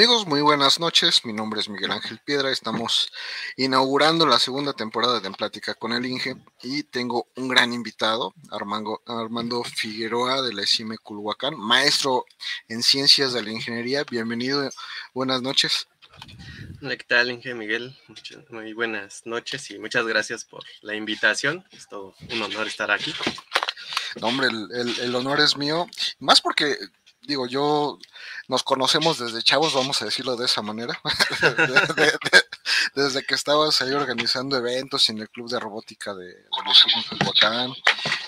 [0.00, 1.26] Amigos, muy buenas noches.
[1.26, 2.50] Mi nombre es Miguel Ángel Piedra.
[2.50, 3.12] Estamos
[3.58, 8.32] inaugurando la segunda temporada de En Plática con el Inge y tengo un gran invitado,
[8.50, 12.24] Armando, Armando Figueroa de la ECIME Culhuacán, maestro
[12.68, 14.04] en ciencias de la ingeniería.
[14.10, 14.70] Bienvenido.
[15.12, 15.86] Buenas noches.
[16.80, 17.94] Hola, ¿qué tal, Inge Miguel?
[18.48, 21.62] muy buenas noches y muchas gracias por la invitación.
[21.72, 23.12] Es todo un honor estar aquí.
[24.18, 25.86] No, hombre, el honor es mío.
[26.20, 26.78] Más porque
[27.30, 27.98] digo, yo
[28.48, 31.00] nos conocemos desde chavos, vamos a decirlo de esa manera,
[32.94, 37.72] desde que estabas ahí organizando eventos en el club de robótica de, de Botán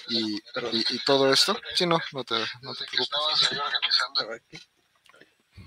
[0.09, 1.59] y, y, todo esto.
[1.75, 3.51] Sí, no, no te, no te preocupes.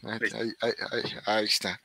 [0.03, 1.81] Ahí, ahí, ahí, ahí está.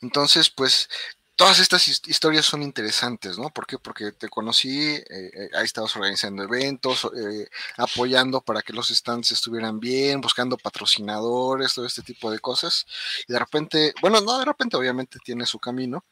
[0.00, 0.88] Entonces, pues
[1.36, 3.50] todas estas historias son interesantes, ¿no?
[3.50, 3.78] ¿Por qué?
[3.78, 9.30] Porque te conocí, eh, eh, ahí estabas organizando eventos, eh, apoyando para que los stands
[9.32, 12.86] estuvieran bien, buscando patrocinadores, todo este tipo de cosas.
[13.28, 16.04] Y de repente, bueno, no de repente, obviamente tiene su camino,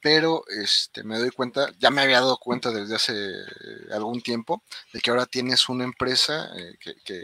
[0.00, 3.14] pero este, me doy cuenta, ya me había dado cuenta desde hace
[3.92, 7.16] algún tiempo, de que ahora tienes una empresa que, que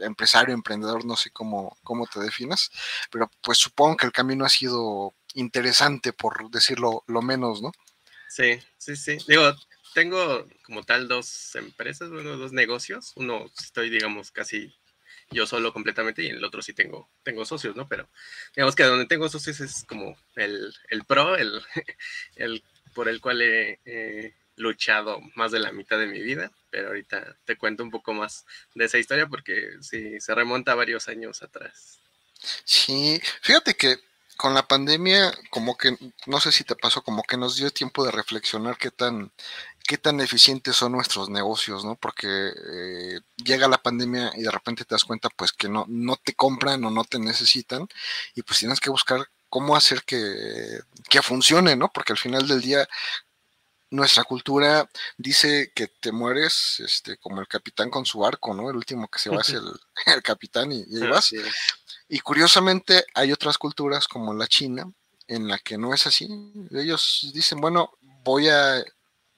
[0.00, 2.70] empresario, emprendedor, no sé cómo, cómo te definas,
[3.10, 7.72] pero pues supongo que el camino ha sido interesante, por decirlo lo menos, ¿no?
[8.28, 9.18] Sí, sí, sí.
[9.26, 9.54] Digo,
[9.94, 13.12] tengo como tal dos empresas, bueno, dos negocios.
[13.16, 14.74] Uno estoy, digamos, casi
[15.30, 17.88] yo solo completamente y en el otro sí tengo, tengo socios, ¿no?
[17.88, 18.08] Pero
[18.54, 21.60] digamos que donde tengo socios es como el, el pro, el,
[22.36, 27.36] el por el cual he luchado más de la mitad de mi vida, pero ahorita
[27.44, 28.44] te cuento un poco más
[28.74, 32.00] de esa historia porque sí, se remonta varios años atrás.
[32.64, 33.98] Sí, fíjate que
[34.40, 38.06] con la pandemia, como que, no sé si te pasó, como que nos dio tiempo
[38.06, 39.32] de reflexionar qué tan,
[39.86, 41.94] qué tan eficientes son nuestros negocios, ¿no?
[41.96, 46.16] Porque eh, llega la pandemia y de repente te das cuenta, pues, que no, no
[46.16, 47.86] te compran o no te necesitan
[48.34, 51.92] y pues tienes que buscar cómo hacer que, que funcione, ¿no?
[51.92, 52.88] Porque al final del día
[53.90, 54.88] nuestra cultura
[55.18, 58.70] dice que te mueres este, como el capitán con su arco, ¿no?
[58.70, 59.70] El último que se va es el,
[60.06, 61.30] el capitán y, y ahí vas.
[62.12, 64.92] Y curiosamente hay otras culturas como la China
[65.28, 66.28] en la que no es así.
[66.72, 67.92] Ellos dicen, bueno,
[68.24, 68.84] voy a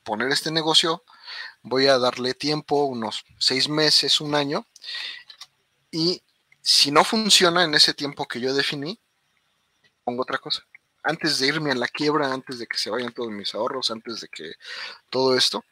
[0.03, 1.05] poner este negocio,
[1.61, 4.67] voy a darle tiempo, unos seis meses, un año,
[5.91, 6.23] y
[6.63, 8.99] si no funciona en ese tiempo que yo definí,
[10.03, 10.65] pongo otra cosa.
[11.03, 14.23] Antes de irme a la quiebra, antes de que se vayan todos mis ahorros, antes
[14.23, 14.53] de que
[15.11, 15.63] todo esto,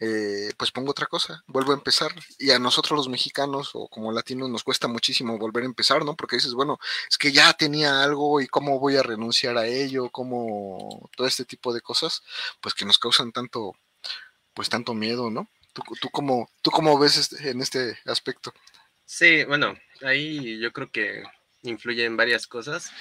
[0.00, 2.12] eh, pues pongo otra cosa, vuelvo a empezar.
[2.38, 6.14] Y a nosotros los mexicanos o como latinos nos cuesta muchísimo volver a empezar, ¿no?
[6.16, 6.78] Porque dices, bueno,
[7.10, 11.44] es que ya tenía algo y cómo voy a renunciar a ello, cómo todo este
[11.44, 12.22] tipo de cosas,
[12.60, 13.74] pues que nos causan tanto,
[14.54, 15.48] pues tanto miedo, ¿no?
[15.72, 18.52] ¿Tú, tú, cómo, tú cómo ves este, en este aspecto?
[19.04, 21.22] Sí, bueno, ahí yo creo que
[21.62, 22.92] influyen varias cosas.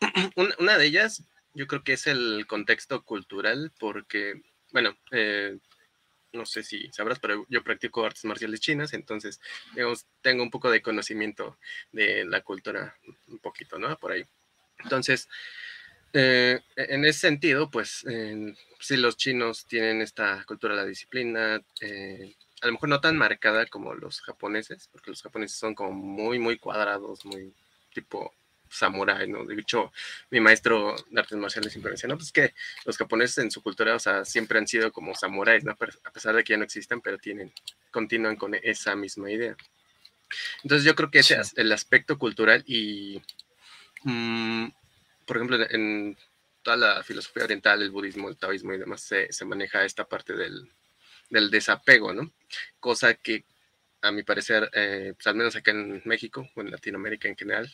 [0.58, 1.24] Una de ellas,
[1.54, 5.58] yo creo que es el contexto cultural, porque, bueno, eh,
[6.32, 9.40] no sé si sabrás, pero yo practico artes marciales chinas, entonces
[10.22, 11.58] tengo un poco de conocimiento
[11.92, 12.96] de la cultura,
[13.28, 13.98] un poquito, ¿no?
[13.98, 14.24] Por ahí.
[14.78, 15.28] Entonces,
[16.12, 18.04] eh, e-, en ese sentido, pues
[18.80, 23.16] sí los chinos tienen esta cultura de la disciplina, eh, a lo mejor no tan
[23.16, 27.54] marcada como los japoneses, porque los japoneses son como muy, muy cuadrados, muy
[27.94, 28.34] tipo
[28.70, 29.44] samurái, ¿no?
[29.44, 29.92] De hecho,
[30.30, 32.54] mi maestro de artes marciales siempre me decía, no, pues que
[32.84, 35.72] los japoneses en su cultura, o sea, siempre han sido como samuráis, ¿no?
[35.72, 37.52] A pesar de que ya no existen, pero tienen,
[37.90, 39.56] continúan con esa misma idea.
[40.62, 43.20] Entonces yo creo que ese es el aspecto cultural y,
[44.04, 44.68] mm,
[45.26, 46.16] por ejemplo, en
[46.62, 50.34] toda la filosofía oriental, el budismo, el taoísmo y demás, se, se maneja esta parte
[50.34, 50.70] del,
[51.30, 52.32] del, desapego, ¿no?
[52.78, 53.44] Cosa que
[54.02, 57.70] a mi parecer, eh, pues al menos acá en México o en Latinoamérica en general,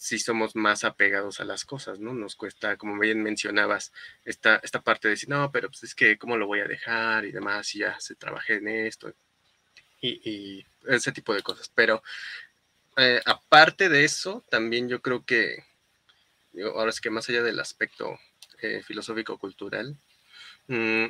[0.00, 2.14] sí somos más apegados a las cosas, ¿no?
[2.14, 3.92] Nos cuesta, como bien mencionabas,
[4.24, 7.26] esta, esta parte de decir, no, pero pues es que, ¿cómo lo voy a dejar?
[7.26, 9.12] Y demás, y ya se trabajé en esto,
[10.00, 11.70] y, ese tipo de cosas.
[11.74, 12.02] Pero
[12.96, 15.64] eh, aparte de eso, también yo creo que,
[16.74, 18.18] ahora es que más allá del aspecto
[18.62, 19.98] eh, filosófico-cultural,
[20.68, 21.08] mm,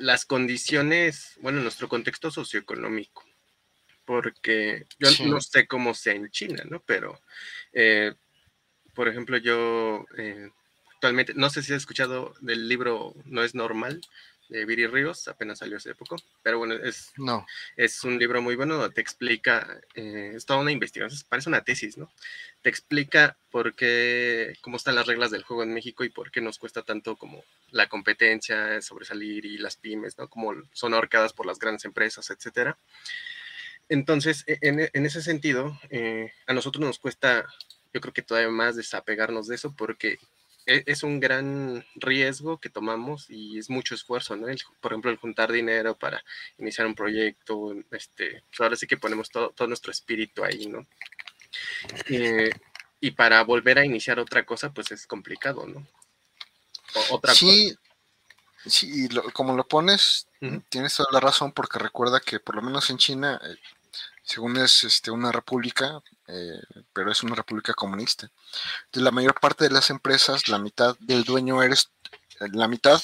[0.00, 3.24] las condiciones, bueno, nuestro contexto socioeconómico,
[4.04, 6.80] porque yo no sé cómo sea en China, ¿no?
[6.80, 7.20] Pero
[7.72, 8.12] eh,
[8.94, 10.50] por ejemplo, yo eh,
[10.94, 14.00] actualmente, no sé si has escuchado del libro No es normal
[14.48, 17.46] de Viri Ríos, apenas salió hace poco, pero bueno, es, no.
[17.76, 21.96] es un libro muy bueno, te explica, eh, es toda una investigación, parece una tesis,
[21.96, 22.12] ¿no?
[22.62, 26.40] Te explica por qué, cómo están las reglas del juego en México y por qué
[26.40, 30.28] nos cuesta tanto como la competencia, sobresalir y las pymes, ¿no?
[30.28, 32.78] Como son ahorcadas por las grandes empresas, etcétera.
[33.88, 37.46] Entonces, e, en, en ese sentido, eh, a nosotros nos cuesta
[37.94, 40.18] yo creo que todavía más desapegarnos de eso porque
[40.66, 44.46] e, es un gran riesgo que tomamos y es mucho esfuerzo, ¿no?
[44.80, 46.22] por ejemplo, el juntar dinero para
[46.58, 50.86] iniciar un proyecto, este, pues ahora sí que ponemos todo, todo nuestro espíritu ahí, ¿no?
[52.08, 52.50] Eh,
[53.00, 55.86] y para volver a iniciar otra cosa, pues es complicado, ¿no?
[57.10, 57.76] otra sí,
[58.66, 60.28] sí, como lo pones,
[60.68, 63.56] tienes toda la razón, porque recuerda que por lo menos en China, eh,
[64.24, 66.60] según es este, una república, eh,
[66.92, 68.30] pero es una república comunista.
[68.86, 71.90] Entonces, la mayor parte de las empresas, la mitad del dueño eres,
[72.40, 73.00] eh, la mitad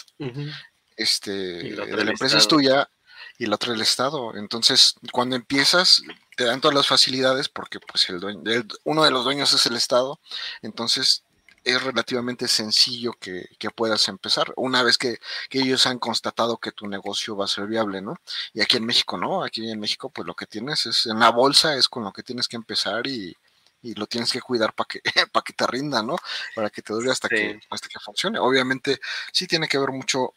[0.96, 2.90] este, de la empresa es tuya
[3.38, 4.34] y la otra el Estado.
[4.34, 6.02] Entonces, cuando empiezas,
[6.37, 8.43] te dan todas las facilidades porque pues el dueño,
[8.84, 10.19] uno de los dueños es el Estado.
[10.62, 11.25] Entonces,
[11.65, 15.19] es relativamente sencillo que, puedas empezar una vez que,
[15.51, 18.17] ellos han constatado que tu negocio va a ser viable, ¿no?
[18.53, 19.45] Y aquí en México, ¿no?
[19.45, 22.23] Aquí en México, pues lo que tienes es en la bolsa, es con lo que
[22.23, 23.37] tienes que empezar y,
[23.83, 25.01] lo tienes que cuidar para que,
[25.33, 26.17] para que te rinda, ¿no?
[26.55, 28.39] Para que te dure hasta, que, hasta que funcione.
[28.39, 29.01] Obviamente,
[29.33, 30.35] sí tiene que ver mucho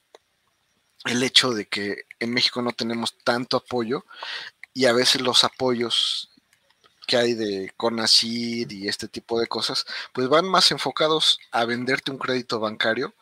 [1.05, 4.05] el hecho de que en México no tenemos tanto apoyo
[4.73, 6.32] y a veces los apoyos
[7.07, 12.11] que hay de Conacid y este tipo de cosas, pues van más enfocados a venderte
[12.11, 13.13] un crédito bancario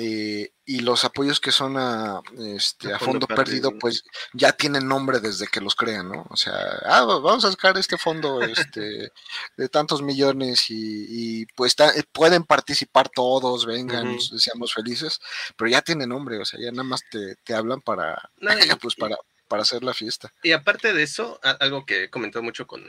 [0.00, 2.20] eh, y los apoyos que son a,
[2.54, 6.24] este, a fondo, perdido, pues ya tienen nombre desde que los crean, ¿no?
[6.30, 9.10] O sea, ah, vamos a sacar este fondo este,
[9.56, 11.74] de tantos millones y, pues
[12.12, 15.18] pueden participar todos, vengan, seamos felices,
[15.56, 18.30] pero ya tiene nombre, o sea, ya nada más te, te hablan para,
[18.80, 19.16] pues para,
[19.48, 20.32] para hacer la fiesta.
[20.42, 22.84] Y aparte de eso, algo que he comentado mucho con,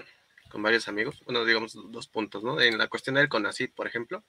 [0.49, 2.59] con varios amigos, bueno, digamos dos puntos, ¿no?
[2.59, 4.23] En la cuestión del CONACID, por ejemplo,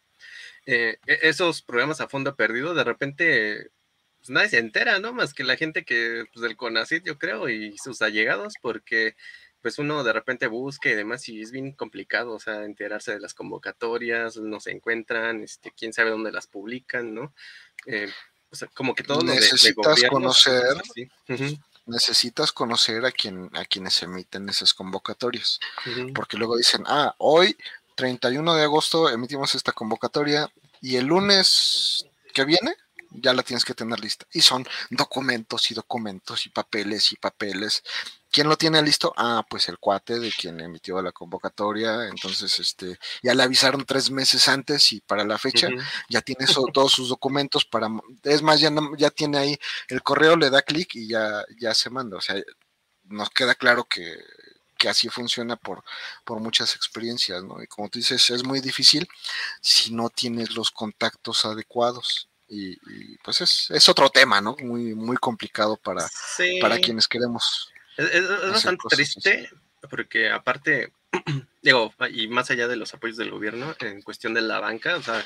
[0.66, 3.70] eh, e, esos programas a fondo perdido, de repente,
[4.18, 5.12] pues nadie se entera, ¿no?
[5.12, 9.16] Más que la gente que, pues del CONACID, yo creo, y sus allegados, porque
[9.62, 13.20] pues uno de repente busca y demás y es bien complicado, o sea, enterarse de
[13.20, 17.34] las convocatorias, no se encuentran, este, quién sabe dónde las publican, ¿no?
[17.86, 18.10] Eh,
[18.50, 20.76] o sea, como que todo Necesitas conocer,
[21.90, 25.60] necesitas conocer a quien a quienes emiten esas convocatorias,
[26.14, 27.56] porque luego dicen, ah, hoy
[27.96, 30.50] 31 de agosto emitimos esta convocatoria
[30.80, 32.74] y el lunes que viene
[33.10, 34.26] ya la tienes que tener lista.
[34.32, 37.82] Y son documentos y documentos y papeles y papeles.
[38.30, 39.12] ¿Quién lo tiene listo?
[39.16, 42.06] Ah, pues el cuate de quien emitió la convocatoria.
[42.06, 45.68] Entonces, este, ya le avisaron tres meses antes y para la fecha
[46.08, 47.88] ya tiene todos sus documentos para,
[48.22, 51.90] es más, ya, ya tiene ahí el correo, le da clic y ya, ya se
[51.90, 52.16] manda.
[52.18, 52.36] O sea,
[53.04, 54.22] nos queda claro que,
[54.78, 55.82] que así funciona por,
[56.24, 57.60] por muchas experiencias, ¿no?
[57.60, 59.08] Y como tú dices, es muy difícil
[59.60, 62.28] si no tienes los contactos adecuados.
[62.52, 62.76] Y,
[63.18, 64.56] pues es, es, otro tema, ¿no?
[64.60, 66.04] Muy, muy complicado para,
[66.60, 69.50] para quienes queremos es, bastante triste
[69.88, 70.92] porque aparte,
[71.62, 75.02] digo, y más allá de los apoyos del gobierno, en cuestión de la banca, o
[75.02, 75.24] sea,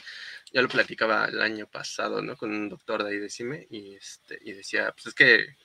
[0.52, 2.36] yo lo platicaba el año pasado, ¿no?
[2.36, 5.56] Con un doctor de ahí de CIME y, este, y decía, pues es que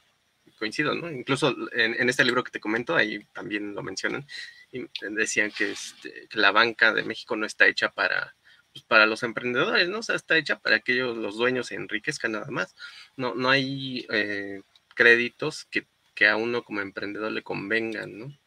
[0.58, 1.12] coincido, ¿no?
[1.12, 4.26] Incluso en, este libro que te comento, ahí también lo mencionan,
[4.72, 8.36] y decían que, este, la banca de México no está hecha para,
[8.74, 10.00] pues, para los emprendedores, ¿no?
[10.00, 12.76] O sea, está hecha para que ellos, los dueños, se enriquezcan nada más.
[13.16, 14.62] No, no hay eh,
[14.96, 15.86] créditos que
[16.20, 18.38] que a uno como emprendedor le convengan, ¿no?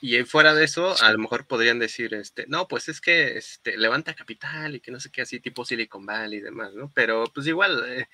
[0.00, 3.76] Y fuera de eso, a lo mejor podrían decir, este, no, pues es que este,
[3.76, 6.90] levanta capital y que no sé qué, así tipo Silicon Valley y demás, ¿no?
[6.96, 8.08] Pero pues igual, eh,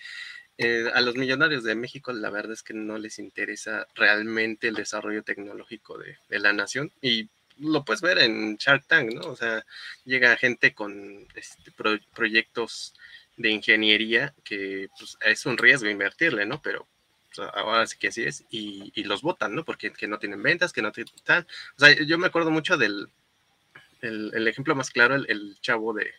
[0.58, 4.74] eh, a los millonarios de México la verdad es que no les interesa realmente el
[4.74, 9.22] desarrollo tecnológico de, la nación y lo puedes ver en Shark Tank, ¿no?
[9.22, 9.64] O sea,
[10.04, 11.72] llega gente con este,
[12.14, 12.92] proyectos
[13.38, 16.60] de ingeniería que pues, es un riesgo invertirle, ¿no?
[16.60, 16.86] Pero
[17.54, 19.64] ahora sí que así es, y, los votan, ¿no?
[19.64, 21.46] Porque que no tienen ventas, que no tienen tal.
[21.76, 23.08] O sea, yo me acuerdo mucho del
[24.00, 26.12] el, ejemplo más claro, el, chavo de,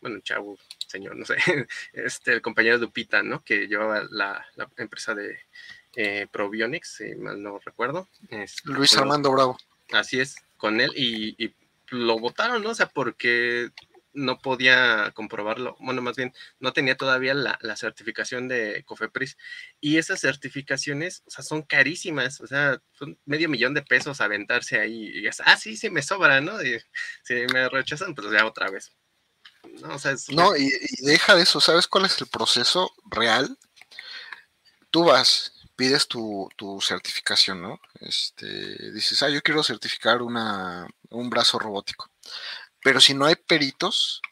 [0.00, 1.36] bueno, chavo, señor, no sé,
[1.92, 3.42] este, el compañero de Upita, ¿no?
[3.44, 5.38] Que llevaba la, empresa de
[5.96, 8.08] eh, Probionics, si mal no recuerdo.
[8.64, 9.58] Luis Armando Bravo.
[9.92, 11.54] Así es, con él, y, y
[11.88, 12.70] lo votaron, ¿no?
[12.70, 13.70] O sea, porque
[14.12, 19.36] no podía comprobarlo, bueno, más bien no tenía todavía la, certificación de Cofepris
[19.80, 24.80] y esas certificaciones, o sea, son carísimas, o sea, son medio millón de pesos aventarse
[24.80, 26.62] ahí y es, ah, sí, sí me sobra, ¿no?
[26.62, 26.80] Y
[27.22, 28.92] si me rechazan, pues ya otra vez.
[29.80, 33.58] No, o sea, no y, deja de eso, ¿sabes cuál es el proceso real?
[34.90, 37.80] Tú vas, pides tu, tu, certificación, ¿no?
[38.00, 42.10] Este, dices, ah, yo quiero certificar una, un brazo robótico
[42.82, 44.22] pero si no hay peritos,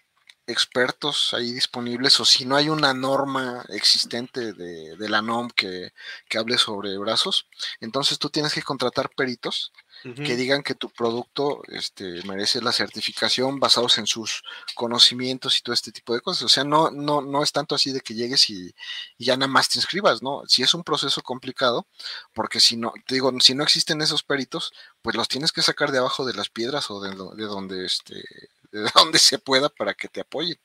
[0.47, 5.93] expertos ahí disponibles o si no hay una norma existente de, la NOM que,
[6.29, 7.47] que, hable sobre brazos,
[7.81, 13.59] entonces tú tienes que contratar peritos que digan que tu producto este, merece la certificación
[13.59, 14.43] basados en sus
[14.75, 16.45] conocimientos y todo este tipo de cosas.
[16.45, 18.75] O sea, no, no, no es tanto así de que llegues y,
[19.19, 20.43] ya nada más te inscribas, ¿no?
[20.47, 21.87] Si es un proceso complicado,
[22.33, 25.93] porque si no, te digo, si no existen esos peritos, pues los tienes que sacar
[25.93, 28.23] de abajo de las piedras o de, de donde este
[28.73, 30.59] de donde se pueda para que te apoyen.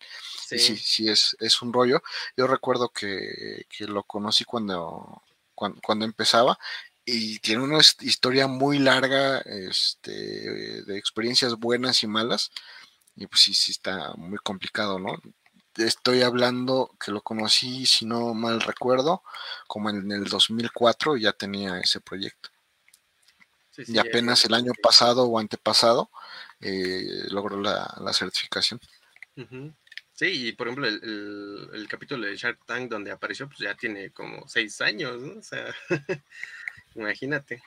[0.48, 2.04] Sí, sí, sí es, es un rollo.
[2.36, 5.22] Yo recuerdo que, que lo conocí cuando,
[5.56, 6.60] cuando, cuando, empezaba
[7.06, 12.52] y tiene una historia muy larga este, de experiencias buenas y malas.
[13.16, 15.22] Y pues sí, sí está muy complicado, ¿no?
[15.76, 19.24] Estoy hablando que lo conocí, si no mal recuerdo,
[19.68, 22.50] como en el 2004 ya tenía ese proyecto.
[23.78, 26.10] y apenas el año pasado o antepasado
[26.62, 28.80] eh, logró la, certificación.
[30.14, 34.12] Sí, y por ejemplo, el, el, capítulo de Shark Tank donde apareció, pues ya tiene
[34.12, 35.40] como seis años, ¿no?
[35.40, 35.74] O sea,
[36.96, 37.62] Imagínate.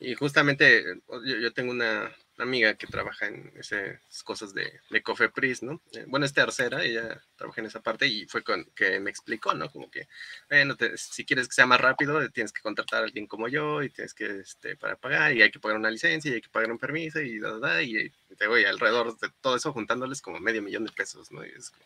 [0.00, 0.82] Y justamente
[1.24, 5.82] yo, tengo una amiga que trabaja en esas cosas de, de Cofepris, ¿no?
[5.92, 9.52] Eh, bueno, es tercera, ella trabaja en esa parte y fue con que me explicó,
[9.52, 9.70] ¿no?
[9.70, 10.08] Como que,
[10.48, 13.90] bueno, si quieres que sea más rápido, tienes que contratar a alguien como yo y
[13.90, 16.72] tienes que, este, para pagar y hay que pagar una licencia y hay que pagar
[16.72, 20.62] un permiso y da, da, y te voy alrededor de todo eso juntándoles como medio
[20.62, 21.44] millón de pesos, ¿no?
[21.44, 21.84] Y es como,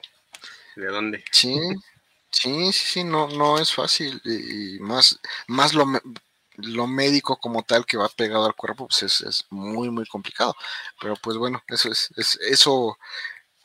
[0.77, 1.25] ¿de dónde?
[1.33, 1.59] Sí,
[2.31, 5.85] sí, sí, sí, no, no es fácil y, más, más lo
[6.57, 10.55] lo médico como tal que va pegado al cuerpo, pues es, muy, muy complicado.
[11.01, 12.11] Pero pues bueno, eso es,
[12.49, 12.99] eso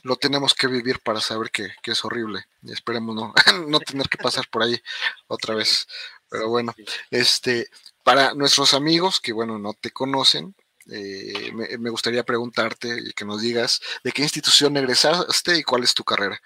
[0.04, 2.46] lo tenemos que vivir para saber que, es horrible.
[2.64, 3.34] Y esperemos no,
[3.68, 4.82] no tener que pasar por ahí
[5.28, 5.88] otra vez.
[6.30, 6.74] Pero bueno,
[7.12, 7.70] este,
[8.04, 10.56] para nuestros amigos que bueno, no te conocen,
[10.92, 15.94] eh, me, gustaría preguntarte y que nos digas de qué institución egresaste y cuál es
[15.94, 16.42] tu carrera.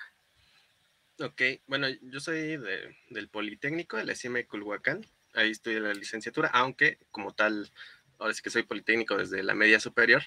[1.20, 2.58] Ok, bueno, yo soy
[3.10, 7.72] del Politécnico, de la CIME Culhuacán ahí en la licenciatura, aunque como tal,
[8.20, 10.24] ahora sí que soy politécnico desde la media superior,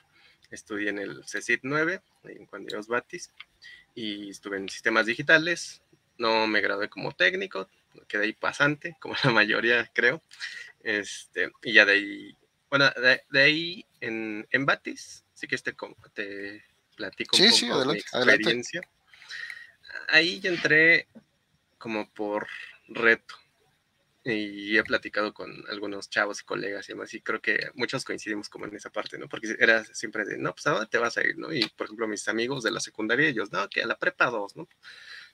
[0.50, 3.32] estudié en el CECIT 9, en Juan Dios Batis,
[3.94, 5.82] y estuve en sistemas digitales,
[6.18, 7.68] no me gradué como técnico,
[8.08, 10.22] quedé ahí pasante, como la mayoría creo,
[10.82, 12.36] este, y ya de ahí,
[12.70, 12.90] bueno,
[13.30, 15.74] de, ahí en, en, Batis, sí que este,
[16.14, 16.64] te
[16.96, 18.80] platico un poco de mi experiencia.
[20.08, 21.08] Ahí ya entré
[21.78, 22.46] como por
[22.88, 23.34] reto,
[24.32, 28.48] y he platicado con algunos chavos y colegas y demás, y creo que muchos coincidimos
[28.48, 29.28] como en esa parte, ¿no?
[29.28, 31.52] Porque era siempre de, no, pues a dónde te vas a ir, ¿no?
[31.52, 34.56] Y por ejemplo, mis amigos de la secundaria, ellos, no, que a la prepa 2,
[34.56, 34.68] ¿no?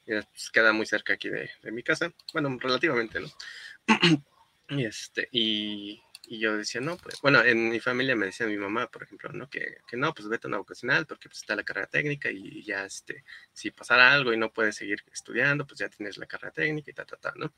[0.07, 3.29] Y pues, queda muy cerca aquí de, de, mi casa, bueno, relativamente, ¿no?
[4.69, 8.59] y este, y, y, yo decía, no, pues, bueno, en mi familia me decía mi
[8.59, 9.49] mamá, por ejemplo, ¿no?
[9.49, 12.63] Que, que no, pues vete a una vocacional porque pues está la carrera técnica y
[12.63, 16.53] ya, este, si pasara algo y no puedes seguir estudiando, pues ya tienes la carrera
[16.53, 17.55] técnica y ta, ta, ta, ¿no?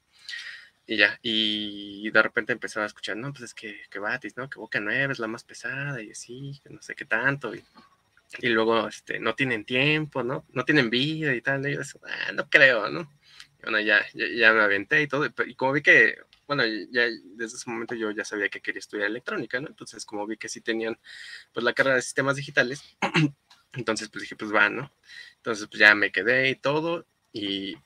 [0.87, 4.51] Y ya, y de repente empezaba a escuchar, no, pues es que, que Batis, ¿no?
[4.51, 7.55] Que Boca Nueva es la más pesada y así, que no sé qué tanto.
[7.55, 7.65] Y,
[8.41, 10.45] y luego, este, no tienen tiempo, ¿no?
[10.53, 11.67] No tienen vida y tal.
[11.67, 13.11] Y yo, ah, no creo, ¿no?
[13.59, 15.27] Y bueno, ya, ya, me aventé y todo.
[15.47, 17.05] Y como vi que, bueno, ya
[17.37, 19.69] desde ese momento yo ya sabía que quería estudiar electrónica, ¿no?
[19.69, 20.99] Entonces, como vi que sí tenían,
[21.53, 22.83] pues, la carrera de sistemas digitales,
[23.73, 24.93] entonces, pues dije, pues va, ¿no?
[25.37, 27.07] Entonces, pues ya me quedé y todo.
[27.33, 27.77] Y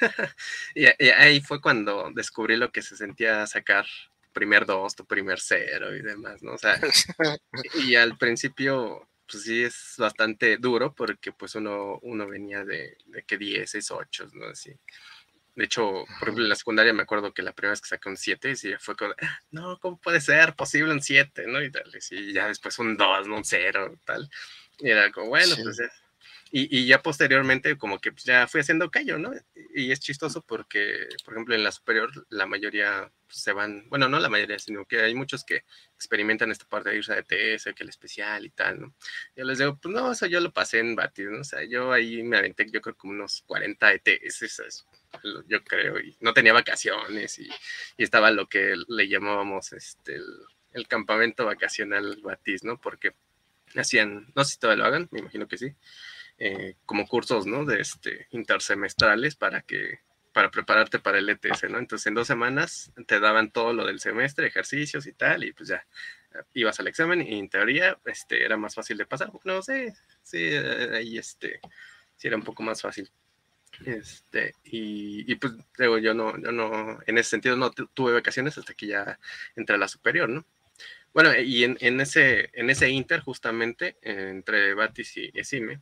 [0.74, 3.86] y, ahí fue cuando descubrí lo que se sentía sacar
[4.32, 6.52] primer dos, tu primer cero y demás, ¿no?
[6.54, 6.78] O sea,
[7.74, 13.22] y al principio, pues sí es bastante duro porque pues uno, uno venía de, de
[13.22, 14.46] que 10, es 8, ¿no?
[14.46, 14.72] Así.
[15.54, 18.08] De hecho, por ejemplo, en la secundaria me acuerdo que la primera vez que saqué
[18.08, 21.62] un 7, y fue como, ah, no, ¿cómo puede ser posible un 7, no?
[21.62, 23.36] Y tal, y ya después un 2, ¿no?
[23.36, 24.28] Un 0, tal.
[24.78, 25.78] Y era como, bueno, pues
[26.56, 29.32] y, ya posteriormente como que pues, ya fui haciendo callo, ¿no?
[29.74, 34.20] Y es chistoso porque, por ejemplo, en la superior la mayoría se van, bueno, no
[34.20, 35.64] la mayoría, sino que hay muchos que
[35.96, 38.94] experimentan esta parte de irse a ETS, que el especial y tal, ¿no?
[39.34, 41.40] Yo les digo, pues no, eso yo lo pasé en Batis, ¿no?
[41.40, 44.84] O sea, yo ahí me aventé, yo creo como unos 40 ETS,
[45.48, 47.48] yo creo, y no tenía vacaciones y,
[47.96, 50.26] y estaba lo que le llamábamos este, el,
[50.72, 52.80] el campamento vacacional Batis, ¿no?
[52.80, 53.16] Porque
[53.74, 55.74] hacían, no sé si todavía lo hagan, me imagino que sí,
[56.38, 57.64] eh, como cursos, ¿no?
[57.64, 60.00] De este, intersemestrales para que
[60.32, 61.78] para prepararte para el ETS, ¿no?
[61.78, 65.68] Entonces en dos semanas te daban todo lo del semestre, ejercicios y tal, y pues
[65.68, 65.86] ya
[66.54, 69.30] ibas al examen y en teoría este, era más fácil de pasar.
[69.44, 71.60] No sé, sí, ahí este,
[72.16, 73.08] sí era un poco más fácil.
[73.84, 78.58] Este, y, y, pues digo, yo no, yo no, en ese sentido no tuve vacaciones
[78.58, 79.18] hasta que ya
[79.56, 80.44] entré a la superior, ¿no?
[81.12, 85.80] Bueno, y en, en ese, en ese inter justamente, entre Batis y Esime,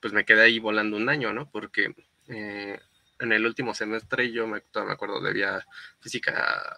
[0.00, 1.50] pues me quedé ahí volando un año, ¿no?
[1.50, 1.94] Porque
[2.28, 2.78] eh,
[3.18, 5.66] en el último semestre yo me, me acuerdo, debía
[6.00, 6.76] física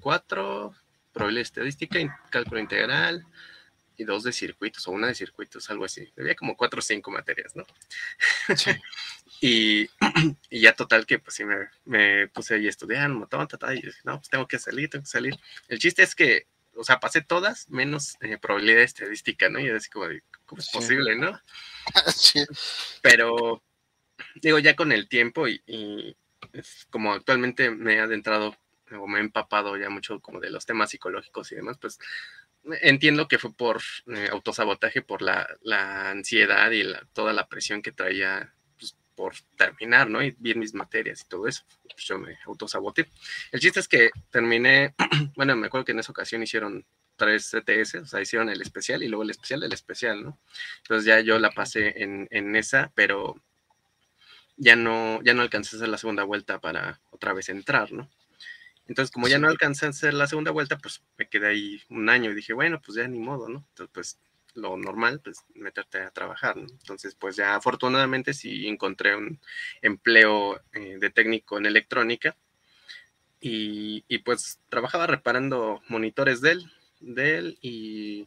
[0.00, 0.74] 4,
[1.12, 1.98] probabilidad estadística,
[2.30, 3.26] cálculo integral
[3.96, 6.08] y dos de circuitos o una de circuitos, algo así.
[6.14, 7.66] Debía como cuatro o cinco materias, ¿no?
[8.56, 8.70] Sí.
[9.40, 9.90] y,
[10.50, 14.18] y, ya total que pues sí me, me puse ahí a estudiar, y dije, no,
[14.18, 15.34] pues tengo que salir, tengo que salir.
[15.66, 16.46] El chiste es que,
[16.76, 19.58] o sea, pasé todas menos eh, probabilidad estadística, ¿no?
[19.58, 20.06] Y así como,
[20.46, 21.40] ¿cómo es posible, no?
[22.14, 22.44] sí.
[23.02, 23.62] Pero,
[24.36, 26.16] digo, ya con el tiempo y, y
[26.90, 28.56] como actualmente me he adentrado
[28.98, 31.98] o me he empapado ya mucho como de los temas psicológicos y demás, pues
[32.82, 35.46] entiendo que fue por eh, autosabotaje, por la,
[36.10, 40.22] ansiedad y toda la presión que traía pues, por terminar, ¿no?
[40.22, 41.64] Y bien mis materias y todo eso.
[41.82, 43.08] Pues yo me autosaboté.
[43.52, 44.94] El chiste es que terminé,
[45.36, 46.84] bueno, me acuerdo que en esa ocasión hicieron
[47.18, 50.38] tres CTS, o sea, hicieron el especial y luego el especial del especial, ¿no?
[50.78, 53.36] Entonces ya yo la pasé en, en esa, pero
[54.56, 58.08] ya no, ya no alcancé a hacer la segunda vuelta para otra vez entrar, ¿no?
[58.88, 62.08] Entonces, como ya no alcancé a hacer la segunda vuelta, pues me quedé ahí un
[62.08, 63.64] año y dije, bueno, pues ya ni modo, ¿no?
[63.70, 64.18] Entonces, pues
[64.54, 66.66] lo normal, pues meterte a trabajar, ¿no?
[66.68, 69.40] Entonces, pues ya afortunadamente sí encontré un
[69.82, 72.36] empleo eh, de técnico en electrónica
[73.40, 78.26] y, y, pues trabajaba reparando monitores de él, de él y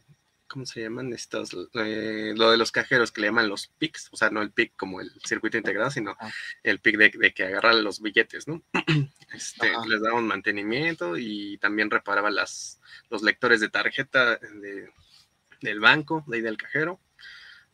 [0.52, 1.56] ¿cómo se llaman estos?
[1.74, 4.76] Eh, lo de los cajeros que le llaman los PICs, o sea, no el PIC
[4.76, 6.30] como el circuito integrado, sino ah.
[6.62, 8.62] el PIC de, que agarra los billetes, ¿no?
[9.32, 14.38] Este, les daba un mantenimiento y también reparaba las, los lectores de tarjeta
[15.62, 17.00] del banco, de ahí del cajero.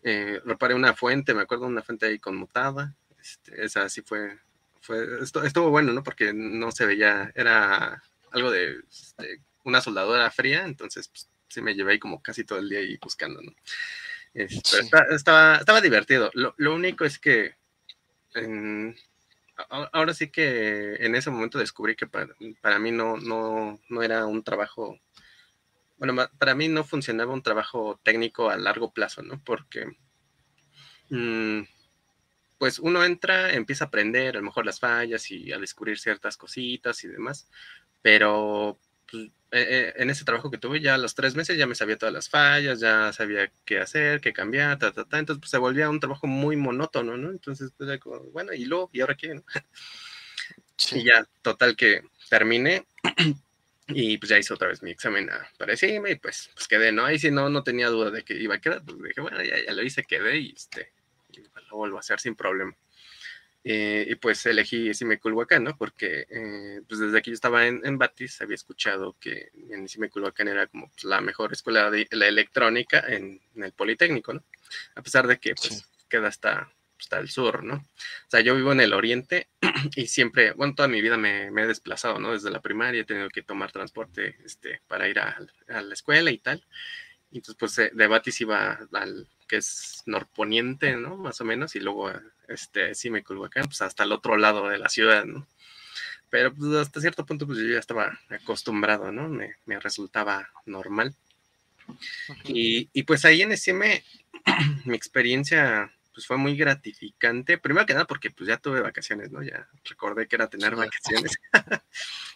[0.04, 2.94] Eh, reparé una fuente, me acuerdo, una fuente ahí conmutada.
[3.20, 4.38] Este, esa sí fue,
[4.80, 6.04] fue estuvo, bueno, ¿no?
[6.04, 11.74] Porque no se veía, era algo de este, una soldadora fría, entonces pues, sí me
[11.74, 13.52] llevé ahí como casi todo el día ahí buscando, ¿no?
[14.34, 14.78] Este,
[15.10, 16.30] estaba, estaba divertido.
[16.34, 17.56] Lo, único es que
[19.68, 24.44] ahora sí que en ese momento descubrí que para, mí no, no, no, era un
[24.44, 24.98] trabajo,
[25.96, 29.42] bueno, para mí no funcionaba un trabajo técnico a largo plazo, ¿no?
[29.42, 29.86] Porque,
[31.10, 31.62] mm,
[32.58, 36.36] pues uno entra, empieza a aprender a lo mejor las fallas y a descubrir ciertas
[36.36, 37.48] cositas y demás,
[38.02, 38.78] pero
[39.10, 41.74] pues, eh, eh, en ese trabajo que tuve, ya a los tres meses ya me
[41.74, 45.18] sabía todas las fallas, ya sabía qué hacer, qué cambiar, ta, ta, ta.
[45.18, 47.30] Entonces, pues se volvía un trabajo muy monótono, ¿no?
[47.30, 48.00] Entonces, pues,
[48.32, 49.34] bueno, y luego, ¿y ahora qué?
[49.34, 49.44] No?
[50.92, 52.86] Y ya, total que terminé
[53.88, 57.04] y pues ya hice otra vez mi examen para decirme y pues, pues quedé, ¿no?
[57.04, 59.56] Ahí sí no, no tenía duda de que iba a quedar, pues dije, bueno, ya,
[59.64, 60.92] ya lo hice, quedé y, este,
[61.32, 62.76] y lo vuelvo a hacer sin problema.
[63.64, 65.76] Eh, y pues elegí Simeculhuacán, ¿no?
[65.76, 70.48] Porque eh, pues desde que yo estaba en, en, Batis había escuchado que en Simeculhuacán
[70.48, 74.44] era como pues, la mejor escuela de la electrónica en, el Politécnico, ¿no?
[74.94, 77.74] A pesar de que pues queda hasta, hasta el sur, ¿no?
[77.74, 79.48] O sea, yo vivo en el oriente
[79.96, 82.32] y siempre, bueno, toda mi vida me, he desplazado, ¿no?
[82.32, 85.36] Desde la primaria he tenido que tomar transporte este, para ir a,
[85.68, 86.64] a la escuela y tal.
[87.32, 91.16] Entonces, pues, de Batis iba al que es norponiente, ¿no?
[91.16, 92.12] Más o menos, y luego
[92.46, 95.46] este, sí me acá, pues hasta el otro lado de la ciudad, ¿no?
[96.30, 99.28] Pero pues, hasta cierto punto pues yo ya estaba acostumbrado, ¿no?
[99.28, 101.14] Me, me resultaba normal.
[102.44, 104.04] Y, y, pues ahí en SM
[104.84, 109.40] mi experiencia pues fue muy gratificante, primero que nada porque pues ya tuve vacaciones, ¿no?
[109.40, 111.38] Ya recordé que era tener vacaciones.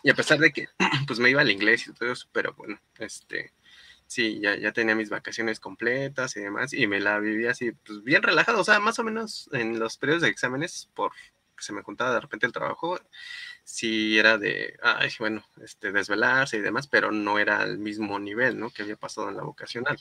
[0.05, 0.69] y a pesar de que
[1.07, 3.53] pues me iba al inglés y todo eso, pero bueno, este,
[4.13, 8.05] sí, ya, ya tenía mis vacaciones completas y demás, y me la vivía así, pues
[8.05, 11.13] bien relajado, o sea, más o menos en los periodos de exámenes, por
[11.59, 13.01] se me juntaba de repente el trabajo,
[13.65, 18.59] sí era de, ay, bueno, este, desvelarse y demás, pero no era al mismo nivel,
[18.59, 18.71] ¿no?
[18.71, 19.97] Que había pasado en la vocacional.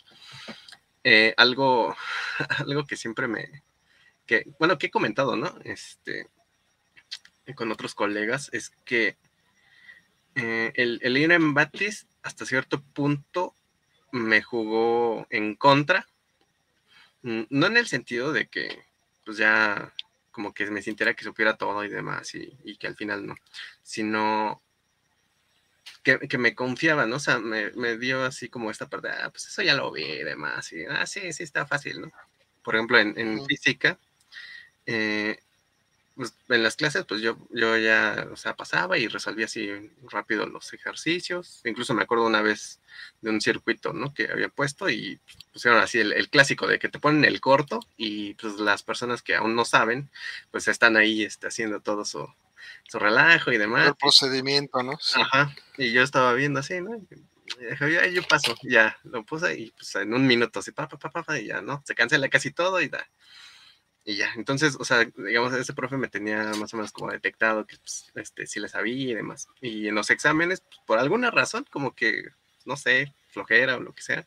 [1.04, 1.96] Eh, algo,
[2.68, 3.64] algo que siempre me,
[4.26, 5.56] que, bueno, que he comentado, ¿no?
[5.64, 6.28] Este,
[7.56, 9.16] con otros colegas, es que
[10.36, 13.56] eh, el, el ir en Batis hasta cierto punto
[14.12, 16.08] me jugó en contra.
[17.24, 18.84] Mm, no en el sentido de que,
[19.26, 19.94] pues ya,
[20.32, 23.36] como que me sintiera que supiera todo y demás, y, que al final no,
[23.84, 24.62] sino
[26.04, 27.18] que, me confiaba, ¿no?
[27.18, 30.24] O sea, me, dio así como esta parte, ah, pues eso ya lo vi y
[30.24, 32.12] demás, y ah, sí, sí, está fácil, ¿no?
[32.64, 34.00] Por ejemplo, en, física,
[34.86, 35.40] eh,
[36.16, 39.70] pues, en las clases, pues yo, yo ya, o sea, pasaba y resolvía así
[40.10, 41.62] rápido los ejercicios.
[41.64, 42.80] Incluso me acuerdo una vez
[43.22, 44.14] de un circuito, ¿no?
[44.14, 45.20] Que había puesto y
[45.54, 49.36] pusieron así el, clásico de que te ponen el corto y pues las personas que
[49.36, 50.10] aún no saben,
[50.52, 52.28] pues están ahí este, haciendo todo su,
[52.88, 53.88] su relajo y demás.
[53.88, 54.98] El procedimiento, ¿no?
[55.16, 55.56] Ajá.
[55.78, 56.92] Y yo estaba viendo así, ¿no?
[57.60, 61.24] Dije, yo paso, ya, lo puse y pues en un minuto así, pa, pa, pa,
[61.24, 61.82] pa, y ya, ¿no?
[61.86, 63.06] Se cancela casi todo y da
[64.04, 67.68] y ya, entonces, o sea, digamos, ese profe me tenía más o menos como detectado
[67.68, 69.48] que pues, este, sí le sabía y demás.
[69.62, 72.30] Y en los exámenes, pues, por alguna razón, como que,
[72.66, 74.26] no sé, flojera o lo que sea,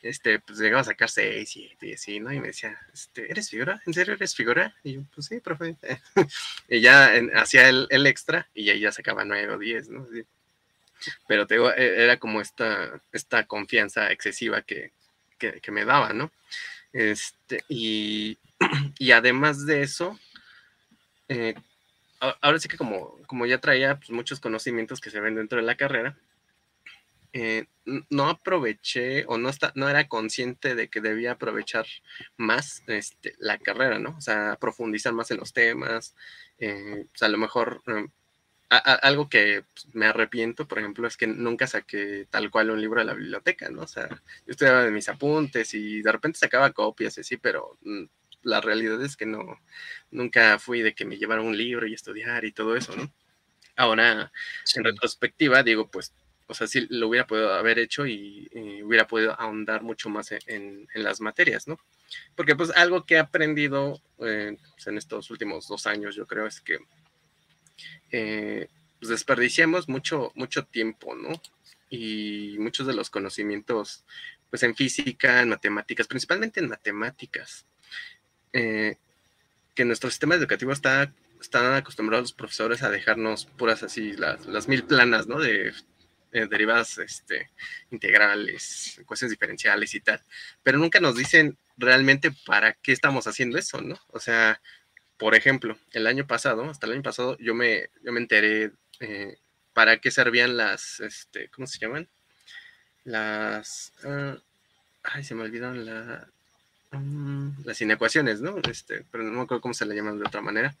[0.00, 2.32] este, pues llegaba a sacar seis, siete y así, ¿no?
[2.32, 3.82] Y me decía, este, ¿eres figura?
[3.84, 4.74] ¿En serio eres figura?
[4.84, 5.76] Y yo, pues sí, profe.
[6.68, 10.06] y ya hacía el, el, extra y ahí ya sacaba nueve o diez, ¿no?
[11.26, 14.92] Pero te digo, e, era como esta, esta confianza excesiva que,
[15.36, 16.30] que, que me daba, ¿no?
[16.92, 18.38] Este, y,
[18.98, 20.18] y además de eso,
[21.28, 21.54] eh,
[22.40, 25.64] ahora sí que como, como ya traía pues, muchos conocimientos que se ven dentro de
[25.64, 26.16] la carrera,
[27.32, 27.66] eh,
[28.08, 31.86] no aproveché o no, está, no era consciente de que debía aprovechar
[32.36, 34.14] más este, la carrera, ¿no?
[34.16, 36.14] O sea, profundizar más en los temas,
[36.58, 37.82] eh, sea, a lo mejor
[38.68, 43.00] algo que pues, me arrepiento, por ejemplo, es que nunca saqué tal cual un libro
[43.00, 43.82] de la biblioteca, ¿no?
[43.82, 47.78] O sea, yo estudiaba de mis apuntes y de repente sacaba copias y así, pero
[47.82, 48.04] mm,
[48.46, 49.60] la realidad es que no,
[50.10, 53.12] nunca fui de que me llevara un libro y estudiar y todo eso, ¿no?
[53.76, 54.32] Ahora,
[54.74, 56.14] en retrospectiva, digo, pues,
[56.46, 58.48] o sea, sí lo hubiera podido haber hecho y,
[58.84, 61.78] hubiera podido ahondar mucho más en, en, las materias, ¿no?
[62.36, 66.46] Porque pues algo que he aprendido eh, pues, en estos últimos dos años, yo creo,
[66.46, 66.78] es que
[68.12, 68.68] eh,
[69.00, 71.42] pues desperdiciamos mucho, mucho tiempo, ¿no?
[71.90, 74.04] Y muchos de los conocimientos,
[74.48, 77.66] pues en física, en matemáticas, principalmente en matemáticas,
[78.56, 78.96] eh,
[79.74, 84.82] que nuestro sistema educativo está, están acostumbrados los profesores a dejarnos puras así, las, mil
[84.84, 85.38] planas, ¿no?
[85.38, 85.74] De
[86.32, 87.50] eh, derivadas este,
[87.90, 90.22] integrales, cuestiones diferenciales y tal,
[90.62, 94.00] pero nunca nos dicen realmente para qué estamos haciendo eso, ¿no?
[94.08, 94.62] O sea,
[95.18, 99.36] por ejemplo, el año pasado, hasta el año pasado, yo me, yo me enteré eh,
[99.74, 102.08] para qué servían las, este, ¿cómo se llaman?
[103.04, 104.38] Las, ah,
[105.02, 106.26] ay, se me olvidaron la,
[107.64, 108.58] las inecuaciones, ¿no?
[108.68, 110.74] Este, pero no me acuerdo cómo se le llaman de otra manera.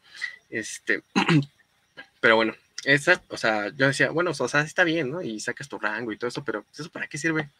[0.50, 1.02] Este,
[2.20, 5.22] pero bueno, esa, o sea, yo decía, bueno, o sea, está bien, ¿no?
[5.22, 7.50] Y sacas tu rango y todo eso, pero ¿eso para qué sirve?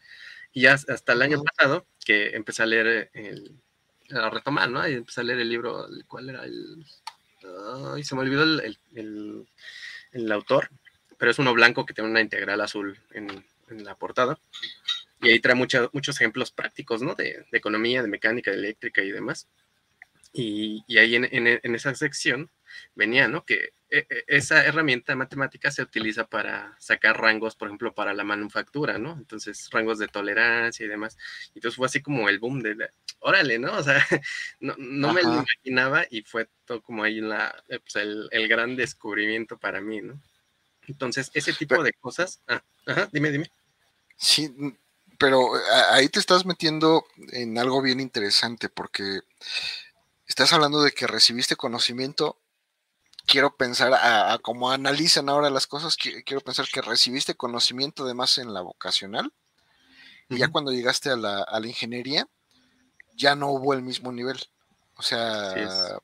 [0.53, 3.51] Y ya hasta el año pasado, que empecé a leer el,
[4.11, 4.87] a retomar, ¿no?
[4.87, 6.85] Y empecé a leer el libro, ¿cuál era el...?
[7.93, 9.47] Ay, se me olvidó el, el,
[10.11, 10.69] el, autor,
[11.17, 14.37] pero es uno blanco que tiene una integral azul en, en la portada.
[15.21, 17.15] Y ahí trae muchos ejemplos prácticos, ¿no?
[17.15, 19.47] De, de, economía, de mecánica, de eléctrica y demás.
[20.33, 22.51] Y, y ahí en, en, en, esa sección
[22.95, 23.45] venía, ¿no?
[23.45, 28.23] Que e, e, esa herramienta matemática se utiliza para sacar rangos, por ejemplo, para la
[28.23, 29.13] manufactura, ¿no?
[29.13, 31.17] Entonces, rangos de tolerancia y demás.
[31.55, 33.77] Entonces fue así como el boom de, órale, ¿no?
[33.77, 33.95] O sea,
[34.59, 38.47] no, no me lo imaginaba y fue todo como ahí la, eh, pues el, el,
[38.47, 40.21] gran descubrimiento para mí, ¿no?
[40.87, 43.49] Entonces, ese tipo de cosas, ah, ajá, dime, dime.
[44.15, 44.53] Sí,
[45.17, 45.51] pero
[45.91, 49.21] ahí te estás metiendo en algo bien interesante porque
[50.27, 52.37] estás hablando de que recibiste conocimiento.
[53.25, 58.53] Quiero pensar a, cómo analizan ahora las cosas, quiero pensar que recibiste conocimiento además en
[58.53, 59.33] la vocacional.
[60.29, 62.27] Y ya cuando llegaste a la, a la, ingeniería
[63.15, 64.39] ya no hubo el mismo nivel.
[64.95, 65.99] O sea,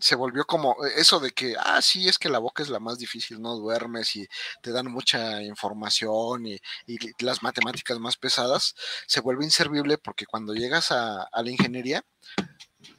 [0.00, 2.98] se volvió como eso de que, ah, sí, es que la boca es la más
[2.98, 4.26] difícil, no duermes y
[4.62, 8.74] te dan mucha información y, y las matemáticas más pesadas,
[9.06, 12.04] se vuelve inservible porque cuando llegas a, la ingeniería,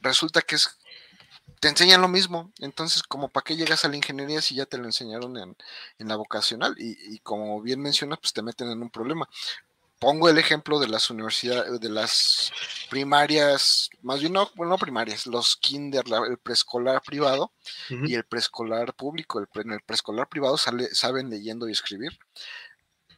[0.00, 0.78] resulta que es
[1.60, 2.52] te enseñan lo mismo.
[2.60, 5.56] Entonces, como para qué llegas a la ingeniería si ya te lo enseñaron en,
[5.98, 6.76] la vocacional?
[6.78, 9.28] Y, como bien mencionas, pues te meten en un problema.
[9.98, 12.52] Pongo el ejemplo de las universidades, de las
[12.88, 17.52] primarias, más bien no, bueno, no primarias, los kinder, el preescolar privado
[17.88, 19.40] y el preescolar público.
[19.40, 22.16] El en el preescolar privado sale, saben leyendo y escribir.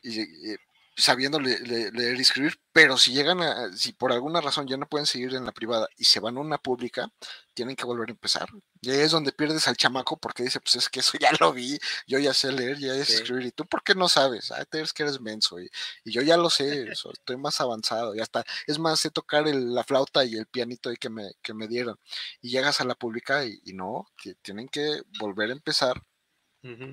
[0.02, 0.56] Y, y,
[1.00, 5.06] sabiendo leer y escribir, pero si llegan a, si por alguna razón ya no pueden
[5.06, 7.10] seguir en la privada y se van a una pública,
[7.54, 8.48] tienen que volver a empezar.
[8.80, 11.52] Y ahí es donde pierdes al chamaco porque dice, pues es que eso ya lo
[11.52, 14.64] vi, yo ya sé leer, ya sé escribir, y tú por qué no sabes, ah,
[14.64, 15.70] te que eres menso, y,
[16.04, 20.24] yo ya lo sé, estoy más avanzado, ya está, es más, sé tocar la flauta
[20.24, 21.98] y el pianito que me, que me dieron.
[22.40, 24.06] Y llegas a la pública y, y no,
[24.42, 26.02] tienen que volver a empezar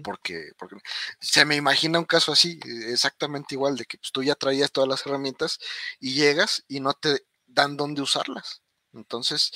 [0.03, 0.77] porque, porque
[1.19, 4.71] se me imagina un caso así, e, exactamente igual, de que pues, tú ya traías
[4.71, 5.59] todas las herramientas
[5.99, 8.61] y llegas y no te dan dónde usarlas.
[8.93, 9.51] Entonces,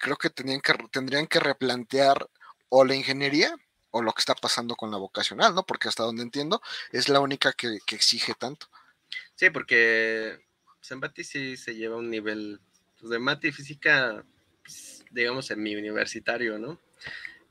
[0.00, 2.28] creo que, tenían que tendrían que replantear
[2.68, 3.54] o la ingeniería
[3.90, 5.64] o lo que está pasando con la vocacional, ¿no?
[5.64, 8.66] Porque hasta donde entiendo, es la única que, exige tanto.
[9.36, 10.40] Sí, porque
[10.82, 12.60] Zambati sí se lleva un nivel
[12.98, 14.24] pues, de mate y física,
[14.62, 16.80] pues, digamos, en mi universitario, ¿no?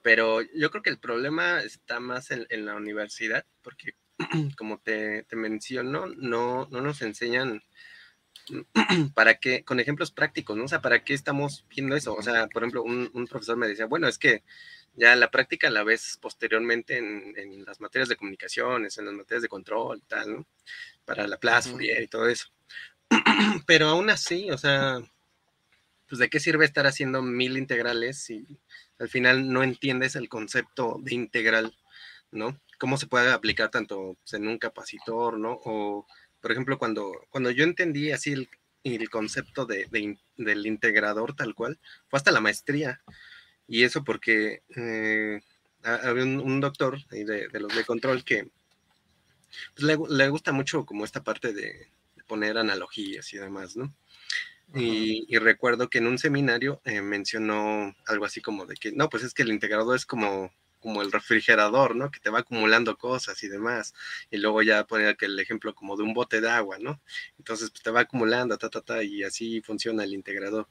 [0.04, 3.96] Pero yo creo que el problema está más en, la universidad, porque
[4.58, 7.64] como te, te menciono, no, no nos enseñan
[9.14, 9.64] ¿para qué?
[9.64, 10.66] Con ejemplos prácticos, ¿no?
[10.66, 12.14] O sea, ¿para qué estamos viendo eso?
[12.14, 14.44] O sea, por ejemplo, un, profesor me decía, bueno, es que
[14.96, 19.48] ya la práctica la ves posteriormente en, las materias de comunicaciones, en las materias de
[19.48, 20.48] control tal, ¿no?
[21.06, 22.48] Para la plaza, y todo eso.
[23.66, 25.00] Pero aún así, o sea,
[26.08, 28.46] pues de qué sirve estar haciendo mil integrales si
[29.00, 31.76] al final no entiendes el concepto de integral,
[32.32, 32.60] ¿no?
[32.80, 35.60] Cómo se puede aplicar tanto pues, en un capacitor, ¿no?
[35.66, 36.08] O
[36.42, 38.50] por ejemplo, cuando, cuando yo entendí así el,
[38.84, 39.88] el concepto de,
[40.36, 41.80] del integrador tal cual,
[42.10, 43.02] fue hasta la maestría.
[43.66, 45.40] Y eso porque eh,
[45.84, 48.50] había un, doctor de, los de control que
[49.76, 51.88] pues, le, gusta mucho como esta parte de,
[52.28, 53.94] poner analogías y demás, ¿no?
[54.76, 59.24] Y, recuerdo que en un seminario eh, mencionó algo así como de que, no, pues
[59.24, 60.52] es que el integrador es como
[60.84, 62.12] como el refrigerador, ¿no?
[62.12, 63.94] Que te va acumulando cosas y demás.
[64.30, 67.02] Y luego ya pone el ejemplo como de un bote de agua, ¿no?
[67.40, 70.68] Entonces pues, te va acumulando, ta, ta, ta, y así funciona el integrador.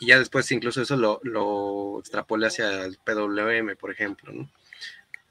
[0.00, 4.50] Y ya después incluso eso lo, lo extrapolé hacia el PWM, por ejemplo, ¿no?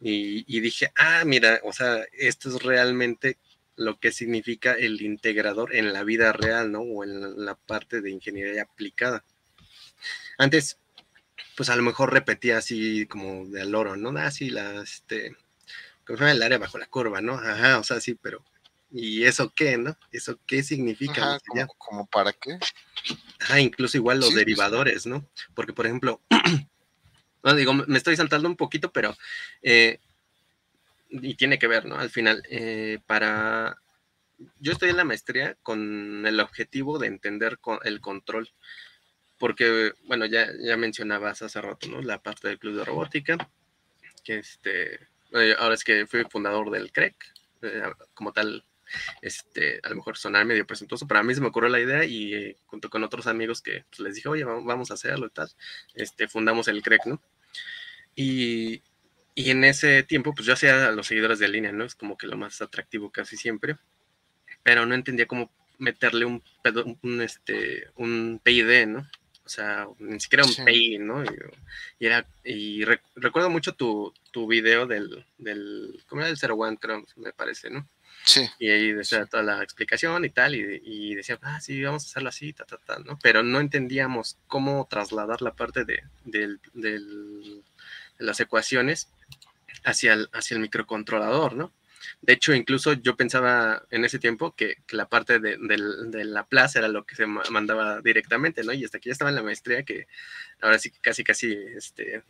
[0.01, 3.37] Y, y dije, ah, mira, o sea, esto es realmente
[3.77, 6.81] lo que significa el integrador en la vida real, ¿no?
[6.81, 9.23] O en la parte de ingeniería aplicada.
[10.37, 10.77] Antes,
[11.55, 14.09] pues a lo mejor repetía así como de al oro, ¿no?
[14.19, 15.35] Así ah, la, este,
[16.05, 17.33] como el área bajo la curva, ¿no?
[17.33, 18.43] Ajá, o sea, sí, pero
[18.91, 19.95] ¿y eso qué, no?
[20.11, 21.35] ¿Eso qué significa?
[21.35, 22.57] Ajá, como, para qué?
[23.49, 25.27] Ah, incluso igual los derivadores, ¿no?
[25.53, 26.19] Porque, por ejemplo,
[27.43, 29.15] no digo, me estoy saltando un poquito, pero,
[29.61, 29.99] eh,
[31.09, 31.97] y tiene que ver, ¿no?
[31.97, 33.77] Al final, eh, para,
[34.59, 38.49] yo estoy en la maestría con el objetivo de entender el control
[39.37, 42.01] porque, bueno, ya, ya mencionabas hace rato, ¿no?
[42.01, 43.37] La parte del club de robótica,
[44.23, 44.95] que este,
[45.33, 47.15] eh, ahora es que fui fundador del CREC,
[47.61, 48.65] e eh, como tal,
[49.21, 52.03] este, a lo mejor sonar medio presentoso, pero a mí se me ocurrió la idea
[52.05, 55.49] y junto con otros amigos que pues, les dije, oye, vamos a hacerlo y tal,
[55.93, 57.21] este, fundamos el CREC, e ¿no?
[58.15, 58.81] Y,
[59.37, 61.85] y en ese tiempo, pues yo hacía a los seguidores de línea, ¿no?
[61.85, 63.77] Es como que lo más atractivo casi siempre,
[64.63, 66.41] pero no entendía cómo meterle un,
[67.03, 69.07] un, este, un PID, ¿no?
[69.47, 70.97] o sea, ni siquiera un sí.
[70.97, 71.23] ¿no?
[71.23, 72.83] Y, era, y
[73.15, 76.29] recuerdo mucho tu, tu video del, del, ¿cómo era?
[76.29, 77.87] El Zero One, creo, me parece, ¿no?
[78.25, 78.45] Sí.
[78.59, 82.07] Y ahí decía toda la explicación y tal, y, y, decía, ah, sí, vamos a
[82.07, 83.17] hacerlo así, ta, ta, ta, ¿no?
[83.23, 87.66] Pero no entendíamos cómo trasladar la parte de, del, del, de
[88.19, 89.09] las ecuaciones
[89.83, 91.73] hacia el, hacia el microcontrolador, ¿no?
[92.21, 95.57] De hecho, incluso yo pensaba en ese tiempo que, la parte de,
[96.25, 98.73] la plaza era lo que se mandaba directamente, ¿no?
[98.73, 100.07] Y hasta que ya estaba en la maestría, que
[100.61, 102.23] ahora sí que casi, casi, este,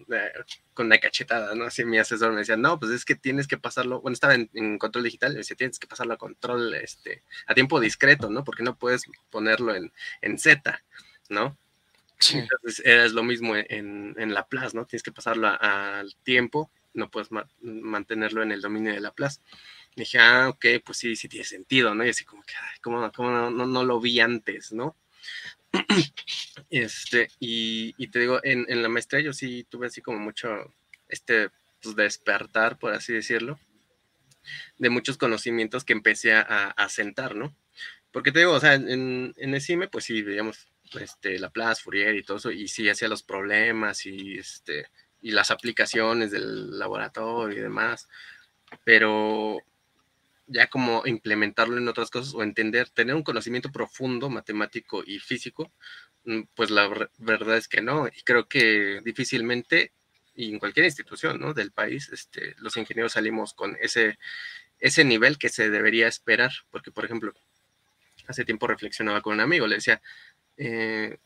[0.73, 1.65] con una cachetada, ¿no?
[1.65, 4.77] Así mi asesor me decía, no, pues es que tienes que pasarlo, bueno, estaba en,
[4.77, 8.43] control digital, me decía, tienes que pasarlo a control, este, a tiempo discreto, ¿no?
[8.43, 10.83] Porque no puedes ponerlo en, en Z,
[11.29, 11.57] ¿no?
[12.19, 12.39] Sí.
[12.39, 14.85] Entonces es lo mismo en, la plaza, ¿no?
[14.85, 17.29] Tienes que pasarlo al tiempo no puedes
[17.61, 19.41] mantenerlo en el dominio de la plaza.
[19.95, 22.05] dije, ah, ok, pues sí, sí tiene sentido, ¿no?
[22.05, 24.95] Y así como que, ay, ¿cómo, no, no, lo vi antes, ¿no?
[26.69, 30.73] este, y, te digo, en, la maestría yo sí tuve así como mucho,
[31.07, 31.49] este,
[31.81, 33.59] pues despertar, por así decirlo,
[34.77, 37.55] de muchos conocimientos que empecé a, a sentar, ¿no?
[38.11, 40.67] Porque te digo, o sea, en, en el CIME, pues sí, veíamos
[40.99, 44.87] este, Laplace, Fourier y todo eso, y sí hacía los problemas y este,
[45.21, 48.07] y las aplicaciones del laboratorio y demás,
[48.83, 49.57] pero
[50.47, 55.71] ya como implementarlo en otras cosas o entender, tener un conocimiento profundo matemático y físico,
[56.25, 59.93] mm, pues la verdad es que no, y creo que difícilmente,
[60.35, 61.53] y en cualquier institución ¿no?
[61.53, 64.17] del país, este, los ingenieros salimos con ese,
[64.79, 67.33] ese nivel que se debería esperar, porque por ejemplo,
[68.27, 70.01] hace tiempo reflexionaba con un amigo, le decía,
[70.57, 71.17] eh,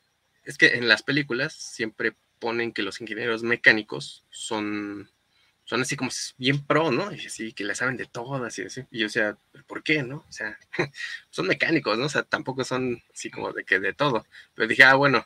[0.43, 5.09] es que en las películas siempre ponen que los ingenieros mecánicos son,
[5.65, 7.13] son así como bien pro, ¿no?
[7.13, 8.83] Y así que le saben de todas y así.
[8.91, 10.25] Y yo, o sea, ¿por qué, no?
[10.27, 10.57] O sea,
[11.29, 12.05] son mecánicos, ¿no?
[12.05, 14.25] O sea, tampoco son así como de que de todo.
[14.55, 15.25] Pero dije, ah, bueno,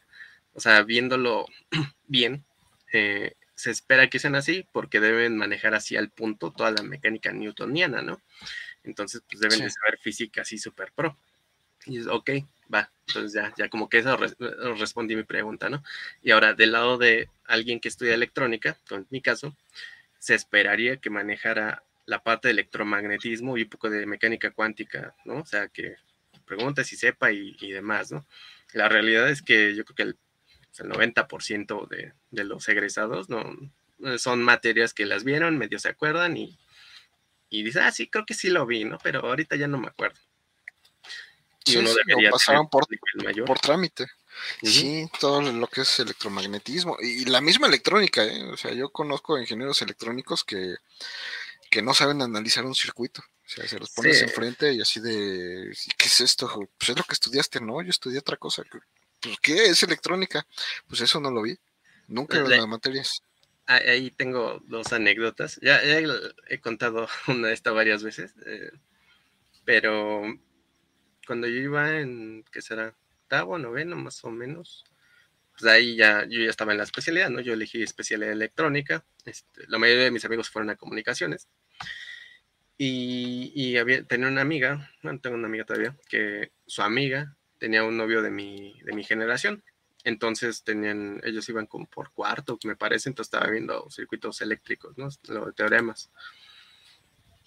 [0.53, 1.45] o sea, viéndolo
[2.07, 2.45] bien,
[2.91, 7.31] eh, se espera que sean así porque deben manejar así al punto toda la mecánica
[7.31, 8.21] newtoniana, ¿no?
[8.83, 11.17] Entonces, pues deben de saber física así súper pro.
[11.85, 12.31] Y es, ok,
[12.73, 14.17] va, entonces ya, ya como que eso
[14.77, 15.83] respondí mi pregunta, ¿no?
[16.21, 19.55] Y ahora, del lado de alguien que estudia electrónica, en mi caso,
[20.19, 25.39] se esperaría que manejara la parte de electromagnetismo y un poco de mecánica cuántica, ¿no?
[25.39, 25.95] O sea, que
[26.45, 28.25] pregunte si sepa y, demás, ¿no?
[28.73, 30.17] La realidad es que yo creo que el,
[30.77, 33.55] 90% de, de, los egresados no
[34.17, 36.57] son materias que las vieron, medio se acuerdan y,
[37.49, 38.97] y dicen, ah, sí, creo que sí lo vi, ¿no?
[39.03, 40.19] Pero ahorita ya no me acuerdo.
[41.65, 42.85] Sí, uno sí, debería o pasaron por,
[43.23, 43.45] mayor.
[43.45, 44.07] por trámite.
[44.61, 48.43] Sí, todo lo que es electromagnetismo y la misma electrónica, ¿eh?
[48.51, 50.75] O sea, yo conozco ingenieros electrónicos que,
[51.69, 53.21] que no saben analizar un circuito.
[53.21, 54.23] O sea, se los pones Sí.
[54.25, 56.47] enfrente y así de, "¿Y ¿qué es esto?
[56.77, 58.63] Pues es lo que estudiaste, no, yo estudié otra cosa.
[59.21, 60.45] Pues, ¿qué es electrónica?
[60.87, 61.57] Pues eso no lo vi.
[62.07, 63.21] Nunca en las materias.
[63.67, 65.59] Ah, Ahí tengo dos anécdotas.
[65.61, 65.99] Ya, ya
[66.49, 68.69] he contado una de estas varias veces, eh,
[69.63, 70.23] pero
[71.25, 72.95] cuando yo iba en, ¿qué será?
[73.21, 74.83] Octavo, noveno, más o menos.
[75.51, 77.39] Pues ahí ya, yo ya estaba en la especialidad, ¿no?
[77.39, 79.05] Yo elegí especialidad electrónica.
[79.25, 81.47] Este, la mayoría de mis amigos fueron a comunicaciones.
[82.77, 87.83] Y, y había, tenía una amiga, bueno, tengo una amiga todavía, que su amiga tenía
[87.83, 89.63] un novio de mi, de mi generación.
[90.03, 95.09] Entonces tenían, ellos iban como por cuarto, me parece, entonces estaba viendo circuitos eléctricos, ¿no?
[95.27, 96.11] Los teoremas.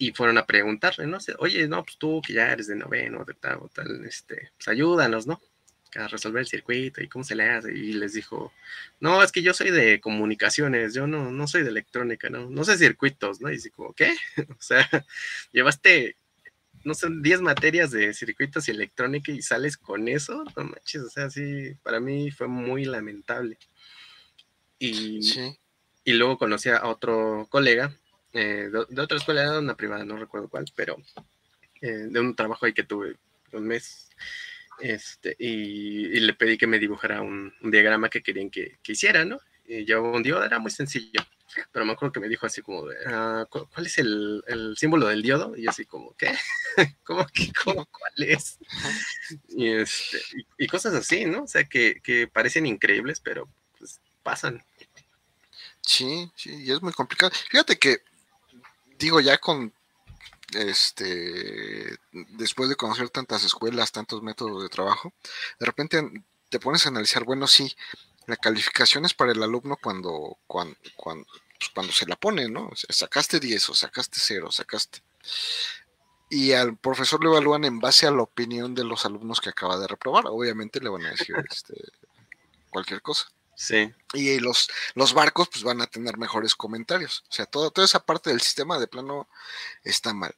[0.01, 3.25] Y fueron a preguntarle, no sé, oye, no, pues tú que ya eres de noveno,
[3.25, 5.39] de tal, tal, este, pues ayúdanos, ¿no?
[5.95, 7.73] A resolver el circuito y cómo se le hace.
[7.73, 8.53] Y les dijo,
[9.01, 12.49] no, es que yo soy de comunicaciones, yo no, no soy de electrónica, ¿no?
[12.49, 13.51] No sé circuitos, ¿no?
[13.51, 14.15] Y así como, ¿qué?
[14.49, 14.89] o sea,
[15.51, 16.15] llevaste
[16.83, 21.09] no sé, 10 materias de circuitos y electrónica y sales con eso, no manches, o
[21.09, 23.57] sea, sí, para mí fue muy lamentable.
[24.79, 25.59] Y, Sí,
[26.05, 27.93] y luego conocí a otro colega
[28.33, 30.97] eh, de, otra escuela, una privada, no recuerdo cuál, pero
[31.81, 33.15] eh, de un trabajo ahí que tuve
[33.53, 34.09] un mes.
[34.79, 39.39] Este, y, le pedí que me dibujara un, diagrama que querían que, que, hiciera, ¿no?
[39.65, 41.21] Y yo un diodo era muy sencillo,
[41.71, 45.21] pero me acuerdo que me dijo así como, uh, ¿cuál es el, el, símbolo del
[45.21, 45.55] diodo?
[45.55, 46.33] Y yo así como, ¿qué?
[47.03, 48.57] ¿Cómo, que, cómo cuál es?
[49.49, 51.43] Y, este, y, y, cosas así, ¿no?
[51.43, 54.63] O sea, que, que parecen increíbles, pero pues pasan.
[55.81, 57.31] Sí, sí, y es muy complicado.
[57.49, 58.03] Fíjate que,
[58.99, 59.73] digo, ya con
[60.53, 65.13] este después de conocer tantas escuelas, tantos métodos de trabajo,
[65.59, 67.75] de repente te pones a analizar, bueno, sí,
[68.27, 71.25] la calificación es para el alumno cuando, cuando, cuando,
[71.57, 72.67] pues cuando se la pone, ¿no?
[72.67, 75.01] O sea, sacaste 10 o sacaste 0, sacaste.
[76.29, 79.77] Y al profesor lo evalúan en base a la opinión de los alumnos que acaba
[79.79, 80.25] de reprobar.
[80.27, 81.73] Obviamente le van a decir este,
[82.69, 83.27] cualquier cosa.
[83.59, 83.93] Sí.
[84.13, 87.25] Y los, los barcos pues van a tener mejores comentarios.
[87.29, 89.27] O sea, todo, toda esa parte del sistema de plano
[89.83, 90.33] está mal.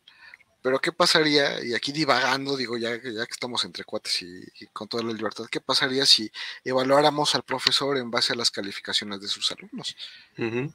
[0.64, 1.64] Pero ¿qué pasaría?
[1.64, 5.14] Y aquí divagando, digo, ya, ya que estamos entre cuates y, y, con toda la
[5.14, 6.32] libertad, ¿qué pasaría si
[6.64, 9.96] evaluáramos al profesor en base a las calificaciones de sus alumnos?
[10.40, 10.74] Uh -huh.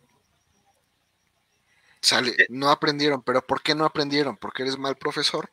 [2.00, 4.36] Sale, no aprendieron, pero ¿por qué no aprendieron?
[4.36, 5.50] ¿Porque eres mal profesor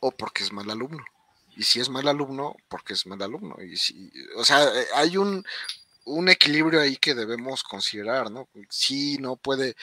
[0.00, 1.04] o porque es mal alumno?
[1.56, 3.54] Y si es mal alumno, porque es mal alumno.
[3.62, 5.44] Y si, o sea, hay un,
[6.04, 8.48] un equilibrio ahí que debemos considerar, ¿no?
[8.68, 9.74] Sí, no puede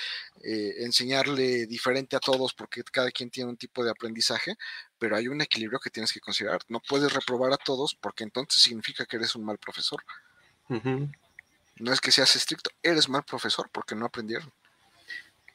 [0.44, 4.56] eh, enseñarle diferente a todos porque cada quien tiene un tipo de aprendizaje,
[5.00, 6.62] pero hay un equilibrio que tienes que considerar.
[6.68, 10.04] No puedes reprobar a todos porque entonces significa que eres un mal profesor.
[10.70, 11.12] Uh -huh.
[11.78, 14.52] No es que seas estricto, eres mal profesor porque no aprendieron.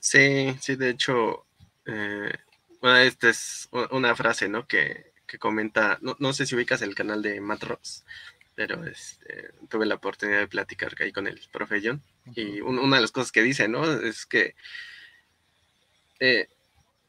[0.01, 1.47] Sí, sí, de hecho,
[1.87, 2.33] eh,
[2.81, 4.67] bueno, esta es una frase, ¿no?
[4.67, 8.05] Que, que comenta, no, no, sé si ubicas el canal de Matt Ross,
[8.57, 12.03] pero este, tuve la oportunidad de platicar ahí con el profe John,
[12.35, 13.85] y un, una de las cosas que dice, ¿no?
[14.01, 14.57] Es que,
[16.19, 16.49] eh,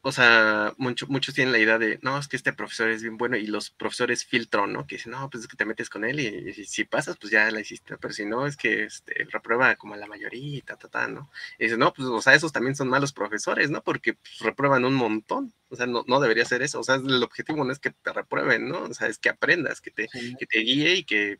[0.08, 3.18] o sea, mucho, muchos tienen la idea de, no, es que este profesor es bien
[3.18, 4.86] bueno, y los profesores filtran, ¿no?
[4.86, 7.30] Que dicen, no, pues es que te metes con él, y, y si pasas, pues
[7.30, 10.62] ya la hiciste, pero si no, es que este, reprueba como a la mayoría, y
[10.62, 11.30] ta, ta, ta, ¿no?
[11.58, 13.82] Y dice, no, pues, o sea, esos también son malos profesores, ¿no?
[13.82, 17.22] Porque pues, reprueban un montón, o sea, no, no debería ser eso, o sea, el
[17.22, 18.84] objetivo no es que te reprueben, ¿no?
[18.84, 20.34] O sea, es que aprendas, que te, sí.
[20.38, 21.38] que te guíe y que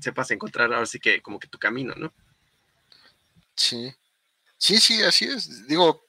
[0.00, 2.12] sepas encontrar ahora sí que como que tu camino, ¿no?
[3.56, 3.90] Sí,
[4.58, 5.66] sí, sí, así es.
[5.66, 6.04] Digo,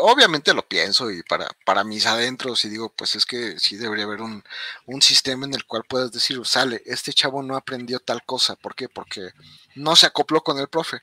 [0.00, 4.04] obviamente lo pienso y para, para mis adentros y digo, pues es que sí debería
[4.04, 4.42] haber un,
[4.86, 8.74] un sistema en el cual puedas decir, sale, este chavo no aprendió tal cosa, ¿por
[8.74, 8.88] qué?
[8.88, 9.30] Porque
[9.74, 11.00] no se acopló con el profe.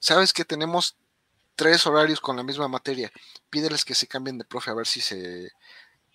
[0.00, 0.96] Sabes que tenemos
[1.56, 3.12] tres horarios con la misma materia,
[3.50, 5.52] pídeles que se cambien de profe a ver si se,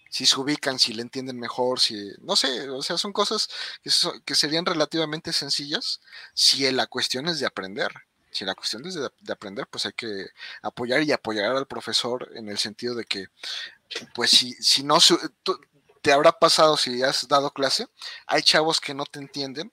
[0.09, 3.49] si se ubican, si le entienden mejor, si, no sé, o sea, son cosas
[3.83, 3.91] que,
[4.25, 6.01] que serían relativamente sencillas
[6.33, 7.91] si la cuestión es de aprender.
[8.35, 10.27] Si la cuestión es de, de, aprender, pues hay que
[10.61, 13.27] apoyar y apoyar al profesor en el sentido de que,
[14.13, 14.97] pues si, si no,
[15.41, 15.57] tú,
[16.01, 17.87] te habrá pasado si has dado clase,
[18.27, 19.71] hay chavos que no te entienden,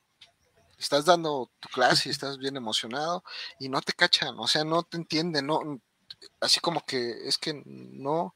[0.79, 3.25] estás dando tu clase y estás bien emocionado
[3.59, 5.61] y no te cachan, o sea, no te entienden, no,
[6.41, 8.35] así como que es que no,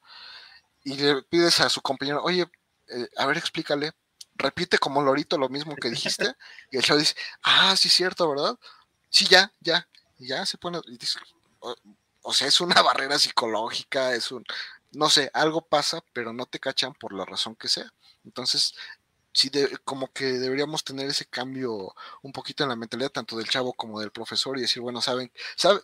[0.85, 2.47] y le pides a su compañero, oye,
[2.89, 3.93] eh, a ver, explícale,
[4.35, 6.35] repite como lorito lo mismo que dijiste,
[6.71, 7.15] y el chavo dice,
[7.45, 8.59] ah, sí, cierto, ¿verdad?
[9.09, 9.89] Sí, ya, ya,
[10.19, 10.81] y ya se pone,
[12.23, 14.45] o, sea, es una barrera psicológica, es un,
[14.93, 17.93] no sé, algo pasa, pero no te cachan por la razón que sea.
[18.25, 18.75] Entonces,
[19.33, 23.49] sí, de, como que deberíamos tener ese cambio un poquito en la mentalidad tanto del
[23.49, 25.81] chavo como del profesor y decir, bueno, saben, sabe,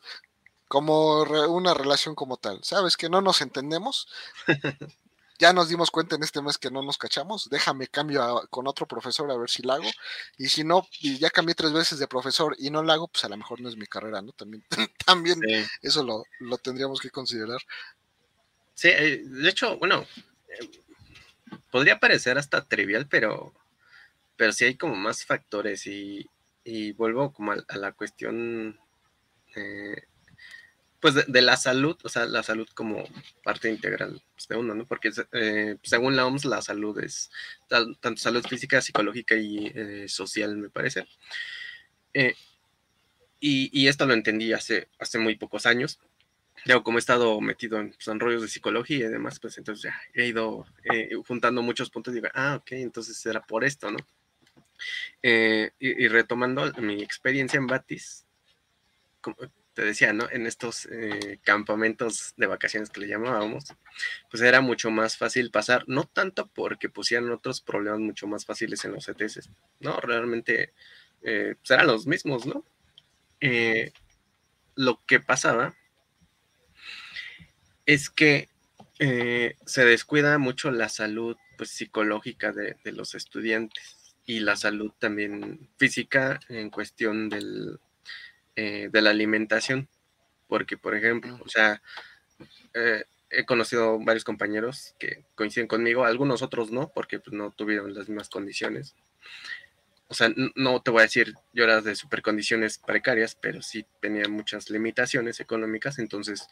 [0.69, 4.09] como una relación como tal, sabes que no nos entendemos,
[5.43, 8.87] ya nos dimos cuenta en este mes que no nos cachamos, déjame cambio con otro
[8.87, 9.91] profesor a ver si la hago,
[10.39, 13.25] y si no, y ya cambié tres veces de profesor y no la hago, pues
[13.25, 14.31] a lo mejor no es mi carrera, ¿no?
[14.31, 14.65] También,
[15.05, 15.41] también
[15.83, 17.61] eso lo, lo, tendríamos que considerar.
[18.75, 20.07] Sí, eh, de hecho, bueno,
[20.47, 20.71] eh,
[21.73, 23.53] podría parecer hasta trivial, pero,
[24.37, 26.25] pero sí hay como más factores y,
[26.63, 28.79] y vuelvo como a, la cuestión
[29.57, 30.05] eh,
[31.03, 33.03] pues de, la salud, o sea, la salud como
[33.43, 34.87] parte integral pues, de uno, ¿no?
[34.87, 37.29] Porque eh, según la OMS, la salud es
[37.67, 41.09] tanto salud física, psicológica y eh, social, me parece.
[42.15, 42.37] Eh,
[43.41, 45.99] y, esto lo entendí hace, hace muy pocos años.
[46.67, 50.01] Yo como he estado metido en, pues, rollos de psicología y demás, pues entonces ya
[50.15, 50.65] he ido
[51.27, 53.99] juntando muchos puntos y digo, ah, ok, entonces era por esto, ¿no?
[55.21, 58.25] y, y, retomando mi experiencia en Batis,
[59.75, 60.29] te decía, ¿no?
[60.31, 63.65] En estos eh, campamentos de vacaciones que le llamábamos,
[64.31, 68.85] pues era mucho más fácil pasar, no tanto porque pusieran otros problemas mucho más fáciles
[68.85, 69.51] en los ETS,
[69.81, 69.99] ¿no?
[70.01, 70.73] Realmente
[71.23, 72.65] eh, pues eran los mismos, ¿no?
[73.41, 73.93] Eh,
[74.75, 75.75] lo que pasaba
[77.87, 78.49] es que
[79.67, 86.39] se descuida mucho la salud pues, psicológica de los estudiantes y la salud también física
[86.49, 87.81] en cuestión del,
[88.57, 89.89] eh, de la alimentación,
[90.49, 91.83] porque, por ejemplo, o sea,
[92.75, 97.95] eh, he conocido varios compañeros que coinciden conmigo, algunos otros no, porque pues, no tuvieron
[97.95, 98.95] las mismas condiciones.
[100.09, 103.87] O sea, no te voy a decir yo era de super condiciones precarias, pero sí
[104.01, 106.49] tenía muchas limitaciones económicas, entonces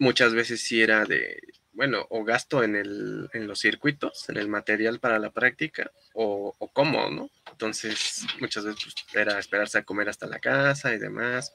[0.00, 1.40] muchas veces sí era de,
[1.72, 6.54] bueno, o gasto en, el, en los circuitos, en el material para la práctica, o,
[6.58, 7.30] o cómo, ¿no?
[7.50, 11.54] Entonces, muchas veces pues, era esperarse a comer hasta la casa y demás,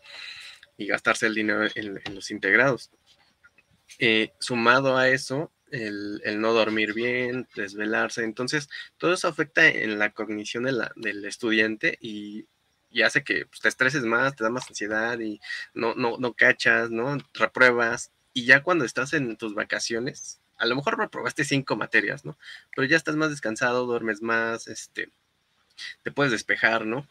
[0.78, 2.92] y gastarse el dinero en, los integrados.
[4.00, 8.24] Eh, sumado a eso, el, no dormir bien, desvelarse.
[8.24, 10.66] Entonces, todo eso afecta en la cognición
[10.96, 12.46] del estudiante y,
[13.04, 15.42] hace que pues, te estreses más, te da más ansiedad y
[15.74, 17.18] no, no, no cachas, ¿no?
[17.34, 18.12] Repruebas.
[18.36, 22.38] Y ya cuando estás en tus vacaciones, a lo mejor reprobaste cinco materias, ¿no?
[22.76, 25.10] Pero ya estás más descansado, duermes más, este,
[26.04, 27.08] te puedes despejar, ¿no?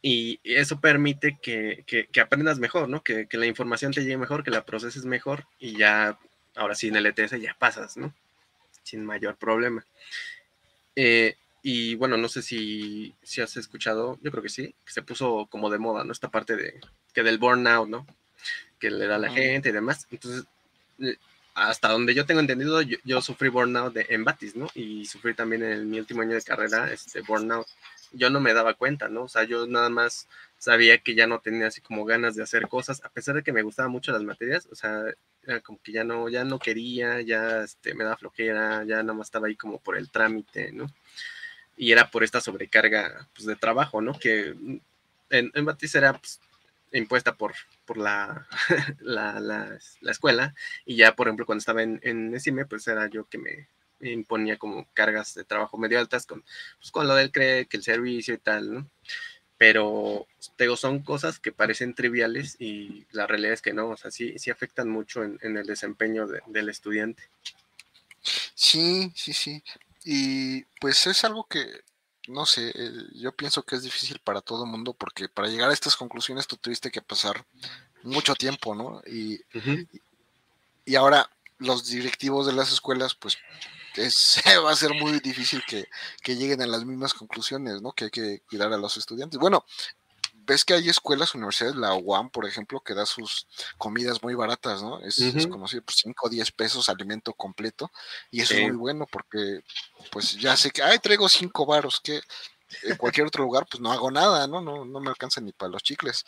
[0.00, 3.04] Y eso permite que, aprendas mejor, ¿no?
[3.04, 6.18] Que, la información te llegue mejor, que la proceses mejor y ya,
[6.54, 8.14] ahora sí, en el ETS ya pasas, ¿no?
[8.82, 9.84] Sin mayor problema.
[10.96, 15.02] Eh, y bueno, no sé si, si has escuchado, yo creo que sí, que se
[15.02, 16.12] puso como de moda, ¿no?
[16.12, 16.80] Esta parte de
[17.12, 18.06] que del burnout, ¿no?
[18.84, 20.06] Que le da a la gente y demás.
[20.10, 20.44] Entonces,
[21.54, 24.68] hasta donde yo tengo entendido, yo, sufrí burnout de, en Batis, ¿no?
[24.74, 27.66] Y sufrí también en mi último año de carrera, este burnout.
[28.12, 29.22] Yo no me daba cuenta, ¿no?
[29.22, 30.28] O sea, yo nada más
[30.58, 33.52] sabía que ya no tenía así como ganas de hacer cosas, a pesar de que
[33.52, 35.02] me gustaban mucho las materias, o sea,
[35.46, 39.14] era como que ya no, ya no quería, ya este, me daba flojera, ya nada
[39.14, 40.86] más estaba ahí como por el trámite, ¿no?
[41.76, 44.18] Y era por esta sobrecarga, pues, de trabajo, ¿no?
[44.18, 44.54] Que
[45.30, 46.40] en, en Batis era, pues,
[46.98, 48.46] impuesta por, por la,
[49.00, 50.54] la, la, escuela.
[50.84, 53.68] Y ya, por ejemplo, cuando estaba en, en ESIME, pues era yo que me
[54.00, 56.44] imponía como cargas de trabajo medio altas con,
[56.78, 58.90] pues, con lo del CRE, que el servicio y tal, ¿no?
[59.56, 60.26] Pero,
[60.58, 64.38] digo, son cosas que parecen triviales y la realidad es que no, o sea, sí,
[64.38, 67.22] sí afectan mucho en el desempeño del estudiante.
[68.54, 69.62] Sí, sí, sí.
[70.04, 71.82] Y pues es algo que
[72.28, 75.70] no sé, eh, yo pienso que es difícil para todo el mundo porque para llegar
[75.70, 77.44] a estas conclusiones tú tuviste que pasar
[78.02, 79.02] mucho tiempo, ¿no?
[79.06, 79.40] Y,
[80.84, 83.38] y ahora los directivos de las escuelas, pues
[83.96, 85.86] es, va a ser muy difícil que,
[86.22, 87.92] que, lleguen a las mismas conclusiones, ¿no?
[87.92, 89.38] Que hay que cuidar a los estudiantes.
[89.38, 89.64] Bueno,
[90.46, 93.46] ves que hay escuelas, universidades, la UAM, por ejemplo, que da sus
[93.78, 95.00] comidas muy baratas, ¿no?
[95.00, 95.18] Es,
[95.48, 97.90] como si por 5 o 10 pesos alimento completo.
[98.30, 99.60] Y eso es muy bueno porque,
[100.10, 102.20] pues ya sé que, ay, traigo 5 varos, que
[102.82, 104.60] en cualquier otro lugar, pues no hago nada, ¿no?
[104.60, 106.24] No, no me alcanza ni para los chicles.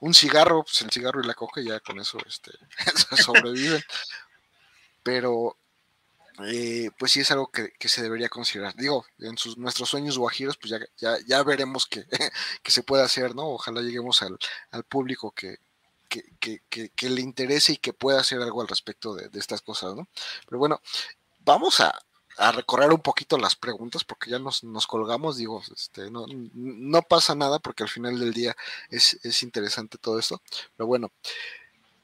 [0.00, 2.52] Un cigarro, pues el cigarro y la coca ya con eso este,
[3.22, 3.82] sobreviven.
[5.02, 5.56] Pero
[6.44, 8.74] eh, pues sí es algo que, se debería considerar.
[8.76, 12.04] Digo, en sus, nuestros sueños guajiros, pues ya, ya, veremos que,
[12.64, 13.48] se puede hacer, ¿no?
[13.48, 14.38] Ojalá lleguemos al,
[14.84, 15.58] público que,
[16.08, 20.08] que, le interese y que pueda hacer algo al respecto de, estas cosas, ¿no?
[20.46, 20.80] Pero bueno,
[21.40, 21.98] vamos a,
[22.52, 27.58] recorrer un poquito las preguntas porque ya nos, colgamos, digo, este, no, no, pasa nada
[27.60, 28.54] porque al final del día
[28.90, 30.42] es, es interesante todo esto.
[30.76, 31.10] Pero bueno,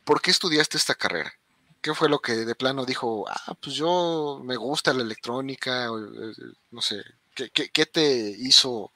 [0.04, 1.34] ¿por qué estudiaste esta carrera?
[1.82, 3.28] ¿Qué fue lo que de plano dijo?
[3.28, 7.02] Ah, pues yo me gusta la electrónica, eh, no sé,
[7.34, 8.02] ¿qué, te
[8.38, 8.92] hizo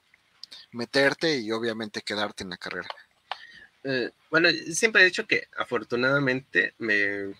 [0.71, 2.87] meterte y obviamente quedarte en la carrera?
[3.83, 7.35] Eh, bueno, siempre he dicho que afortunadamente me,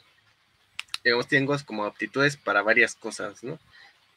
[1.02, 3.58] digamos, tengo como aptitudes para varias cosas, ¿no?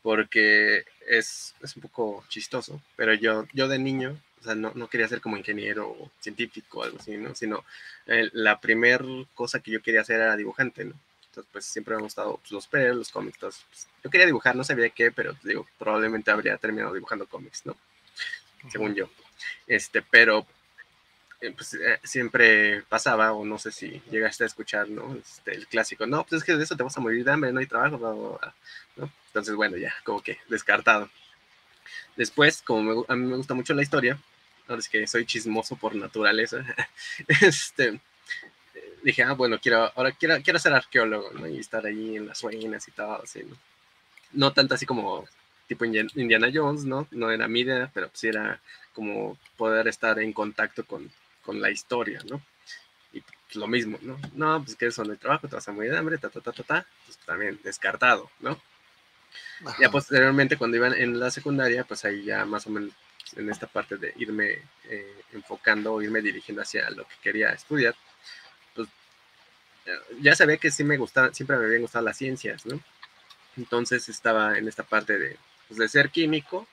[0.03, 4.89] Porque es, es un poco chistoso, pero yo, yo de niño o sea, no, no,
[4.89, 7.35] quería ser como ingeniero o científico o algo así, ¿no?
[7.35, 7.64] Sino
[8.07, 9.05] eh, la primera
[9.35, 10.95] cosa que yo quería hacer era dibujante, ¿no?
[11.31, 13.39] Entonces, pues siempre me han gustado pues, los pelos, los cómics.
[13.39, 17.76] Pues, yo quería dibujar, no sabía qué, pero digo, probablemente habría terminado dibujando cómics, ¿no?
[18.68, 19.09] Según yo.
[19.66, 20.45] Este, pero
[21.41, 25.14] eh, pues eh, siempre pasaba, o no sé si llegaste a escuchar, ¿no?
[25.14, 27.53] Este, el clásico, no, pues es que de eso te vas a morir de hambre,
[27.53, 28.41] no hay trabajo,
[28.97, 29.11] ¿no?
[29.28, 31.09] Entonces, bueno, ya, como que descartado.
[32.16, 34.18] Después, como a mí me gusta mucho la historia,
[34.68, 36.64] ahora es que soy chismoso por naturaleza,
[37.41, 38.01] este,
[39.03, 41.49] dije, ah, bueno, quiero, ahora quiero, quiero ser arqueólogo, ¿no?
[41.49, 43.57] Y estar ahí en las ruinas y todo, así, ¿no?
[44.33, 45.27] No tanto así como
[45.67, 47.07] tipo Indiana Jones, ¿no?
[47.11, 48.61] No era mi idea, pero sí era
[48.93, 51.11] como poder estar en contacto con,
[51.43, 52.41] con la historia, ¿no?
[53.13, 54.19] Y pues, lo mismo, ¿no?
[54.35, 56.41] No, pues que eso no hay trabajo, te vas a morir de hambre, ta, ta,
[56.41, 58.61] ta, ta, ta, pues también descartado, ¿no?
[59.79, 62.93] Ya posteriormente, cuando iban en la secundaria, pues ahí ya más o menos
[63.37, 67.95] en esta parte de irme eh, enfocando o irme dirigiendo hacia lo que quería estudiar,
[70.20, 72.80] ya sabía que sí me gustaba, siempre me habían gustado las ciencias, ¿no?
[73.57, 75.36] Entonces estaba en esta parte de,
[75.68, 76.66] pues, de ser químico,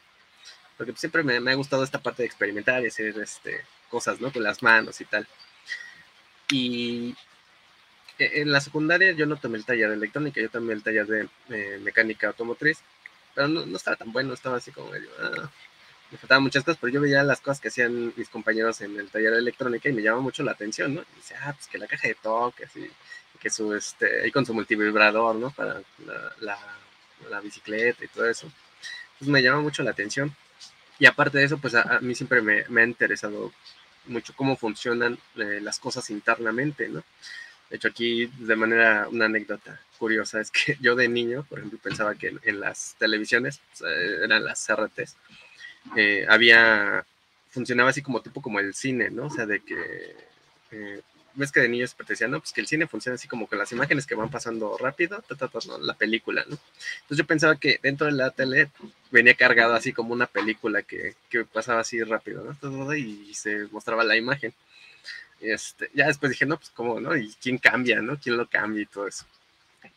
[0.78, 4.32] porque siempre me, me, ha gustado esta parte de experimentar y hacer este, cosas, ¿no?
[4.32, 5.28] Con las manos y tal.
[6.50, 7.16] Y
[8.20, 11.08] e, en la secundaria yo no tomé el taller de electrónica, yo tomé el taller
[11.08, 12.80] de eh, mecánica automotriz,
[13.34, 15.52] pero no, no, estaba tan bueno, estaba así como medio, ah,
[16.12, 19.10] me faltaban muchas cosas, pero yo veía las cosas que hacían mis compañeros en el
[19.10, 21.02] taller de electrónica y me llamaba mucho la atención, ¿no?
[21.02, 22.90] Y decía, ah, pues que la caja de toques y
[23.40, 25.52] que su, este, ahí con su multivibrador, ¿no?
[25.52, 25.82] Para
[26.40, 26.60] la,
[27.30, 28.52] la, bicicleta y todo eso.
[29.20, 30.36] Pues me llama mucho la atención.
[31.00, 33.52] Y aparte de eso, pues a, mí siempre me, me, ha interesado
[34.06, 37.04] mucho cómo funcionan eh, las cosas internamente, ¿no?
[37.70, 41.80] De hecho, aquí de manera, una anécdota curiosa es que yo de niño, por ejemplo,
[41.82, 43.62] pensaba que en, las televisiones,
[44.24, 45.16] eran las CRTs,
[45.96, 47.06] eh, había,
[47.50, 49.28] funcionaba así como tipo como el cine, ¿no?
[49.28, 50.16] O sea, de que,
[50.72, 51.02] eh,
[51.36, 53.72] ves que de niños te no, pues que el cine funciona así como con las
[53.72, 55.24] imágenes que van pasando rápido,
[55.82, 56.58] la película, ¿no?
[57.02, 58.72] Entonces yo pensaba que dentro de la tele
[59.12, 62.94] venía cargado así como una película que, que pasaba así rápido, ¿no?
[62.96, 64.54] Y se mostraba la imagen.
[65.40, 67.16] Este, ya después dije, no, pues cómo, ¿no?
[67.16, 68.18] ¿Y quién cambia, ¿no?
[68.20, 69.26] ¿Quién lo cambia y todo eso?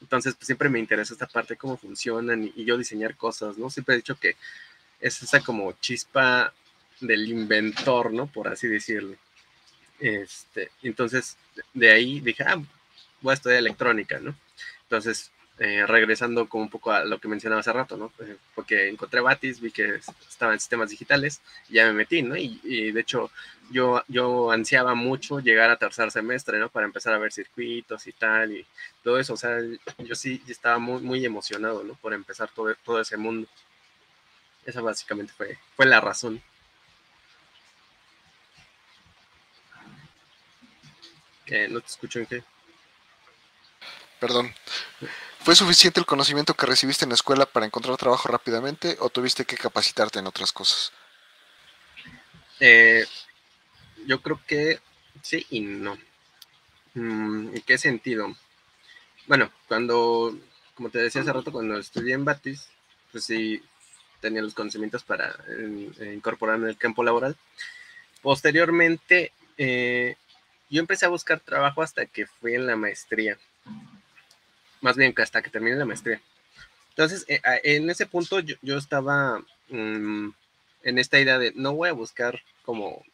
[0.01, 3.71] Entonces, pues siempre me interesa esta parte, cómo funcionan y, yo diseñar cosas, ¿no?
[3.71, 4.37] Siempre he dicho que
[5.01, 6.53] es esa como chispa
[7.01, 8.27] del inventor, ¿no?
[8.27, 9.17] Por así decirlo.
[9.99, 11.37] Este, entonces,
[11.75, 12.63] de ahí dije, ah,
[13.21, 14.35] voy a estudiar electrónica, ¿no?
[14.83, 18.11] Entonces, eh, regresando como un poco a lo que mencionaba hace rato, ¿no?
[18.21, 22.35] Eh, porque encontré Batis, vi que estaba en sistemas digitales, y ya me metí, ¿no?
[22.35, 23.31] Y, de hecho
[23.71, 26.71] yo, yo ansiaba mucho llegar a tercer semestre, ¿no?
[26.71, 28.67] Para empezar a ver circuitos y tal, y
[29.05, 29.59] todo eso, o sea,
[29.99, 31.93] yo sí estaba muy, muy emocionado, ¿no?
[31.95, 33.47] Por empezar todo, todo ese mundo.
[34.65, 36.43] Esa básicamente fue, fue la razón.
[41.47, 42.45] Que no te escucho en qué.
[44.21, 44.55] Perdón.
[45.43, 49.47] ¿Fue suficiente el conocimiento que recibiste en la escuela para encontrar trabajo rápidamente o tuviste
[49.47, 50.93] que capacitarte en otras cosas?
[52.61, 53.07] Eh,
[54.07, 54.81] yo creo que
[55.23, 55.99] sí y no.
[56.93, 58.37] Mm, ¿En qué sentido?
[59.27, 60.37] Bueno, cuando,
[60.75, 62.69] como te decía hace rato, cuando estudié en Batis,
[63.11, 63.63] pues sí
[64.21, 65.35] tenía los conocimientos para
[66.13, 67.37] incorporarme en el campo laboral.
[68.23, 70.17] Posteriormente, eh,
[70.69, 73.39] yo empecé a buscar trabajo hasta que fui en la maestría
[74.81, 76.21] más bien hasta que termine la maestría.
[76.91, 80.31] Entonces, eh, en ese punto yo, estaba mm,
[80.83, 83.05] en esta idea de no voy a buscar como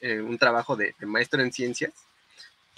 [0.00, 1.92] eh, un trabajo de, maestro en ciencias,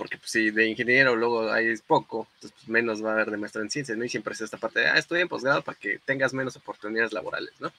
[0.00, 3.36] porque pues, si de ingeniero luego hay poco, entonces pues, menos va a haber de
[3.36, 4.04] maestro en ciencias, ¿no?
[4.06, 7.12] Y siempre es esta parte de, ah, estoy en posgrado para que tengas menos oportunidades
[7.12, 7.70] laborales, ¿no?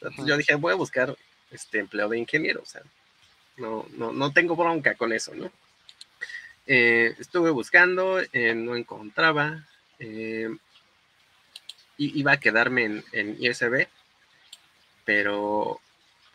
[0.00, 1.14] Entonces yo dije, voy a buscar
[1.50, 2.80] este empleo de ingeniero, o sea,
[3.58, 5.52] no, no, no tengo bronca con eso, ¿no?
[6.66, 9.66] Eh, estuve buscando, eh, no encontraba.
[9.98, 10.48] Eh,
[11.98, 13.88] iba a quedarme en, en, ISB,
[15.04, 15.82] pero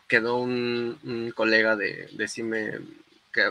[0.06, 2.78] quedó un, colega de, de CIME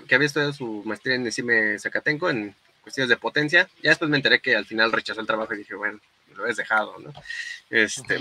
[0.08, 3.70] que, había estudiado su maestría en CIME Zacatenco en cuestiones de potencia.
[3.82, 6.00] Ya después me enteré que al final rechazó el trabajo y dije, bueno,
[6.36, 7.14] lo has dejado, ¿no?
[7.70, 8.20] Este,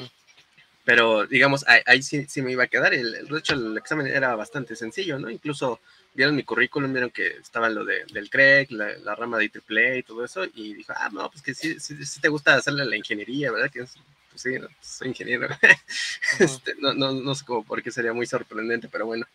[0.85, 2.95] Pero digamos, ahí, sí, sí, me iba a quedar.
[2.95, 5.31] El, el, de hecho, el examen era bastante sencillo, ¿no?
[5.31, 5.81] Incluso
[6.17, 10.03] vieron mi currículum, vieron que estaba lo de, del CREC, la, rama de IEEE y
[10.03, 13.53] todo eso, y dijo, ah, no, pues que sí, sí, te gusta hacerle la ingeniería,
[13.53, 13.71] ¿verdad?
[13.71, 15.49] Que pues sí, soy ingeniero.
[16.39, 19.27] este, no, no, no, sé cómo, porque sería muy sorprendente, pero bueno.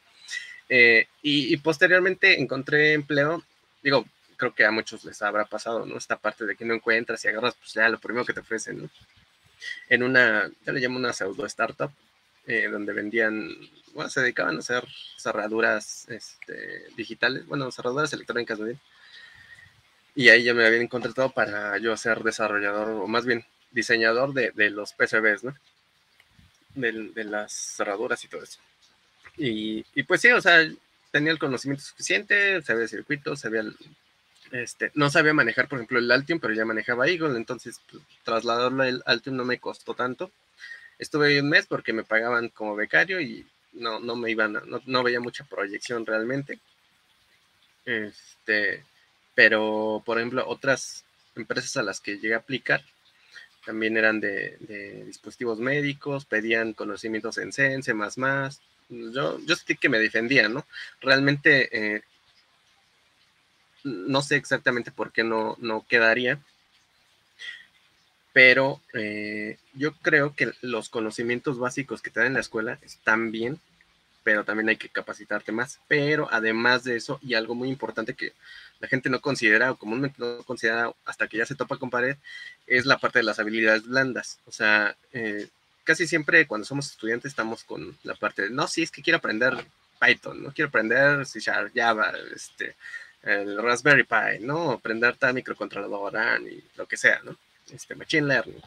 [0.74, 3.44] Eh, y, posteriormente encontré empleo,
[3.84, 4.06] digo,
[4.38, 5.98] creo que a muchos les habrá pasado, ¿no?
[5.98, 8.84] Esta parte de que no encuentras y agarras, pues ya lo primero que te ofrecen,
[8.84, 8.90] ¿no?
[9.90, 11.92] En una, ya le llamo una pseudo startup,
[12.48, 13.50] eh, donde vendían,
[13.94, 18.68] bueno, se dedicaban a hacer cerraduras este, digitales, bueno, cerraduras electrónicas, ¿no?
[20.16, 24.70] Y ahí ya me habían contratado para yo ser desarrollador, o más bien diseñador de,
[24.70, 25.54] los PCBs, ¿no?
[26.76, 28.60] De, las cerraduras y todo eso.
[29.44, 30.70] Y, pues sí, o sea,
[31.10, 33.64] tenía el conocimiento suficiente, sabía circuitos, sabía,
[34.52, 38.84] este, no sabía manejar, por ejemplo, el Altium, pero ya manejaba Eagle, entonces pues, trasladarlo
[38.84, 40.32] al Altium no me costó tanto.
[41.00, 44.82] Estuve ahí un mes porque me pagaban como becario y no, no me iban, no,
[44.86, 46.60] no veía mucha proyección realmente.
[47.86, 48.84] Este,
[49.34, 51.04] pero, por ejemplo, otras
[51.36, 52.84] empresas a las que llegué a aplicar
[53.66, 57.94] también eran de, dispositivos médicos, pedían conocimientos en C, en C++,
[58.92, 60.66] yo, yo sentí que me defendían, ¿no?
[61.02, 62.02] Realmente eh,
[63.84, 66.40] no sé exactamente por qué no, no quedaría,
[68.34, 73.32] pero eh, yo creo que los conocimientos básicos que te dan en la escuela están
[73.32, 73.60] bien,
[74.24, 75.80] pero también hay que capacitarte más.
[75.88, 78.34] Pero además de eso, y algo muy importante que
[78.80, 82.18] la gente no considera o comúnmente no considera hasta que ya se topa con pared,
[82.68, 84.40] es la parte de las habilidades blandas.
[84.46, 85.48] O sea, eh,
[85.84, 89.18] casi siempre cuando somos estudiantes estamos con la parte de, no, sí, es que quiero
[89.18, 89.54] aprender
[90.00, 92.76] Python, no quiero aprender C Java, este,
[93.24, 94.72] el Raspberry Pi, ¿no?
[94.72, 97.38] Aprender tal microcontrolador y lo que sea, ¿no?
[97.72, 98.62] Este, Machine Learning.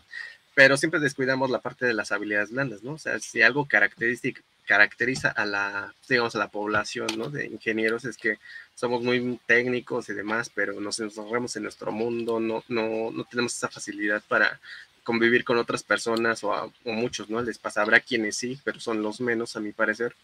[0.55, 2.93] Pero siempre descuidamos la parte de las habilidades blandas, ¿no?
[2.93, 7.29] O sea, si algo caracteriza a la, digamos, a la población, ¿no?
[7.29, 8.39] De ingenieros es que
[8.77, 13.57] somos muy técnicos y demás, pero nos encerramos en nuestro mundo, no, no, no tenemos
[13.57, 14.61] esa facilidad para
[15.05, 17.41] convivir con otras personas o, a, muchos, ¿no?
[17.43, 20.17] Les pasa, habrá quienes sí, pero son los menos a mi parecer.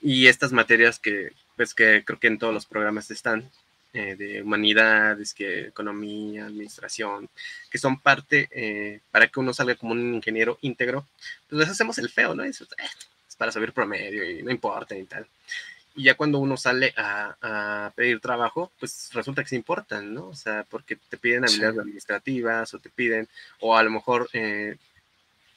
[0.00, 3.50] Y estas materias que, pues que creo que en todos los programas están,
[3.92, 7.28] eh, de humanidades, que economía, administración,
[7.70, 11.06] que son parte eh, para que uno salga como un ingeniero íntegro,
[11.48, 12.42] pues les hacemos el feo, ¿no?
[12.42, 12.66] Es, eh,
[13.28, 15.26] es para subir promedio y no importa y tal.
[15.96, 20.28] Y ya cuando uno sale a, pedir trabajo, pues resulta que se importan, ¿no?
[20.28, 23.28] O sea, porque te piden habilidades administrativas o te piden,
[23.60, 24.76] o a lo mejor eh,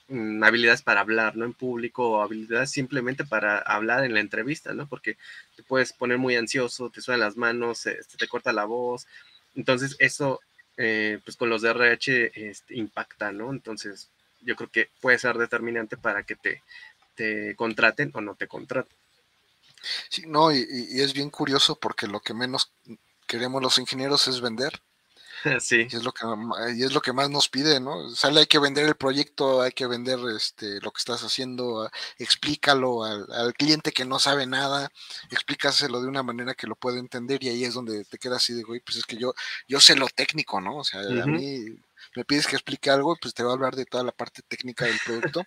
[0.09, 1.45] mm, habilidades para hablar, ¿no?
[1.45, 4.87] En público o habilidades simplemente para hablar en la entrevista, ¿no?
[4.87, 5.17] Porque
[5.55, 9.07] te puedes poner muy ansioso, te suenan las manos, se, te corta la voz.
[9.55, 10.39] Entonces, eso,
[10.77, 13.51] eh, pues con los DRH este, impacta, ¿no?
[13.51, 14.09] Entonces,
[14.41, 16.61] yo creo que puede ser determinante para que te,
[17.15, 18.96] te contraten o no te contraten.
[20.09, 20.65] Sí, no, y,
[21.01, 22.71] es bien curioso porque lo que menos
[23.27, 24.81] queremos los ingenieros es vender.
[25.61, 25.87] Sí.
[25.89, 26.25] Y es lo que
[26.75, 28.09] y es lo que más nos pide, ¿no?
[28.09, 33.03] Sale, hay que vender el proyecto, hay que vender este lo que estás haciendo, explícalo
[33.03, 34.89] al, cliente que no sabe nada,
[35.29, 38.53] explícaselo de una manera que lo pueda entender y ahí es donde te quedas así
[38.53, 39.35] de, güey, pues es que yo
[39.67, 40.77] yo sé lo técnico, ¿no?
[40.77, 41.77] O sea, a mí
[42.15, 44.85] me pides que explique algo, pues te va a hablar de toda la parte técnica
[44.85, 45.43] del producto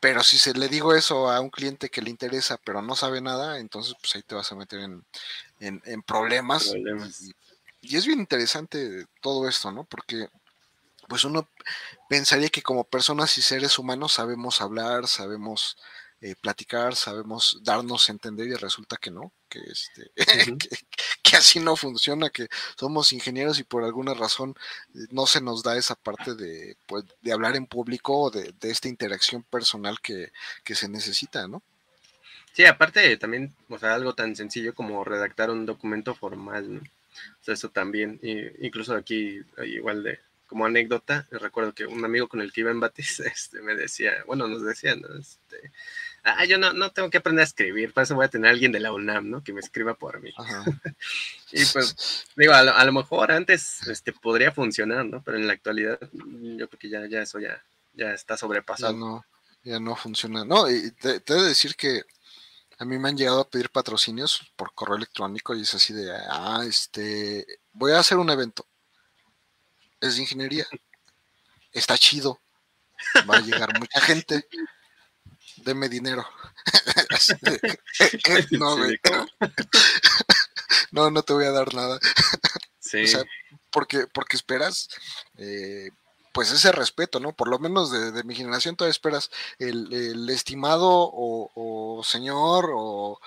[0.00, 3.20] pero si se le digo eso a un cliente que le interesa, pero no sabe
[3.20, 5.04] nada, entonces pues ahí te vas a meter en,
[5.60, 6.72] en, problemas.
[7.80, 9.84] Y, es bien interesante todo esto, ¿no?
[9.84, 10.28] Porque
[11.08, 11.48] pues uno
[12.08, 15.76] pensaría que como personas y seres humanos sabemos hablar, sabemos
[16.20, 20.10] eh, platicar, sabemos darnos a entender y resulta que no, que, este,
[21.22, 24.54] que, así no funciona, que somos ingenieros y por alguna razón
[24.94, 28.54] eh, no se nos da esa parte de, pues, de hablar en público o de,
[28.62, 30.30] esta interacción personal que,
[30.74, 31.62] se necesita, ¿no?
[32.52, 36.80] Sí, aparte también, o sea, algo tan sencillo como redactar un documento formal, ¿no?
[36.80, 38.20] O sea, eso también,
[38.60, 42.80] incluso aquí, igual de, como anécdota, recuerdo que un amigo con el que iba en
[42.80, 45.08] Batis este, me decía, bueno, nos decía, ¿no?
[45.16, 45.70] Este,
[46.24, 48.52] ah, yo no, no tengo que aprender a escribir, por eso voy a tener a
[48.52, 49.42] alguien de la UNAM, ¿no?
[49.42, 50.32] Que me escriba por mí.
[51.52, 55.22] y pues, digo, a lo, mejor antes este, podría funcionar, ¿no?
[55.22, 57.62] Pero en la actualidad yo creo que ya, ya eso ya,
[57.94, 58.92] ya está sobrepasado.
[58.92, 59.24] Ya no,
[59.62, 60.44] ya no funciona.
[60.44, 62.02] No, y te, te he de decir que
[62.78, 66.12] a mí me han llegado a pedir patrocinios por correo electrónico y es así de,
[66.30, 68.66] ah, este, voy a hacer un evento.
[70.00, 70.66] Es de ingeniería.
[71.72, 72.40] Está chido.
[73.28, 74.44] Va a llegar mucha gente
[75.64, 76.26] deme dinero.
[80.92, 81.98] no, no, te voy a dar nada.
[82.80, 83.04] Sí.
[83.70, 84.88] porque, porque esperas,
[85.36, 85.90] eh,
[86.32, 87.32] pues ese respeto, ¿no?
[87.34, 93.20] Por lo menos de, mi generación todavía esperas el, estimado o, señor o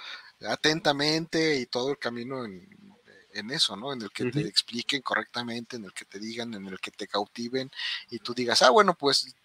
[0.47, 3.93] atentamente y todo el camino en, eso, ¿no?
[3.93, 7.07] En el que te expliquen correctamente, en el que te digan, en el que te
[7.07, 7.71] cautiven
[8.09, 9.35] y tú digas, ah, bueno, pues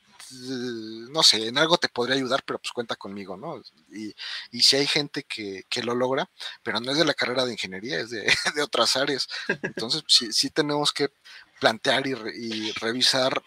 [1.10, 3.62] no sé, en algo te podría ayudar, pero pues cuenta conmigo, ¿no?
[3.90, 4.14] Y,
[4.50, 6.28] y si hay gente que, que, lo logra,
[6.62, 9.28] pero no es de la carrera de ingeniería, es de, de otras áreas.
[9.62, 11.10] Entonces, sí, sí tenemos que
[11.58, 13.42] plantear y, revisar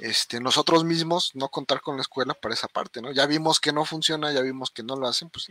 [0.00, 3.12] este, nosotros mismos, no contar con la escuela para esa parte, ¿no?
[3.12, 5.48] Ya vimos que no funciona, ya vimos que no lo hacen, pues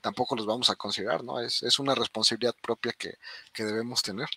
[0.00, 1.40] tampoco los vamos a considerar, ¿no?
[1.40, 3.14] Es, es una responsabilidad propia que,
[3.52, 4.28] que debemos tener.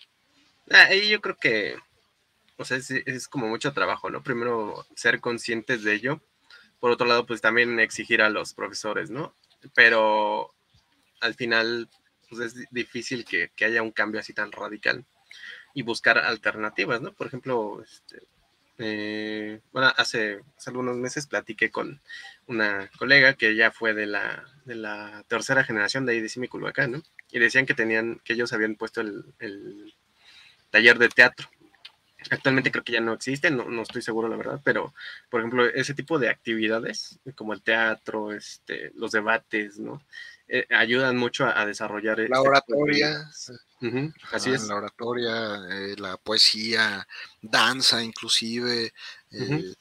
[0.71, 1.77] Ah, y yo creo que,
[2.59, 4.21] o sea, es, como mucho trabajo, ¿no?
[4.21, 6.21] Primero ser conscientes de ello,
[6.81, 9.33] por otro lado, pues también exigir a los profesores, ¿no?
[9.73, 10.53] Pero
[11.21, 11.89] al final,
[12.29, 15.05] pues es difícil que, que haya un cambio así tan radical
[15.73, 17.13] y buscar alternativas, ¿no?
[17.13, 18.27] Por ejemplo, este,
[18.77, 22.01] eh, bueno, hace, algunos meses platiqué con
[22.47, 27.03] una colega que ya fue de la, de la tercera generación de IDC Culhuacán, ¿no?
[27.31, 29.93] Y decían que tenían, que ellos habían puesto el, el
[30.71, 31.49] taller de teatro.
[32.29, 34.93] Actualmente creo que ya no existe, no, no, estoy seguro la verdad, pero
[35.29, 40.01] por ejemplo, ese tipo de actividades, como el teatro, este, los debates, ¿no?
[40.51, 42.17] Eh, ayudan mucho a, desarrollar.
[42.17, 43.29] La este oratoria.
[44.31, 44.63] así es.
[44.63, 47.07] La oratoria, eh, la poesía,
[47.39, 48.91] danza inclusive,
[49.31, 49.75] eh,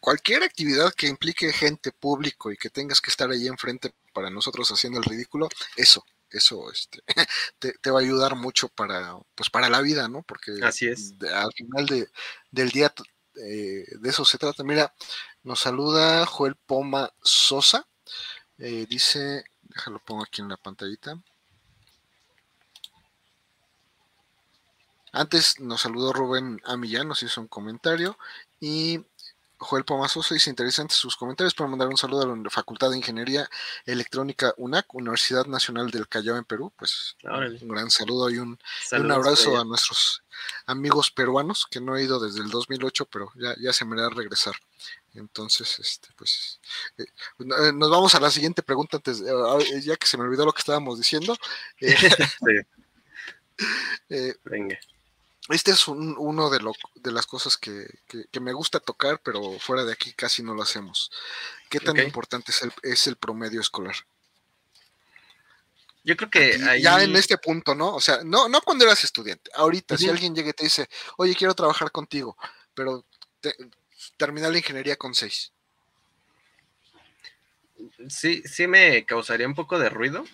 [0.00, 4.68] cualquier actividad que implique gente, público y que tengas que estar ahí enfrente para nosotros
[4.70, 7.02] haciendo el ridículo, eso, eso este,
[7.82, 10.22] te, va a ayudar mucho para, pues para la vida, ¿no?
[10.22, 11.14] Porque Así es.
[11.32, 12.08] al final de,
[12.50, 12.92] del día
[13.34, 14.62] de eso se trata.
[14.64, 14.94] Mira,
[15.42, 17.86] nos saluda Joel Poma Sosa.
[18.58, 21.22] dice, Déjalo, pongo aquí en la pantallita.
[25.12, 28.18] Antes nos saludó Rubén Amillán, nos hizo un comentario
[28.60, 29.00] y
[29.60, 33.48] Joel Pomazoso dice interesantes sus comentarios para mandar un saludo a la Facultad de Ingeniería
[33.84, 36.72] Electrónica UNAC, Universidad Nacional del Callao en Perú.
[36.76, 38.58] Pues un gran saludo y un,
[38.92, 40.24] un abrazo a nuestros
[40.64, 44.06] amigos peruanos que no he ido desde el 2008, pero ya, ya se me va
[44.06, 44.54] a regresar.
[45.14, 46.60] Entonces, este, pues,
[46.96, 47.04] eh,
[47.38, 50.52] eh, nos vamos a la siguiente pregunta antes, eh, ya que se me olvidó lo
[50.52, 51.36] que estábamos diciendo.
[54.44, 54.78] Venga.
[55.50, 57.86] Este es uno de, lo, de las cosas que,
[58.40, 61.10] me gusta tocar, pero fuera de aquí casi no lo hacemos.
[61.68, 63.96] ¿Qué tan importante es el, es el promedio escolar?
[66.02, 67.94] Yo creo que ya en este punto, ¿no?
[67.94, 69.50] O sea, no, no cuando eras estudiante.
[69.54, 70.88] Ahorita, si alguien llega y te dice,
[71.18, 72.36] oye, quiero trabajar contigo,
[72.74, 73.04] pero
[73.40, 73.54] te,
[74.16, 75.52] terminar la ingeniería con 6.
[78.08, 80.24] Sí, sí me causaría un poco de ruido.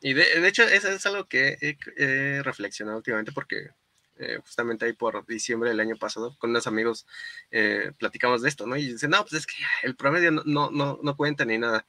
[0.00, 3.70] Y de, hecho, eso es algo que he, reflexionado últimamente porque
[4.18, 7.06] eh, justamente ahí por diciembre del año pasado, con unos amigos
[7.50, 8.76] eh, platicamos de esto, ¿no?
[8.76, 11.86] Y dicen, no, pues es que el promedio no, no, no, cuenta ni nada.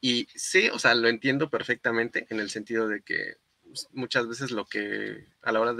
[0.00, 4.50] Y sí, o sea, lo entiendo perfectamente en el sentido de que pues, muchas veces
[4.50, 5.74] lo que a la hora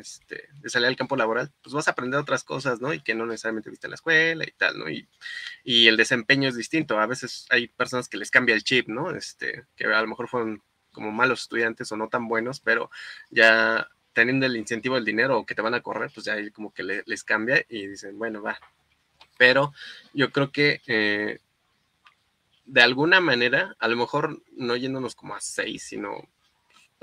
[0.00, 2.92] este, de salir al campo laboral, pues vas a aprender otras cosas, ¿no?
[2.92, 4.90] Y que no necesariamente viste en la escuela y tal, ¿no?
[4.90, 5.08] Y,
[5.64, 6.98] y el desempeño es distinto.
[6.98, 9.10] A veces hay personas que les cambia el chip, ¿no?
[9.14, 10.62] Este, que a lo mejor fueron
[10.92, 12.90] como malos estudiantes o no tan buenos, pero
[13.30, 16.50] ya teniendo el incentivo del dinero o que te van a correr, pues ya ahí
[16.50, 18.58] como que les cambia y dicen, bueno, va.
[19.38, 19.72] Pero
[20.12, 21.38] yo creo que eh,
[22.64, 26.28] de alguna manera, a lo mejor no yéndonos como a seis, sino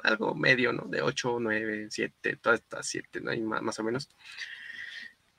[0.03, 0.85] algo medio, ¿no?
[0.85, 3.61] De 8, 9, 7, todas estas 7, ¿no?
[3.61, 4.09] más, o menos.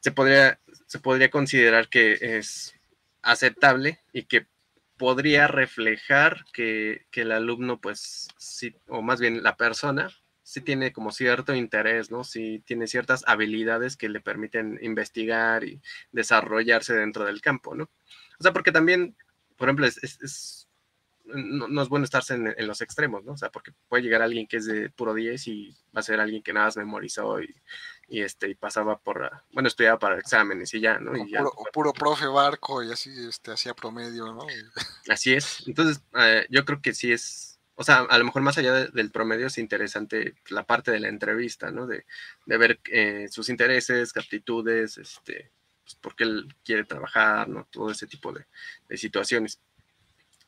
[0.01, 2.75] Se podría, se podría considerar que es
[3.23, 4.47] aceptable y que
[4.97, 10.11] podría reflejar que, el alumno, pues, sí, o más bien la persona,
[10.51, 12.25] sí tiene como cierto interés, ¿no?
[12.25, 15.81] Sí tiene ciertas habilidades que le permiten investigar y
[16.13, 17.85] desarrollarse dentro del campo, ¿no?
[17.85, 19.17] O sea, porque también,
[19.57, 20.67] por ejemplo, es
[21.35, 23.33] no, es bueno estarse en, los extremos, ¿no?
[23.33, 26.21] O sea, porque puede llegar alguien que es de puro 10 y va a ser
[26.21, 27.55] alguien que nada más memorizó y,
[28.09, 31.13] y este, y pasaba por, bueno, estudiaba para exámenes y ya, ¿no?
[31.13, 34.47] O, y puro, puro, profe barco y así, este, hacía promedio, ¿no?
[35.09, 35.67] Así es.
[35.67, 37.50] Entonces, eh, yo creo que sí es,
[37.81, 41.09] o sea, a lo mejor más allá del promedio es interesante la parte de la
[41.09, 41.87] entrevista, ¿no?
[41.87, 42.05] De,
[42.45, 45.51] de ver eh, sus intereses, aptitudes, este,
[45.83, 47.67] pues, por qué él quiere trabajar, ¿no?
[47.71, 48.45] Todo ese tipo de,
[48.99, 49.61] situaciones.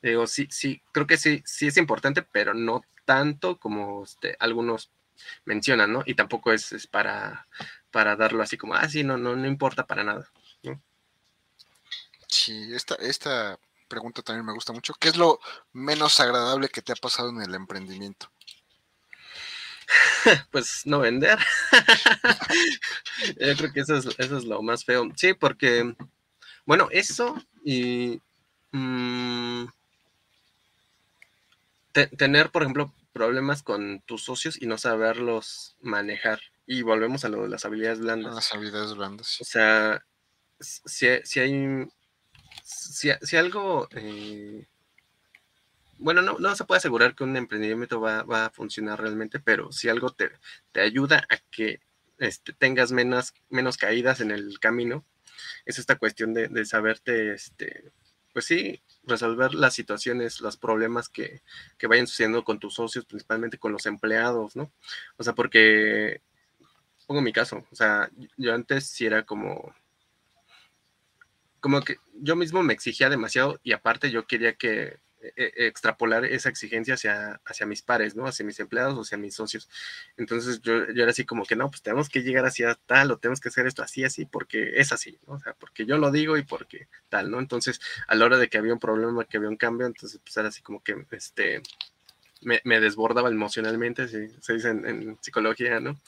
[0.03, 4.91] Digo, sí, sí, creo que sí, sí es importante, pero no tanto como este, algunos
[5.43, 6.03] mencionan, ¿no?
[6.05, 7.47] Y tampoco es, para,
[7.89, 10.29] para darlo así como, ah, sí, no, no, no importa para nada.
[12.27, 13.57] Sí, esta, esta
[13.93, 14.93] pregunta también me gusta mucho.
[14.99, 15.39] ¿Qué es lo
[15.71, 18.31] menos agradable que te ha pasado en el emprendimiento?
[20.51, 21.37] pues no vender.
[23.39, 25.07] Yo creo que eso es, eso es lo más feo.
[25.15, 25.95] Sí, porque,
[26.65, 28.19] bueno, eso y
[28.71, 29.65] mm,
[32.17, 36.41] tener, por ejemplo, problemas con tus socios y no saberlos manejar.
[36.65, 38.33] Y volvemos a lo de las habilidades blandas.
[38.33, 39.39] Las habilidades blandas.
[39.41, 40.03] O sea,
[40.59, 41.87] si, si hay.
[42.63, 43.87] Si, algo.
[43.95, 44.67] Eh,
[45.97, 49.89] bueno, no, no se puede asegurar que un emprendimiento va, a funcionar realmente, pero si
[49.89, 50.31] algo te,
[50.71, 51.81] te ayuda a que
[52.17, 55.05] este, tengas menos, menos caídas en el camino,
[55.65, 57.91] es esta cuestión de, de saberte, este,
[58.33, 61.41] pues sí, resolver las situaciones, los problemas que,
[61.77, 64.71] que, vayan sucediendo con tus socios, principalmente con los empleados, ¿no?
[65.17, 66.21] O sea, porque,
[67.05, 69.73] pongo mi caso, o sea, yo antes sí era como,
[71.63, 76.25] como que yo mismo me exigía demasiado y aparte yo quería que e, e, extrapolar
[76.25, 78.27] esa exigencia hacia, hacia mis pares, ¿no?
[78.27, 79.69] Hacia mis empleados o hacia mis socios.
[80.17, 83.17] Entonces yo, yo era así como que no, pues tenemos que llegar hacia tal o
[83.17, 85.35] tenemos que hacer esto así, así, porque es así, ¿no?
[85.35, 87.39] O sea, porque yo lo digo y porque tal, ¿no?
[87.39, 90.35] Entonces, a la hora de que había un problema, que había un cambio, entonces pues
[90.35, 91.61] era así como que, este,
[92.45, 95.99] me, desbordaba emocionalmente, se dice en, psicología, ¿no?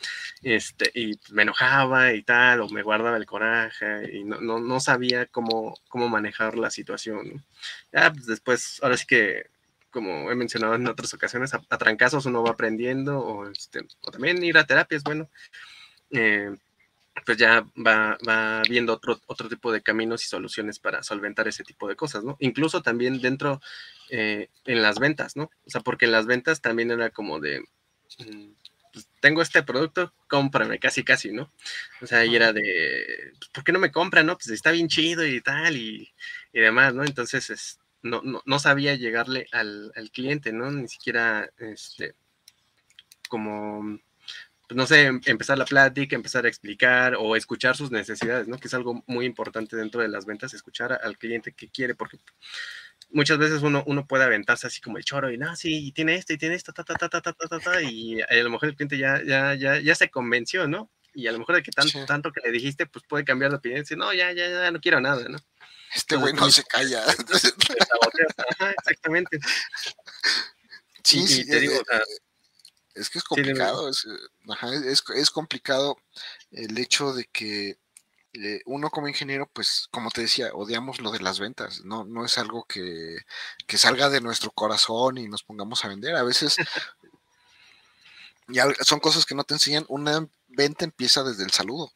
[0.42, 4.80] Este, y me enojaba y tal, o me guardaba el coraje y no, no, no
[4.80, 7.30] sabía cómo, cómo manejar la situación.
[7.34, 7.44] ¿no?
[7.92, 9.48] Ya, pues después, ahora sí que,
[9.90, 14.44] como he mencionado en otras ocasiones, a, trancazos uno va aprendiendo, o, este, o también
[14.44, 15.30] ir a terapia es bueno.
[16.12, 16.52] Eh,
[17.24, 21.64] pues ya va, va viendo otro, otro tipo de caminos y soluciones para solventar ese
[21.64, 22.36] tipo de cosas, ¿no?
[22.40, 23.62] Incluso también dentro,
[24.10, 25.46] eh, en las ventas, ¿no?
[25.66, 27.62] O sea, porque en las ventas también era como de,
[28.20, 28.52] mm,
[28.94, 31.52] pues, tengo este producto, cómprame, casi, casi, ¿no?
[32.02, 34.36] O sea, y era de, pues, ¿por qué no me compran, no?
[34.38, 36.14] Pues está bien chido y tal, y,
[36.54, 37.04] y demás, ¿no?
[37.04, 40.72] Entonces, es, no, no, no, sabía llegarle al, al cliente, ¿no?
[40.72, 42.16] Ni siquiera, este,
[43.30, 44.00] como
[44.68, 48.58] pues, no sé, em, empezar la plática, empezar a explicar o escuchar sus necesidades, ¿no?
[48.58, 52.18] Que es algo muy importante dentro de las ventas, escuchar al cliente que quiere, porque
[53.10, 56.16] muchas veces uno, uno puede aventarse así como el choro y, no, sí, y tiene
[56.16, 58.70] esto y tiene esto, ta, ta, ta, ta, ta, ta, ta, y a lo mejor
[58.70, 60.92] el cliente ya, ya, ya, ya se convenció, ¿no?
[61.14, 63.58] Y a lo mejor de que tanto, tanto que le dijiste, pues puede cambiar de
[63.58, 65.38] opinión y decir, no, ya, ya, ya, no quiero nada, ¿no?
[65.96, 67.04] Este güey no se calla.
[68.78, 69.40] exactamente.
[71.04, 71.82] Sí, sí, te digo,
[72.96, 74.06] es que es complicado, es,
[75.16, 75.98] es, complicado
[76.52, 77.78] el hecho de que
[78.34, 82.26] eh, uno como ingeniero, pues como te decía, odiamos lo de las ventas, no, no
[82.26, 83.18] es algo que,
[83.78, 86.16] salga de nuestro corazón y nos pongamos a vender.
[86.16, 86.56] A veces
[88.48, 89.86] ya son cosas que no te enseñan.
[89.90, 91.92] Una venta empieza desde el saludo.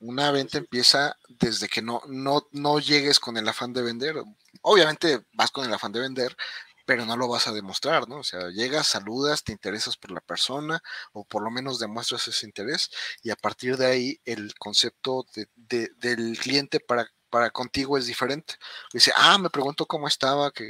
[0.00, 4.16] Una venta empieza desde que no, no, no llegues con el afán de vender.
[4.62, 6.36] Obviamente vas con el afán de vender,
[6.86, 8.18] pero no lo vas a demostrar, ¿no?
[8.18, 10.80] O sea, llegas, saludas, te interesas por la persona
[11.12, 12.90] o por lo menos demuestras ese interés
[13.22, 15.26] y a partir de ahí el concepto
[15.56, 18.54] de, del cliente para, para contigo es diferente.
[18.92, 20.64] Dice, ah, me preguntó cómo estaba, que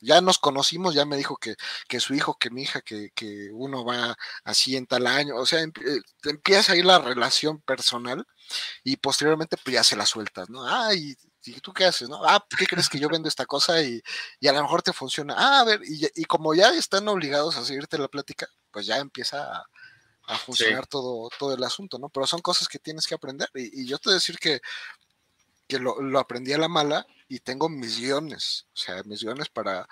[0.00, 1.54] ya nos conocimos, ya me dijo que,
[1.88, 5.46] que su hijo, que mi hija, que, que uno va así en tal año, o
[5.46, 5.70] sea, eh,
[6.24, 8.26] empieza ahí la relación personal
[8.82, 10.66] y posteriormente pues ya se la sueltas, ¿no?
[10.66, 11.16] Ah, y
[11.46, 12.08] ¿y tú qué haces?
[12.08, 12.24] No?
[12.24, 14.02] Ah, ¿qué crees que yo vendo esta cosa y,
[14.46, 15.34] a lo mejor te funciona?
[15.36, 19.64] Ah, a ver, y, como ya están obligados a seguirte la plática, pues ya empieza
[20.26, 22.08] a, funcionar todo, todo el asunto, ¿no?
[22.08, 23.48] Pero son cosas que tienes que aprender.
[23.54, 24.60] Y, yo te decir que,
[25.68, 29.48] que lo, lo, aprendí a la mala y tengo mis guiones, o sea, mis guiones
[29.48, 29.86] para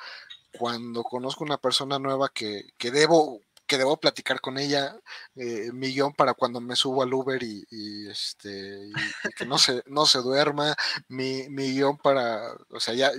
[0.59, 3.41] cuando conozco una persona nueva que, que debo
[3.73, 4.95] que debo platicar con ella,
[5.35, 8.91] eh, mi guion para cuando me subo al Uber y, este
[9.35, 10.77] que no se, no se duerma,
[11.09, 13.11] mi, mi guion para, o sea, ya,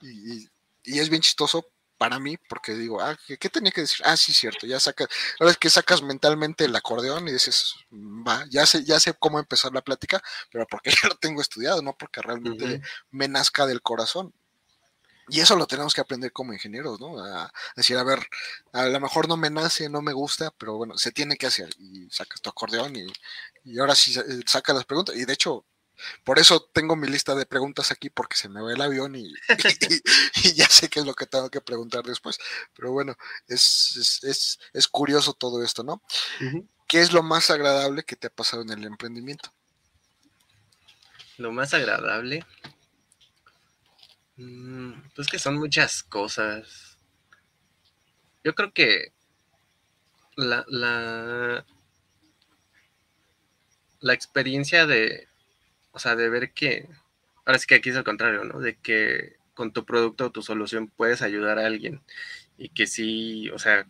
[0.00, 0.48] y,
[0.84, 1.66] es bien chistoso
[1.98, 4.06] para mí, porque digo, ah, ¿qué, tenía que decir?
[4.06, 5.08] Ah, sí, cierto, ya sacas,
[5.40, 9.40] ahora es que sacas mentalmente el acordeón y dices, va, ya sé, ya sé cómo
[9.40, 10.22] empezar la plática,
[10.52, 14.32] pero porque ya lo tengo estudiado, no porque realmente me nazca del corazón.
[15.28, 17.18] Y eso lo tenemos que aprender como ingenieros, ¿no?
[17.18, 18.26] A decir, a ver,
[18.72, 21.70] a lo mejor no me nace, no me gusta, pero bueno, se tiene que hacer.
[21.78, 23.06] Y sacas tu acordeón y,
[23.64, 25.16] y ahora sí eh, saca las preguntas.
[25.16, 25.64] Y de hecho,
[26.24, 29.32] por eso tengo mi lista de preguntas aquí, porque se me va el avión y,
[30.44, 32.38] y, ya sé qué es lo que tengo que preguntar después.
[32.74, 33.16] Pero bueno,
[33.46, 36.02] es, es, es, curioso todo esto, ¿no?
[36.88, 39.52] ¿Qué es lo más agradable que te ha pasado en el emprendimiento?
[41.38, 42.44] Lo más agradable.
[44.42, 46.98] Mm, pues que son muchas cosas.
[48.44, 49.12] Yo creo que
[50.36, 51.64] la, la,
[54.00, 55.28] la experiencia de,
[55.92, 56.88] o sea, de ver que,
[57.44, 58.58] ahora sí que aquí es al contrario, ¿no?
[58.60, 62.02] De que con tu producto o tu solución puedes ayudar a alguien
[62.58, 63.86] y que sí, o sea,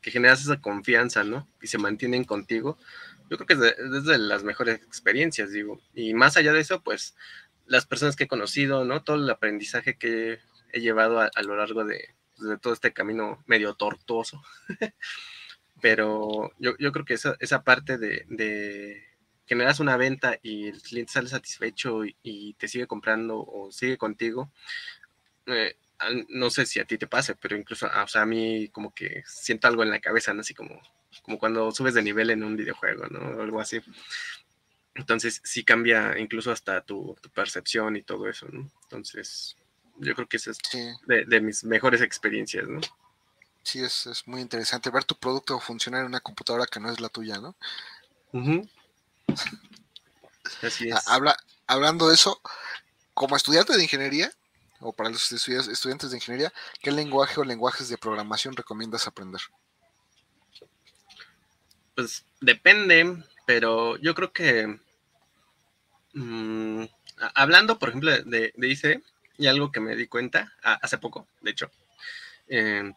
[0.00, 1.48] que generas esa confianza, ¿no?
[1.62, 2.78] Y se mantienen contigo.
[3.30, 5.80] Yo creo que es de, las mejores experiencias, digo.
[5.94, 7.16] Y más allá de eso, pues
[7.68, 9.02] las personas que he conocido, ¿no?
[9.02, 10.38] Todo el aprendizaje que
[10.72, 14.42] he llevado a, lo largo de, pues, de, todo este camino medio tortuoso.
[15.80, 19.08] Pero yo, yo, creo que esa, esa parte de, de,
[19.48, 24.50] generas una venta y el cliente sale satisfecho y, te sigue comprando o sigue contigo,
[25.46, 25.76] eh,
[26.28, 29.22] no sé si a ti te pase, pero incluso o sea, a mí como que
[29.26, 30.42] siento algo en la cabeza, ¿no?
[30.42, 30.80] Así como,
[31.22, 33.20] como cuando subes de nivel en un videojuego, ¿no?
[33.20, 33.80] O algo así.
[34.98, 38.68] Entonces sí cambia incluso hasta tu, percepción y todo eso, ¿no?
[38.82, 39.56] Entonces
[39.96, 40.58] yo creo que esa es
[41.06, 42.80] de, mis mejores experiencias, ¿no?
[43.62, 47.00] Sí, es, es, muy interesante ver tu producto funcionar en una computadora que no es
[47.00, 47.54] la tuya, ¿no?
[50.62, 51.08] Así es.
[51.08, 51.36] Habla,
[51.68, 52.40] hablando de eso,
[53.14, 54.32] como estudiante de ingeniería,
[54.80, 59.42] o para los estudiantes de ingeniería, ¿qué lenguaje o lenguajes de programación recomiendas aprender?
[61.94, 64.80] Pues depende, pero yo creo que
[66.18, 66.84] mm,
[67.34, 69.02] hablando, por ejemplo, de, de IC,
[69.38, 71.70] y algo que me di cuenta hace poco, de hecho.
[72.48, 72.92] Eh,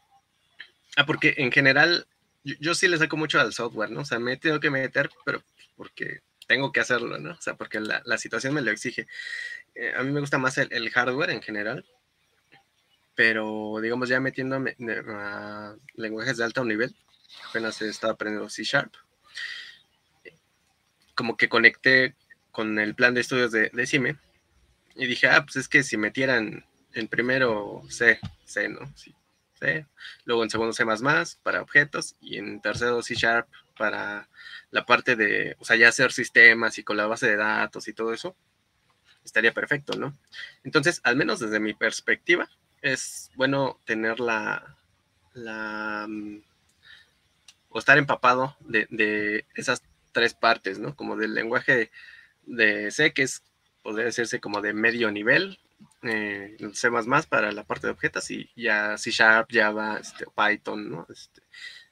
[0.97, 2.07] ah, porque en general
[2.43, 4.01] yo, sí le saco mucho al software, ¿no?
[4.01, 5.43] O sea, me he tenido que meter, pero
[5.77, 7.31] porque tengo que hacerlo, ¿no?
[7.31, 9.07] O sea, porque la, la situación me lo exige.
[9.75, 11.85] Eh, a mí me gusta más el, hardware en general,
[13.15, 14.75] pero digamos ya metiéndome
[15.07, 16.95] a lenguajes de alto nivel,
[17.49, 18.93] apenas he estado aprendiendo C Sharp,
[21.13, 22.15] como que conecté
[22.51, 24.17] con el plan de estudios de, de CIME
[24.95, 28.91] y dije, ah, pues es que si metieran en primero C, C, ¿no?
[28.95, 29.15] Sí,
[29.53, 29.85] C,
[30.25, 30.85] luego en segundo C
[31.43, 33.47] para objetos y en tercero C Sharp
[33.77, 34.29] para
[34.69, 37.93] la parte de, o sea, ya hacer sistemas y con la base de datos y
[37.93, 38.35] todo eso,
[39.23, 40.17] estaría perfecto, ¿no?
[40.63, 42.49] Entonces, al menos desde mi perspectiva,
[42.81, 44.77] es bueno tener la,
[45.33, 46.41] la mm,
[47.69, 49.81] o estar empapado de, esas
[50.11, 50.95] tres partes, ¿no?
[50.95, 51.91] Como del lenguaje
[52.43, 53.43] de C, que es,
[53.83, 55.59] podría decirse como de medio nivel,
[56.03, 56.89] eh, C++
[57.29, 61.07] para la parte de objetos y ya C Sharp, Java, este, Python, ¿no?
[61.09, 61.41] Este,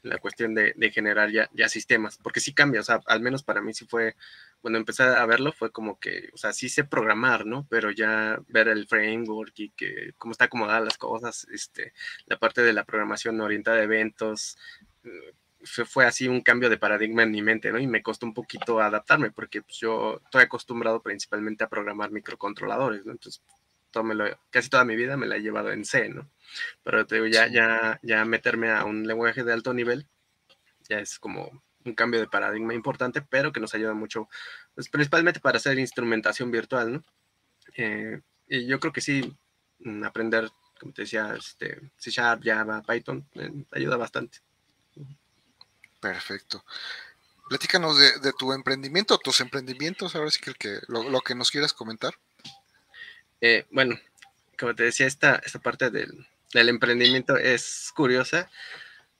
[0.01, 3.61] la cuestión de, generar ya, ya, sistemas, porque sí cambia, o sea, al menos para
[3.61, 4.15] mí sí fue,
[4.61, 7.67] cuando empecé a verlo fue como que, o sea, sí sé programar, ¿no?
[7.69, 11.93] Pero ya ver el framework y que cómo está acomodada las cosas, este,
[12.27, 14.57] la parte de la programación orientada a eventos,
[15.63, 17.79] fue, así un cambio de paradigma en mi mente, ¿no?
[17.79, 23.05] Y me costó un poquito adaptarme porque pues, yo estoy acostumbrado principalmente a programar microcontroladores,
[23.05, 23.11] ¿no?
[23.11, 23.41] Entonces,
[23.91, 24.03] todo
[24.51, 26.29] casi toda mi vida me la he llevado en C, ¿no?
[26.83, 30.07] Pero te digo, ya, ya, ya meterme a un lenguaje de alto nivel,
[30.87, 34.29] ya es como un cambio de paradigma importante, pero que nos ayuda mucho,
[34.75, 37.03] pues, principalmente para hacer instrumentación virtual, ¿no?
[37.75, 39.35] Eh, y yo creo que sí,
[40.03, 40.49] aprender,
[40.79, 44.39] como te decía, este, C Sharp, Java, Python, eh, ayuda bastante.
[45.99, 46.63] Perfecto.
[47.49, 52.13] Platícanos de, tu emprendimiento, tus emprendimientos, ahora sí que, que lo, que nos quieras comentar.
[53.41, 53.99] Eh, bueno,
[54.57, 58.49] como te decía, esta, esta parte del, del emprendimiento es curiosa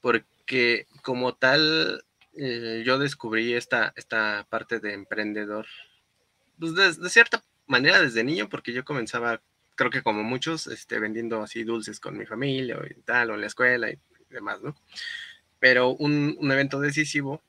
[0.01, 2.03] porque como tal
[2.33, 5.67] eh, yo descubrí esta, esta parte de emprendedor,
[6.57, 9.41] pues de, cierta manera desde niño, porque yo comenzaba,
[9.75, 13.35] creo que como muchos, este, vendiendo así dulces con mi familia o y tal, o
[13.35, 13.99] en la escuela y
[14.29, 14.75] demás, ¿no?
[15.59, 17.41] Pero un, un evento decisivo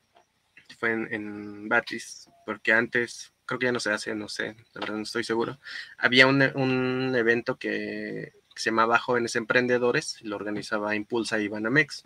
[0.79, 4.81] fue en, en, Batis, porque antes, creo que ya no se hace, no sé, la
[4.81, 5.59] verdad no estoy seguro,
[5.97, 12.03] había un, un evento que, se llamaba Jóvenes Emprendedores, lo organizaba Impulsa y Banamex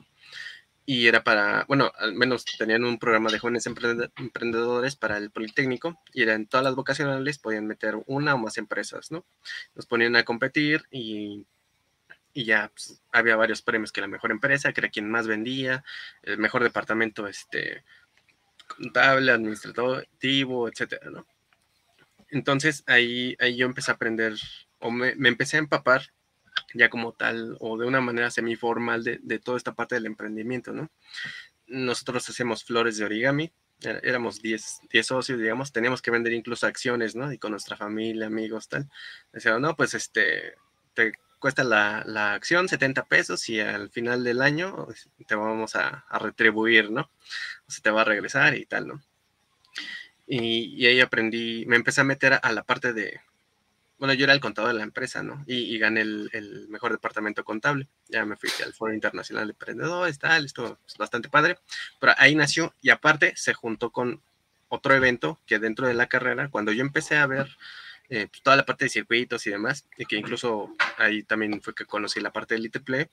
[0.85, 5.99] y era para, bueno, al menos tenían un programa de jóvenes emprendedores para el Politécnico
[6.13, 9.25] y era en todas las vocacionales podían meter una o más empresas, ¿no?
[9.73, 11.47] Nos ponían a competir y,
[12.35, 15.85] y ya pues, había varios premios, que la mejor empresa, que era quien más vendía,
[16.21, 17.85] el mejor departamento este,
[18.67, 21.25] contable, administrativo, etcétera, ¿no?
[22.29, 24.35] Entonces ahí, ahí yo empecé a aprender,
[24.79, 26.11] o me, me empecé a empapar
[26.73, 30.73] ya como tal o de una manera semiformal de, de toda esta parte del emprendimiento,
[30.73, 30.91] ¿no?
[31.67, 37.15] Nosotros hacemos flores de origami, éramos 10, 10 socios, digamos, teníamos que vender incluso acciones,
[37.15, 37.31] ¿no?
[37.31, 38.89] Y con nuestra familia, amigos, tal.
[39.31, 40.55] Decían, no, pues este,
[40.93, 45.75] te cuesta la, la, acción 70 pesos y al final del año pues, te vamos
[45.75, 47.09] a, a, retribuir, ¿no?
[47.67, 49.01] O se te va a regresar y tal, ¿no?
[50.27, 53.21] Y, y ahí aprendí, me empecé a meter a la parte de,
[53.97, 55.43] bueno, yo era el contador de la empresa, ¿no?
[55.47, 57.87] Y, gané el, mejor departamento contable.
[58.09, 61.57] Ya me fui al Foro Internacional de Emprendedores, tal, esto es bastante padre.
[61.99, 64.21] Pero ahí nació y aparte se juntó con
[64.67, 67.47] otro evento que dentro de la carrera, cuando yo empecé a ver
[68.09, 71.75] eh, pues, toda la parte de circuitos y demás, y que incluso ahí también fue
[71.75, 73.09] que conocí la parte del ITP,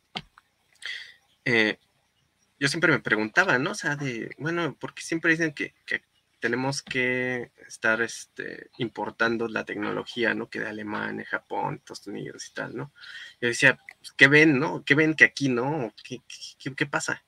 [1.45, 1.79] eh,
[2.59, 3.73] yo siempre me preguntaba, ¿no?
[3.73, 6.03] O sea, de, bueno, ¿por qué siempre dicen que, que
[6.43, 10.51] tenemos que estar este, importando la tecnología, ¿no?
[10.51, 12.93] Que de Alemania, Japón, Estados Unidos y tal, ¿no?
[13.41, 14.85] Yo decía, pues, ¿qué ven, no?
[14.85, 15.95] ¿Qué ven que aquí no?
[16.03, 16.19] ¿Qué,
[16.75, 17.25] qué, pasa?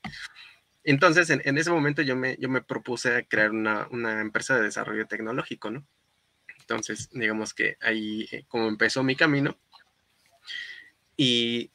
[0.82, 5.06] Entonces, en, ese momento yo me, yo me propuse crear una, una, empresa de desarrollo
[5.06, 5.86] tecnológico, ¿no?
[6.64, 9.56] Entonces, digamos que ahí eh, como empezó mi camino
[11.16, 11.70] y,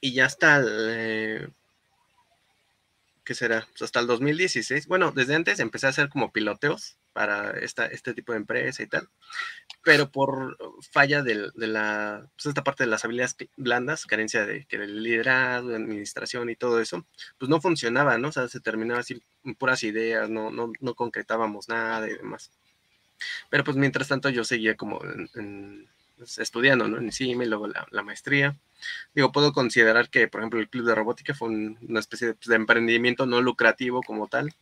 [0.00, 1.48] y ya está eh,
[3.28, 3.66] ¿qué será?
[3.70, 4.86] Pues hasta el 2016.
[4.86, 8.86] Bueno, desde antes empecé a hacer como piloteos para esta, este tipo de empresa y
[8.86, 9.08] tal,
[9.84, 10.56] pero por
[10.92, 16.48] falla de, la, pues esta parte de las habilidades blandas, carencia de, el liderazgo, administración
[16.48, 17.06] y todo eso,
[17.38, 18.28] pues no funcionaba, ¿no?
[18.28, 19.22] O sea, se terminaba así
[19.58, 22.50] puras ideas, no, no, no concretábamos nada y demás.
[23.50, 25.88] Pero pues mientras tanto yo seguía como en
[26.18, 26.98] pues, estudiando, ¿no?
[26.98, 28.56] En CIME, luego la, maestría.
[29.14, 32.56] Digo, puedo considerar que, por ejemplo, el club de robótica fue una especie pues, de,
[32.56, 34.52] emprendimiento no lucrativo como tal,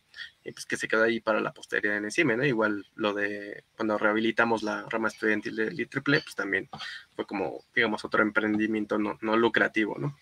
[0.45, 2.45] y pues que se quedó ahí para la posteridad en CIME, ¿no?
[2.45, 5.87] Igual lo de cuando rehabilitamos la rama estudiantil de IEEE,
[6.21, 6.69] pues también
[7.15, 10.15] fue como, digamos, otro emprendimiento no, no lucrativo, ¿no?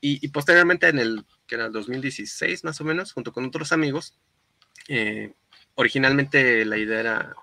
[0.00, 4.16] Y, posteriormente en el, que era el 2016 más o menos, junto con otros amigos,
[4.88, 5.34] eh,
[5.74, 7.36] originalmente la idea era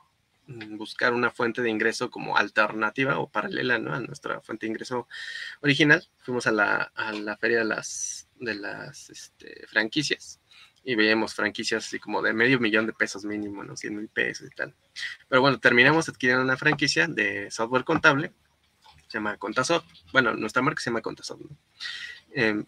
[0.71, 3.93] buscar una fuente de ingreso como alternativa o paralela ¿no?
[3.93, 5.07] a nuestra fuente de ingreso
[5.61, 6.07] original.
[6.19, 10.39] Fuimos a la, a la feria de las, de las este, franquicias
[10.83, 13.75] y veíamos franquicias así como de medio millón de pesos mínimo, ¿no?
[13.75, 14.73] 100 mil pesos y tal.
[15.27, 18.31] Pero bueno, terminamos adquiriendo una franquicia de software contable,
[19.07, 19.85] se llama Contasoft.
[20.11, 21.57] Bueno, nuestra marca se llama Contasoft, ¿no?
[22.31, 22.65] Em,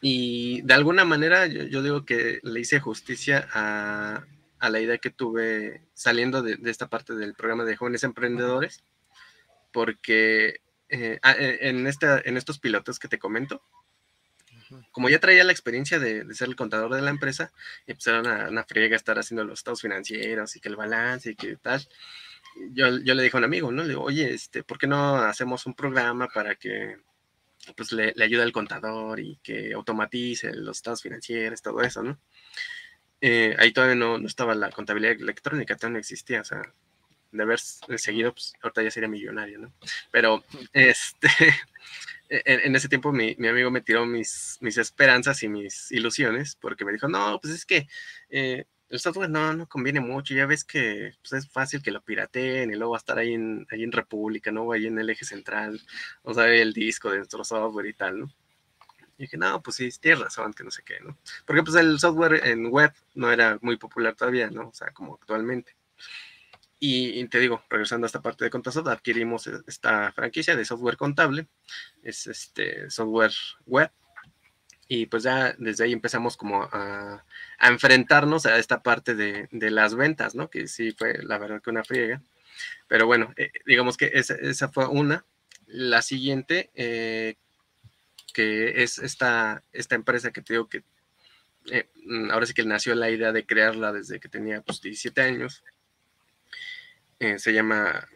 [0.00, 4.24] y de alguna manera yo, digo que le hice justicia a,
[4.60, 8.84] a la idea que tuve saliendo de, esta parte del programa de jóvenes emprendedores,
[9.72, 13.62] porque eh, ah, eh, en, esta, en estos pilotos que te comento,
[14.92, 17.52] como ya traía la experiencia de, ser el contador de la empresa,
[17.86, 21.56] empezaron a una friega estar haciendo los estados financieros y que el balance y que
[21.56, 21.86] tal.
[22.72, 23.82] Yo, yo le dije a un amigo, ¿no?
[23.82, 26.96] Le digo, oye, este, ¿por qué no hacemos un programa para que
[27.76, 32.18] pues le, le ayude al contador y que automatice los estados financieros, todo eso, ¿no?
[33.20, 36.62] Eh, ahí todavía no, no, estaba la contabilidad electrónica, todavía no existía, o sea,
[37.32, 39.72] de haber seguido, pues ahorita ya sería millonario, ¿no?
[40.10, 41.28] Pero, este,
[42.28, 46.84] en, ese tiempo mi, mi, amigo me tiró mis, mis esperanzas y mis ilusiones, porque
[46.84, 47.88] me dijo, no, pues es que
[48.30, 52.02] eh, el software no, no conviene mucho, ya ves que pues, es fácil que lo
[52.02, 54.72] pirateen y luego va a estar ahí en, ahí en República, ¿no?
[54.72, 55.80] Ahí en el eje central,
[56.22, 58.34] o sea, el disco de nuestro software y tal, ¿no?
[59.20, 61.14] Y dije, no, pues sí, tienes razón, que no sé qué, ¿no?
[61.44, 64.68] Porque pues el software en web no era muy popular todavía, ¿no?
[64.68, 65.76] O sea, como actualmente.
[66.78, 70.96] Y, te digo, regresando a esta parte de Contasoft, adquirimos e, esta franquicia de software
[70.96, 71.48] contable,
[72.02, 73.34] es este software
[73.66, 73.90] web,
[74.88, 77.22] y pues ya desde ahí empezamos como a,
[77.60, 80.48] enfrentarnos a esta parte de, las ventas, ¿no?
[80.48, 82.22] Que sí fue la verdad que una friega.
[82.88, 85.26] Pero bueno, eh, digamos que esa, esa, fue una.
[85.66, 87.36] La siguiente, eh,
[88.32, 90.84] que es esta, esta empresa que te digo que
[91.70, 95.20] eh, mm, ahora sí que nació la idea de crearla desde que tenía pues, 17
[95.20, 95.64] años.
[97.18, 98.08] Eh, se llama,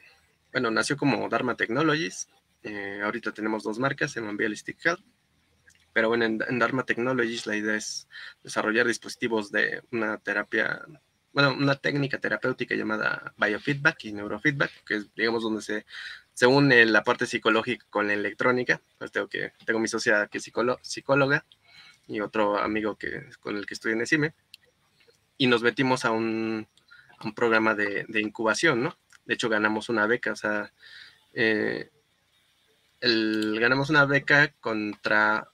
[0.53, 2.29] bueno, nació como Dharma Technologies.
[2.63, 5.05] Eh, ahorita tenemos dos marcas, llaman Bialistic Health.
[5.93, 8.09] Pero bueno, en, Dharma Technologies la idea es
[8.43, 10.83] desarrollar dispositivos de una terapia,
[11.33, 15.87] bueno, una técnica terapéutica llamada biofeedback y neurofeedback, que es, digamos, donde se
[16.35, 18.83] se une la parte psicológica con la electrónica.
[18.99, 20.51] Pues tengo, que, tengo mi sociedad que es
[20.83, 21.47] psicóloga
[22.07, 24.35] y otro amigo que, con el que estoy en el CIME.
[25.39, 26.69] Y nos metimos a un,
[27.35, 28.99] programa de, incubación, ¿no?
[29.25, 30.73] De hecho, ganamos una beca, o sea,
[31.33, 31.91] eh,
[33.01, 35.49] ganamos una beca contra...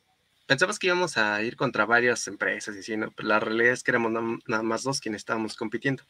[0.46, 3.12] Pensamos que íbamos a ir contra varias empresas y así, ¿no?
[3.12, 6.02] Pero la realidad es que éramos nada más dos quienes estábamos compitiendo.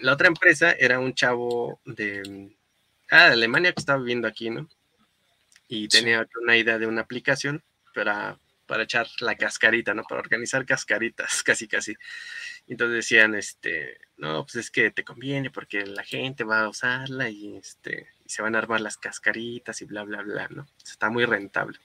[0.00, 2.56] La otra empresa era un chavo de,
[3.14, 4.68] ah, de Alemania que estaba viviendo aquí, ¿no?
[5.68, 7.62] Y tenía una idea de una aplicación
[7.94, 10.02] para, para echar la cascarita, ¿no?
[10.04, 11.94] Para organizar cascaritas, casi, casi.
[12.66, 17.28] Entonces decían, este, no, pues es que te conviene porque la gente va a usarla
[17.28, 20.66] y, este, y se van a armar las cascaritas y bla, bla, bla, ¿no?
[20.84, 21.78] Está muy rentable.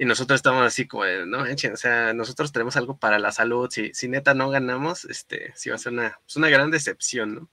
[0.00, 3.68] Y nosotros estamos así como, no, o sea, nosotros tenemos algo para la salud.
[3.70, 7.34] Si, si neta no ganamos, este, sí va a ser una, pues una gran decepción,
[7.34, 7.50] ¿no?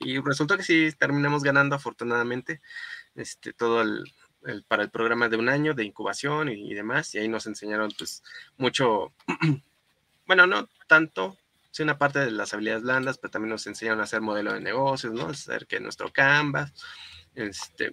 [0.00, 2.60] Y resultó que sí terminamos ganando afortunadamente
[3.14, 4.04] este, todo el,
[4.66, 7.14] para el programa de un año de incubación y, demás.
[7.14, 8.22] Y ahí nos enseñaron pues
[8.56, 9.12] mucho,
[10.26, 11.36] bueno, no tanto,
[11.70, 14.60] sí una parte de las habilidades blandas, pero también nos enseñaron a hacer modelo de
[14.60, 15.28] negocios, ¿no?
[15.28, 16.72] Hacer que nuestro Canvas,
[17.34, 17.92] este,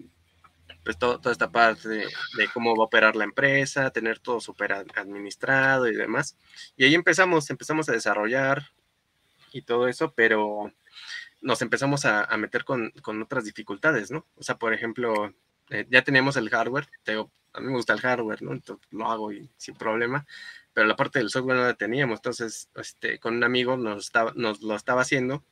[0.84, 2.08] pues toda esta parte de,
[2.54, 6.38] cómo va a operar la empresa, tener todo súper administrado y demás.
[6.78, 8.72] Y ahí empezamos, empezamos a desarrollar
[9.52, 10.72] y todo eso, pero
[11.42, 12.92] nos empezamos a, meter con,
[13.22, 14.26] otras dificultades, ¿no?
[14.36, 15.34] O sea, por ejemplo,
[15.70, 16.88] eh, ya teníamos el hardware,
[17.54, 18.54] a mí me gusta el hardware, ¿no?
[18.54, 20.26] Entonces lo hago sin problema,
[20.74, 24.34] pero la parte del software no la teníamos, entonces este, con un amigo nos, estaba,
[24.36, 25.44] nos lo estaba haciendo,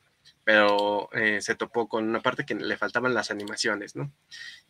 [0.44, 4.12] pero eh, se topó con una parte que le faltaban las animaciones, ¿no?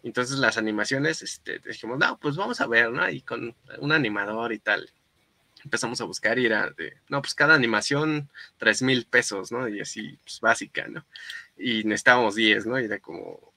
[0.02, 3.08] Entonces las animaciones, este, dijimos, no, pues vamos a ver, ¿no?
[3.10, 4.90] Y con un animador y tal.
[5.66, 9.68] Empezamos a buscar y era de, no, pues cada animación, tres mil pesos, ¿no?
[9.68, 11.04] Y así, pues básica, ¿no?
[11.58, 12.80] Y necesitábamos 10, ¿no?
[12.80, 13.52] Y era como,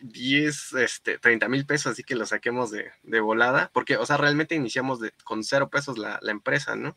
[0.00, 4.54] 10, este, 30 mil pesos, así que lo saquemos de, volada, porque, o sea, realmente
[4.54, 6.96] iniciamos con cero pesos la, empresa, ¿no?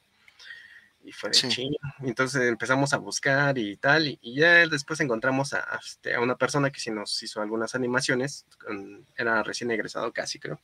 [1.04, 1.70] Y fue de
[2.02, 6.80] Entonces empezamos a buscar y tal, y, ya después encontramos este, a, una persona que
[6.80, 8.46] sí nos hizo algunas animaciones,
[9.16, 10.60] era recién egresado casi, creo.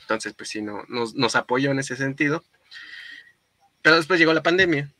[0.00, 2.44] Entonces, pues sí, no, nos, apoyó en ese sentido.
[3.82, 4.90] Pero después llegó la pandemia.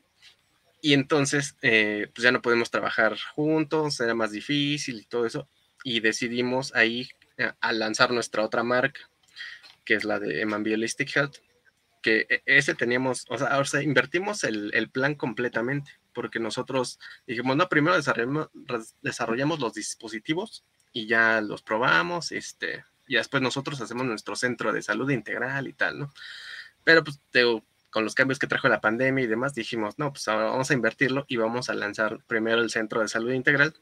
[0.81, 5.49] Y entonces, eh, pues ya no podemos trabajar juntos, era más difícil y todo eso
[5.85, 9.01] y decidimos ahí eh, a lanzar nuestra otra marca,
[9.85, 11.37] que es la de Eman Biolistic Health,
[12.03, 16.99] que e, ese teníamos, o sea, o sea invertimos el, el, plan completamente, porque nosotros
[17.27, 18.51] dijimos, no, primero desarrollamos,
[19.01, 24.83] desarrollamos los dispositivos y ya los probamos, este, y después nosotros hacemos nuestro centro de
[24.83, 26.13] salud integral y tal, ¿no?
[26.85, 27.21] Pero pues
[27.93, 31.25] con los cambios que trajo la pandemia y demás, dijimos, no, pues vamos a invertirlo
[31.29, 33.75] y vamos a lanzar primero el centro de salud integral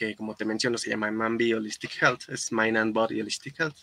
[0.00, 3.76] que como te menciono se llama Mambi Holistic Health, es Mind and Body Holistic Health.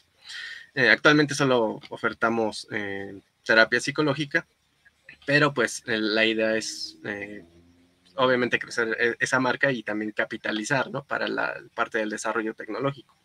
[0.74, 4.48] Eh, actualmente solo ofertamos eh, terapia psicológica,
[5.28, 6.98] pero pues eh, la idea es
[8.16, 11.06] obviamente crecer e, esa marca y también capitalizar, ¿no?
[11.06, 13.16] Para la parte del desarrollo tecnológico.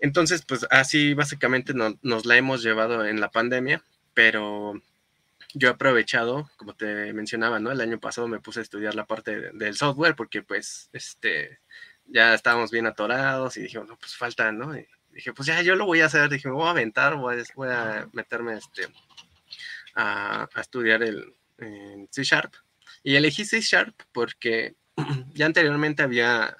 [0.00, 3.84] Entonces, pues así básicamente nos la hemos llevado en la pandemia,
[4.14, 4.80] pero
[5.54, 7.70] yo he aprovechado, como te mencionaba, ¿no?
[7.70, 11.60] El año pasado me puse a estudiar la parte del software porque pues, este,
[12.06, 14.76] ya estábamos bien atorados y dije, no, pues falta, ¿no?
[14.76, 17.44] Y dije, pues ya, yo lo voy a hacer, dije, me voy a aventar, voy
[17.68, 18.88] a, meterme este,
[19.94, 21.34] a, estudiar el
[22.10, 22.54] C Sharp.
[23.02, 24.74] Y elegí C Sharp porque
[25.34, 26.56] ya anteriormente había,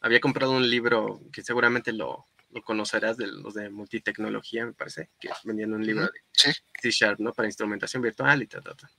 [0.00, 5.10] había comprado un libro que seguramente lo, lo conocerás de los de multitecnología, me parece,
[5.20, 7.32] que vendían un libro de C Sharp, ¿no?
[7.32, 8.90] Para instrumentación virtual y tal, tal, tal.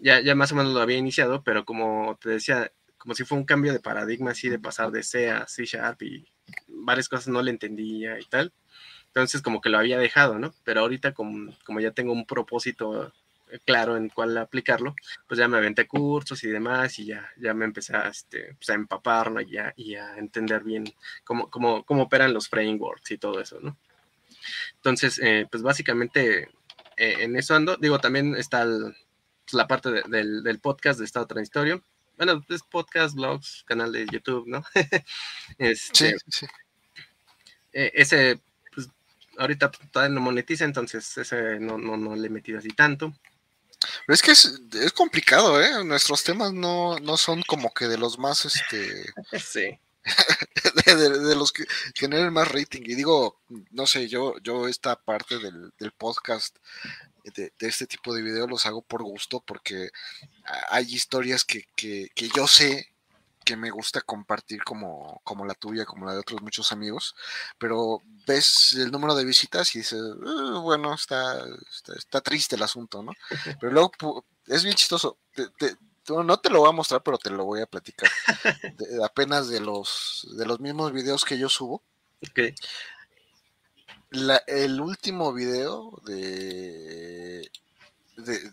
[0.00, 3.38] Ya, ya más o menos lo había iniciado, pero como te decía, como si fue
[3.38, 6.26] un cambio de paradigma así de pasar de C a C Sharp y
[6.66, 8.52] varias cosas no le entendía y tal.
[9.06, 10.54] Entonces como que lo había dejado, ¿no?
[10.64, 13.12] Pero ahorita como, como ya tengo un propósito
[13.64, 14.94] claro en cuál aplicarlo,
[15.26, 18.70] pues ya me aventé cursos y demás y ya, ya me empecé a, este, pues
[18.70, 20.84] a empaparlo y a, y a entender bien
[21.24, 23.76] cómo, cómo, cómo, operan los frameworks y todo eso, ¿no?
[24.76, 26.48] Entonces, eh, pues básicamente
[26.96, 27.76] eh, en eso ando.
[27.76, 31.82] Digo, también está pues, la parte del, del, podcast de Estado Transitorio.
[32.16, 34.64] Bueno, es podcast, blogs, canal de YouTube, ¿no?
[35.58, 36.46] este, sí, sí.
[37.72, 38.40] Eh, ese,
[38.74, 38.88] pues
[39.38, 43.14] ahorita todavía no monetiza, entonces ese no, no, no le he metido así tanto.
[44.06, 45.84] Pero es que es, es complicado, ¿eh?
[45.84, 49.12] Nuestros temas no, no, son como que de los más, este...
[49.44, 49.78] Sí.
[50.86, 51.64] de, los que
[51.94, 52.82] generen más rating.
[52.84, 53.40] Y digo,
[53.70, 56.56] no sé, yo, yo esta parte del, del podcast
[57.24, 59.90] de, este tipo de videos los hago por gusto porque
[60.70, 62.91] hay historias que, que, que yo sé
[63.44, 67.14] que me gusta compartir como, como la tuya, como la de otros muchos amigos,
[67.58, 71.44] pero ves el número de visitas y dices, uh, bueno, está,
[71.96, 73.12] está, triste el asunto, ¿no?
[73.60, 75.18] Pero luego es bien chistoso.
[76.08, 78.10] no te lo voy a mostrar, pero te lo voy a platicar.
[79.04, 81.82] apenas de los, de los mismos videos que yo subo.
[84.46, 87.50] el último video de,
[88.16, 88.52] de,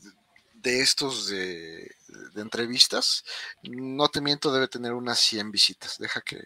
[0.54, 1.96] de estos de,
[2.36, 3.24] entrevistas,
[3.64, 5.98] no te miento, debe tener unas 100 visitas.
[5.98, 6.44] Deja que,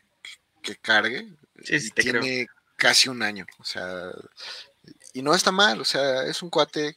[0.81, 1.33] cargue.
[1.95, 3.45] tiene casi un año.
[3.59, 4.11] O sea,
[5.13, 5.81] y no está mal.
[5.81, 6.95] O sea, es un cuate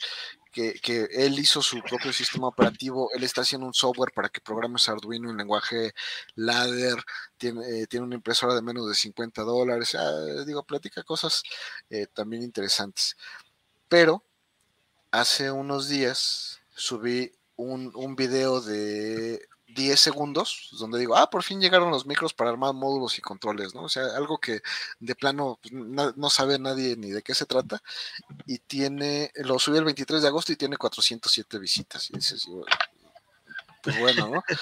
[0.83, 4.89] que, él hizo su propio sistema operativo, él está haciendo un software para que programes
[4.89, 5.93] Arduino en lenguaje
[6.35, 6.97] ladder,
[7.37, 9.95] tiene, eh, tiene una impresora de menos de 50 dólares,
[10.47, 11.43] digo, platica cosas
[11.91, 13.17] eh, también interesantes.
[13.89, 14.25] Pero
[15.11, 21.61] hace unos días subí un, un video de 10 segundos, donde digo, ah, por fin
[21.61, 23.83] llegaron los micros para armar módulos y controles, ¿no?
[23.83, 24.63] O sea, algo que
[25.01, 27.83] de plano pues, no, sabe nadie ni de qué se trata.
[28.47, 32.11] Y tiene, lo subí el 23 de agosto y tiene 407 visitas.
[32.11, 32.47] Y dices,
[33.83, 34.45] pues bueno, ¿no?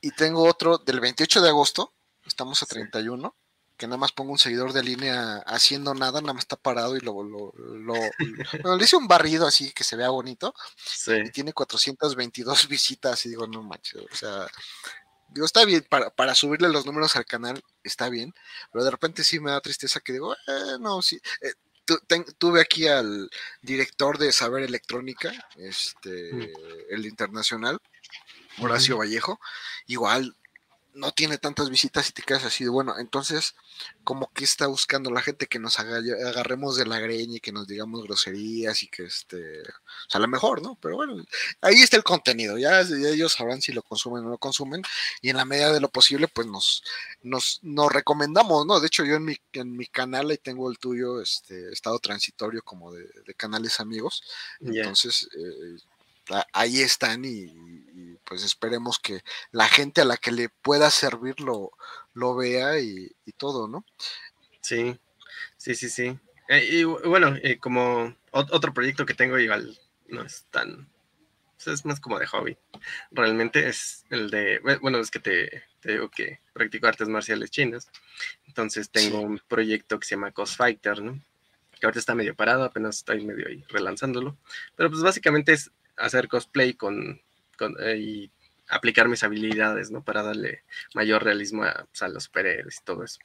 [0.00, 1.94] Y tengo otro del 28 de agosto,
[2.26, 3.34] estamos a 31,
[3.76, 7.00] que nada más pongo un seguidor de línea haciendo nada, nada más está parado y
[7.00, 10.54] lo, lo, lo, le hice un barrido así que se vea bonito.
[11.24, 14.46] Y tiene 422 visitas y digo, no manches, o sea,
[15.28, 18.32] digo, está bien, para, para, subirle los números al canal está bien,
[18.72, 21.20] pero de repente sí me da tristeza que digo, eh, no, sí.
[21.40, 21.52] Eh,
[22.38, 23.28] tuve aquí al
[23.60, 26.48] director de Saber Electrónica, este, mm.
[26.90, 27.78] el internacional,
[28.58, 29.38] Horacio Vallejo,
[29.86, 30.34] igual
[30.94, 32.98] no tiene tantas visitas y te quedas así de bueno.
[32.98, 33.54] Entonces,
[34.04, 37.66] como que está buscando la gente que nos agarremos de la greña y que nos
[37.66, 40.78] digamos groserías y que este, o sea, a lo mejor, ¿no?
[40.80, 41.24] Pero bueno,
[41.60, 44.82] ahí está el contenido, ya, ellos sabrán si lo consumen o no lo consumen
[45.20, 46.82] y en la medida de lo posible, pues nos,
[47.22, 48.80] nos, nos recomendamos, ¿no?
[48.80, 52.62] De hecho, yo en mi, en mi canal ahí tengo el tuyo, este, estado transitorio
[52.62, 53.04] como de,
[53.36, 54.22] canales amigos,
[54.60, 55.28] entonces...
[55.36, 55.76] Eh,
[56.52, 57.52] ahí están y,
[58.24, 59.22] pues esperemos que
[59.52, 61.72] la gente a la que le pueda servir lo,
[62.14, 63.84] lo vea y, todo, ¿no?
[64.60, 64.98] Sí,
[65.56, 66.18] sí, sí, sí.
[66.48, 69.78] Eh, y bueno, eh, como otro proyecto que tengo igual
[70.08, 70.88] no es tan,
[71.72, 72.56] es más como de hobby.
[73.10, 77.90] Realmente es el de, bueno, es que te, digo que practico artes marciales chinas.
[78.46, 81.20] Entonces tengo un proyecto que se llama Cos Fighter, ¿no?
[81.78, 84.36] Que ahorita está medio parado, apenas estoy medio ahí relanzándolo.
[84.76, 87.20] Pero pues básicamente es hacer cosplay con,
[87.80, 88.30] eh, y
[88.68, 90.02] aplicar mis habilidades, ¿no?
[90.02, 90.62] Para darle
[90.94, 93.18] mayor realismo a, pues, los superhéroes y todo eso.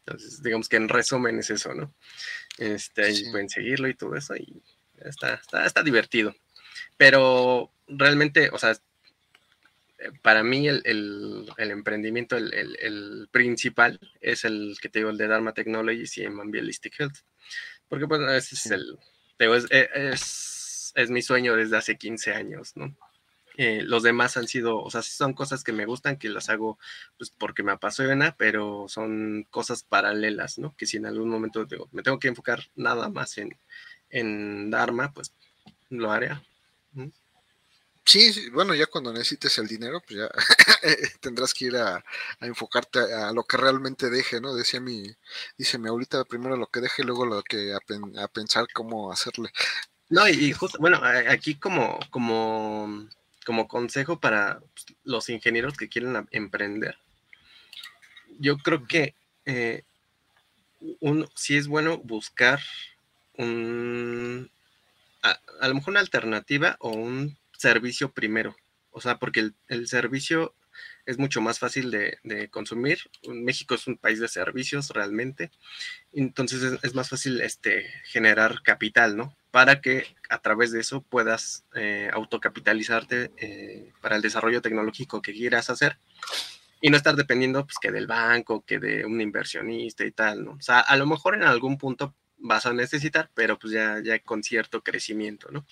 [0.00, 1.92] Entonces, digamos que en resumen es eso, ¿no?
[2.58, 4.62] Este, ahí pueden seguirlo y todo eso, y
[4.98, 6.34] está, está, está divertido.
[6.96, 8.76] Pero realmente, o sea,
[10.22, 15.26] para mí el, el, emprendimiento, el, el, principal, es el que te digo, el de
[15.26, 17.16] Dharma Technologies y Ambientalistic Health.
[17.88, 18.98] Porque, bueno, ese es el,
[19.38, 20.55] es, es
[20.96, 22.96] es mi sueño desde hace 15 años, ¿no?
[23.58, 26.78] Eh, los demás han sido, o sea, son cosas que me gustan, que las hago
[27.16, 30.74] pues porque me apasiona, pero son cosas paralelas, ¿no?
[30.76, 33.56] Que si en algún momento digo, me tengo que enfocar nada más en,
[34.10, 35.32] en Dharma, pues
[35.88, 36.38] lo haré.
[38.04, 40.28] Sí, bueno, ya cuando necesites el dinero, pues ya
[41.20, 42.04] tendrás que ir a,
[42.40, 44.54] enfocarte a, lo que realmente deje, ¿no?
[44.54, 45.02] Decía mi,
[45.58, 49.50] dice mi ahorita primero lo que deje, luego lo que a pensar cómo hacerle.
[50.08, 53.08] No, y, justo, bueno, aquí como, como,
[53.44, 56.96] como consejo para pues, los ingenieros que quieren emprender,
[58.38, 59.14] yo creo que
[59.46, 59.82] eh,
[61.00, 62.60] uno, sí es bueno buscar
[63.36, 64.50] un,
[65.22, 68.56] a, lo mejor una alternativa o un servicio primero.
[68.92, 70.54] O sea, porque el, el servicio
[71.06, 72.98] es mucho más fácil de, consumir.
[73.28, 75.50] México es un país de servicios realmente,
[76.12, 79.34] entonces es, más fácil este, generar capital, ¿no?
[79.50, 85.32] Para que a través de eso puedas eh, autocapitalizarte eh, para el desarrollo tecnológico que
[85.32, 85.98] quieras hacer
[86.80, 90.52] y no estar dependiendo pues, que del banco, que de un inversionista y tal, ¿no?
[90.52, 94.18] O sea, a lo mejor en algún punto vas a necesitar, pero pues ya, ya
[94.18, 95.64] con cierto crecimiento, ¿no?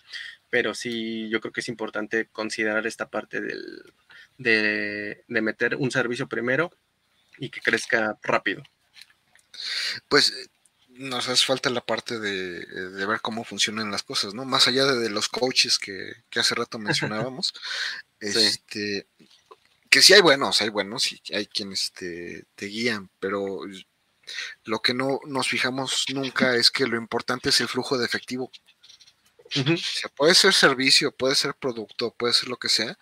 [0.48, 3.92] Pero sí, yo creo que es importante considerar esta parte del,
[4.38, 6.70] de, meter un servicio primero
[7.38, 8.62] y que crezca rápido.
[10.08, 10.32] Pues
[10.88, 14.44] nos hace falta la parte de, ver cómo funcionan las cosas, ¿no?
[14.44, 17.52] Más allá de, los coaches que, hace rato mencionábamos,
[18.20, 19.06] este,
[19.90, 23.60] que sí hay buenos, hay buenos y hay quienes te, te, guían, pero
[24.64, 28.50] lo que no nos fijamos nunca es que lo importante es el flujo de efectivo.
[29.54, 32.98] o sea, puede ser servicio, puede ser producto, puede ser lo que sea,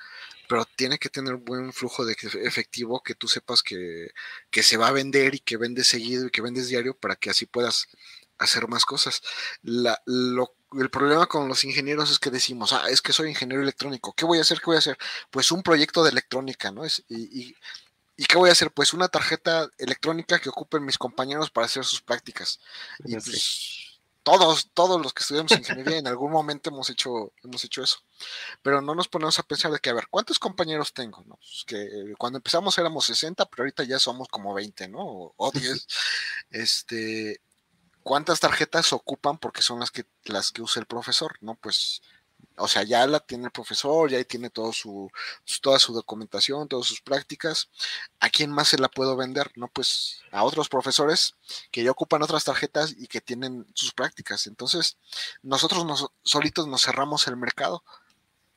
[0.48, 4.10] pero tiene que tener buen flujo de efectivo que tú sepas que,
[4.50, 7.46] se va a vender y que vendes seguido y que vendes diario para que así
[7.46, 7.88] puedas
[8.38, 9.22] hacer más cosas.
[9.62, 13.62] La, lo, el problema con los ingenieros es que decimos, ah, es que soy ingeniero
[13.62, 14.58] electrónico, ¿qué voy a hacer?
[14.58, 14.98] ¿Qué voy a hacer?
[15.30, 16.84] Pues un proyecto de electrónica, ¿no?
[16.84, 17.54] Es, y,
[18.16, 18.70] y, qué voy a hacer?
[18.72, 22.60] Pues una tarjeta electrónica que ocupen mis compañeros para hacer sus prácticas.
[23.04, 23.91] Y pues,
[24.22, 27.98] todos, todos los que estudiamos ingeniería en algún momento hemos hecho, hemos hecho eso.
[28.62, 31.22] Pero no nos ponemos a pensar de que, a ver, ¿cuántos compañeros tengo?
[31.26, 31.36] No?
[31.36, 35.32] Pues que cuando empezamos éramos 60, pero ahorita ya somos como 20, ¿no?
[35.36, 35.86] O, 10.
[36.50, 37.40] este,
[38.02, 39.38] ¿cuántas tarjetas ocupan?
[39.38, 41.54] Porque son las que, las que usa el profesor, ¿no?
[41.56, 42.02] Pues
[42.56, 45.10] o sea, ya la tiene el profesor, ya tiene todo su,
[45.60, 47.70] toda su documentación, todas sus prácticas.
[48.20, 49.50] ¿A quién más se la puedo vender?
[49.56, 51.36] No, pues a otros profesores
[51.70, 54.46] que ya ocupan otras tarjetas y que tienen sus prácticas.
[54.46, 54.96] Entonces,
[55.42, 57.82] nosotros nos, solitos nos cerramos el mercado.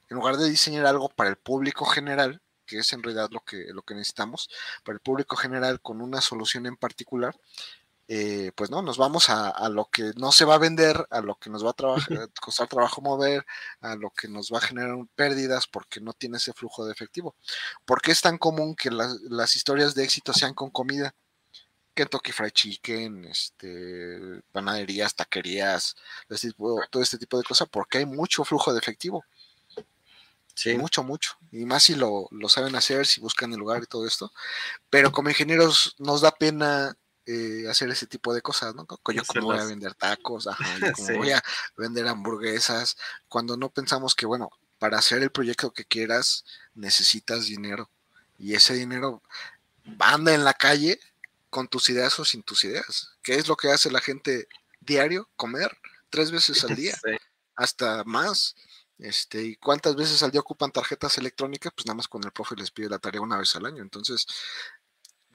[0.10, 3.68] En lugar de diseñar algo para el público general, que es en realidad lo que,
[3.74, 4.50] lo que necesitamos,
[4.84, 7.36] para el público general con una solución en particular,
[8.08, 11.36] eh, pues no, nos vamos a, lo que no se va a vender, a lo
[11.36, 13.46] que nos va a trabajar, costar trabajo mover,
[13.82, 17.36] a lo que nos va a generar pérdidas porque no tiene ese flujo de efectivo.
[17.84, 21.16] ¿Por qué es tan común que las, historias de éxito sean con comida?
[21.96, 25.96] Kentucky Fried Chicken, este, panaderías, taquerías,
[26.92, 29.24] todo este tipo de cosas, porque hay mucho flujo de efectivo.
[30.56, 30.78] Sí.
[30.78, 31.32] Mucho, mucho.
[31.52, 34.32] Y más si lo, saben hacer, si buscan el lugar y todo esto.
[34.90, 38.88] Pero como ingenieros nos da pena eh, hacer ese tipo de cosas, ¿no?
[39.14, 40.64] Yo como voy a vender tacos, ajá,
[40.96, 41.44] como voy a
[41.78, 42.98] vender hamburguesas,
[43.28, 44.50] cuando no pensamos que, bueno,
[44.80, 47.90] para hacer el proyecto que quieras necesitas dinero.
[48.38, 49.24] Y ese dinero
[50.00, 51.00] anda en la calle
[51.50, 53.12] con tus ideas o sin tus ideas.
[53.24, 54.48] ¿Qué es lo que hace la gente
[54.82, 55.30] diario?
[55.36, 55.76] Comer
[56.10, 56.98] tres veces al día,
[57.56, 58.56] hasta más.
[58.98, 61.74] Este, ¿y cuántas veces al día ocupan tarjetas electrónicas?
[61.76, 63.82] Pues nada más con el profe les pide la tarea una vez al año.
[63.82, 64.26] Entonces,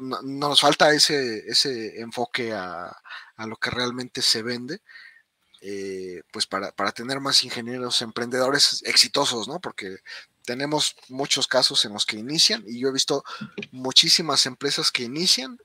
[0.01, 2.97] no, nos falta ese, ese enfoque a,
[3.36, 4.81] a, lo que realmente se vende,
[5.60, 9.60] eh, pues para, para, tener más ingenieros emprendedores exitosos, ¿no?
[9.60, 9.98] Porque
[10.44, 13.24] tenemos muchos casos en los que inician y yo he visto
[13.70, 15.59] muchísimas empresas que inician,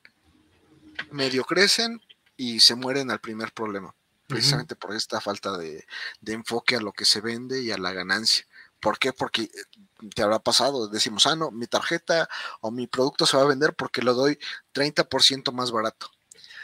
[1.12, 2.02] medio crecen
[2.38, 3.95] y se mueren al primer problema
[4.28, 5.86] precisamente por esta falta de,
[6.26, 8.45] enfoque a lo que se vende y a la ganancia.
[8.80, 9.14] ¿Por qué?
[9.14, 9.49] Porque
[10.14, 12.28] te habrá pasado, decimos, ah, no, mi tarjeta
[12.62, 14.38] o mi producto se va a vender porque lo doy
[14.74, 16.12] 30% más barato.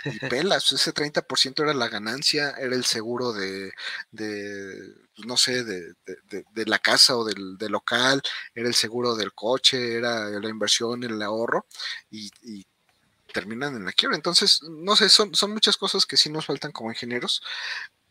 [0.06, 3.72] Y pelas, ese 30% era la ganancia, era el seguro de,
[4.12, 8.22] de pues, no sé, de, de, la casa o del, local,
[8.56, 11.66] era el seguro del coche, era la inversión, el ahorro,
[12.10, 12.66] y, y
[13.32, 14.16] terminan en la quiebra.
[14.16, 17.41] Entonces, no sé, son, son muchas cosas que sí nos faltan como ingenieros,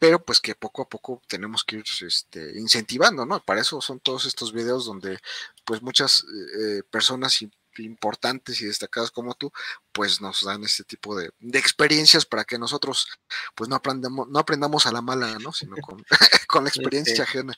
[0.01, 3.41] pero pues que poco a poco tenemos que ir este, incentivando, ¿no?
[3.41, 5.19] Para eso son todos estos videos donde
[5.65, 6.25] pues muchas
[6.59, 7.41] eh, personas
[7.79, 9.53] importantes y destacadas como tú,
[9.93, 13.07] pues nos dan este tipo de, experiencias para que nosotros
[13.55, 15.53] pues no aprendamos, no aprendamos a la mala, ¿no?
[15.53, 16.05] Sino con,
[16.49, 17.57] con la experiencia ajena.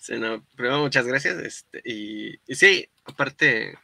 [0.00, 1.36] Sí, no, primero muchas gracias.
[1.38, 3.78] Este, y, y sí, aparte,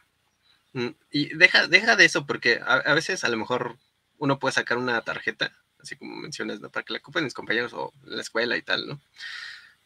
[0.73, 3.77] Mm, y deja, deja de eso, porque a, veces a lo mejor
[4.17, 5.53] uno puede sacar una tarjeta,
[5.83, 6.69] así como mencionas, ¿no?
[6.71, 9.01] Para que la ocupen mis compañeros o la escuela y tal, ¿no?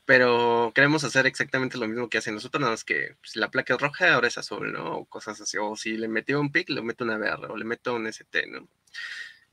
[0.06, 3.74] Pero queremos hacer exactamente lo mismo que hacen nosotros, nada más que si la placa
[3.74, 5.00] es roja, ahora es azul, ¿no?
[5.00, 5.58] O cosas así.
[5.58, 8.48] O si le metió un PIC, le meto una VR o le meto un ST,
[8.48, 8.70] ¿no?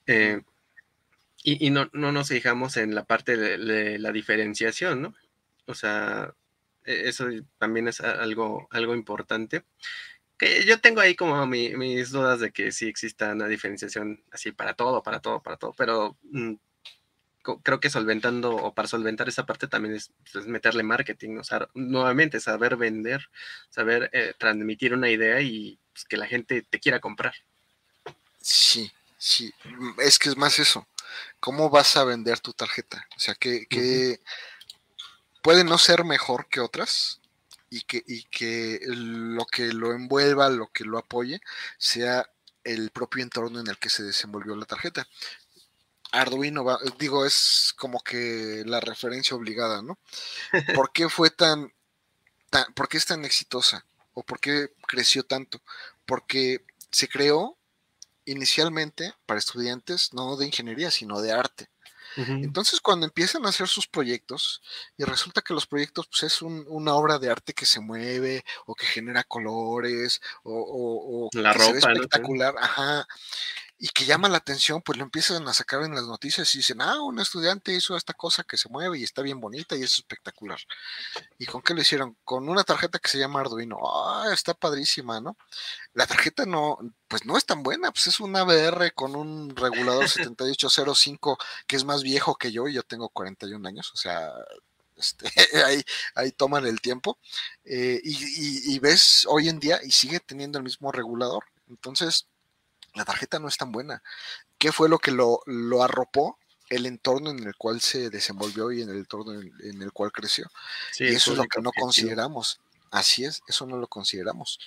[0.07, 0.43] Eh,
[1.43, 5.15] y, no, no, nos fijamos en la parte de, la diferenciación, ¿no?
[5.67, 6.35] O sea,
[6.85, 9.65] e, eso también es algo, algo importante
[10.39, 14.75] que yo tengo ahí como mis dudas de que sí exista una diferenciación así para
[14.75, 16.55] todo, para todo, para todo, pero mm,
[17.63, 21.69] creo que solventando o para solventar esa parte también es, pues, meterle marketing, o sea,
[21.75, 23.29] nuevamente saber vender,
[23.69, 27.35] saber eh, transmitir una idea y pues, que la gente te quiera comprar.
[28.41, 30.87] Sí, sí, mm, es que es más eso.
[31.39, 33.07] ¿Cómo vas a vender tu tarjeta?
[33.17, 34.21] O sea, que, que
[35.43, 37.21] puede no ser mejor que otras,
[37.75, 41.41] y que, y que lo que lo envuelva, lo que lo apoye,
[41.77, 42.31] sea
[42.63, 45.09] el propio entorno en el que se desenvolvió la tarjeta.
[46.13, 46.65] Arduino,
[46.99, 49.99] digo, es como que la referencia obligada, ¿no?
[50.75, 51.73] ¿Por qué fue tan,
[52.51, 53.85] tan, por qué es tan exitosa?
[54.13, 55.61] ¿O por qué creció tanto?
[56.07, 57.59] Porque se creó
[58.25, 61.69] inicialmente para estudiantes no de ingeniería, sino de arte.
[62.41, 64.63] Entonces, cuando empiezan a hacer sus proyectos,
[64.97, 68.75] y resulta que los proyectos pues, es una obra de arte que se mueve, o
[68.75, 73.07] que genera colores, o, La que ropa, espectacular, ajá,
[73.79, 76.81] y que llama la atención, pues lo empiezan a sacar en las noticias y dicen,
[76.81, 79.95] ah, un estudiante hizo esta cosa que se mueve y está bien bonita y es
[79.95, 80.59] espectacular.
[81.39, 82.17] ¿Y con qué lo hicieron?
[82.25, 83.79] Con una tarjeta que se llama Arduino.
[83.85, 85.37] Ah, está padrísima, ¿no?
[85.93, 86.79] La tarjeta no,
[87.09, 91.85] pues no es tan buena, pues es una VR con un regulador 7805 que es
[91.85, 94.33] más viejo que yo y yo tengo 41 años, o sea,
[94.97, 95.27] este,
[95.65, 95.85] ahí,
[96.15, 97.19] ahí toman el tiempo.
[97.65, 101.45] Eh, y, y ves hoy en día y sigue teniendo el mismo regulador.
[101.69, 102.29] Entonces,
[102.95, 104.03] la tarjeta no es tan buena.
[104.59, 106.39] ¿Qué fue lo que lo, lo arropó?
[106.71, 110.51] El entorno en el cual se desenvolvió y en el entorno en, el cual creció.
[110.99, 112.61] y eso es lo que no consideramos.
[112.91, 114.59] Así es, eso no lo consideramos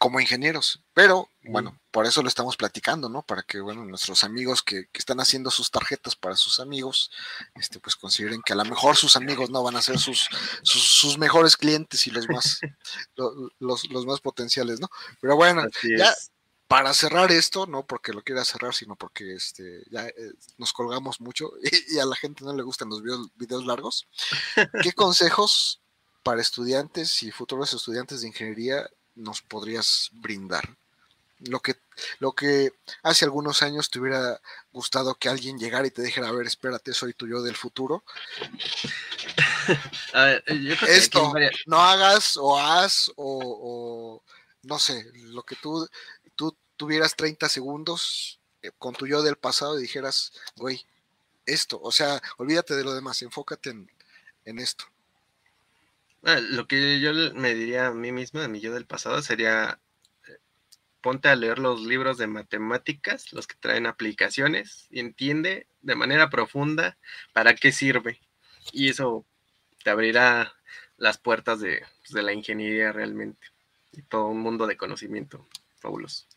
[0.00, 0.82] como ingenieros.
[0.94, 3.20] Pero bueno, por eso lo estamos platicando, ¿no?
[3.20, 7.10] Para que, bueno, nuestros amigos que, están haciendo sus tarjetas para sus amigos,
[7.54, 10.30] este, pues consideren que a lo mejor sus amigos no van a ser sus,
[10.62, 12.60] sus, mejores clientes y los más,
[13.58, 14.88] los, los, más potenciales, ¿no?
[15.20, 15.64] Pero bueno,
[15.98, 16.14] ya,
[16.70, 21.20] para cerrar esto, no porque lo quiera cerrar, sino porque este, ya eh, nos colgamos
[21.20, 21.50] mucho
[21.88, 23.02] y, a la gente no le gustan los
[23.34, 24.06] videos, largos,
[24.80, 25.80] ¿qué consejos
[26.22, 30.76] para estudiantes y futuros estudiantes de ingeniería nos podrías brindar?
[31.40, 31.74] Lo que,
[32.20, 32.72] lo que
[33.02, 34.40] hace algunos años te hubiera
[34.72, 38.04] gustado que alguien llegara y te dijera, a ver, espérate, soy tu yo del futuro.
[40.86, 41.32] Esto,
[41.66, 44.22] no hagas o haz o, o
[44.62, 45.88] no sé, lo que tú
[46.80, 50.86] tuvieras 30 segundos eh, con tu yo del pasado y dijeras, güey,
[51.44, 54.86] esto, o sea, olvídate de lo demás, enfócate en, esto.
[56.24, 59.78] Ah, lo que yo me diría a mí mismo, a mi yo del pasado, sería
[60.26, 60.38] eh,
[61.02, 66.30] ponte a leer los libros de matemáticas, los que traen aplicaciones, y entiende de manera
[66.30, 66.96] profunda
[67.34, 68.22] para qué sirve.
[68.72, 69.26] Y eso
[69.84, 70.54] te abrirá
[70.96, 73.48] las puertas de, pues, de la ingeniería realmente.
[73.92, 75.46] Y todo un mundo de conocimiento
[75.76, 76.29] fabuloso.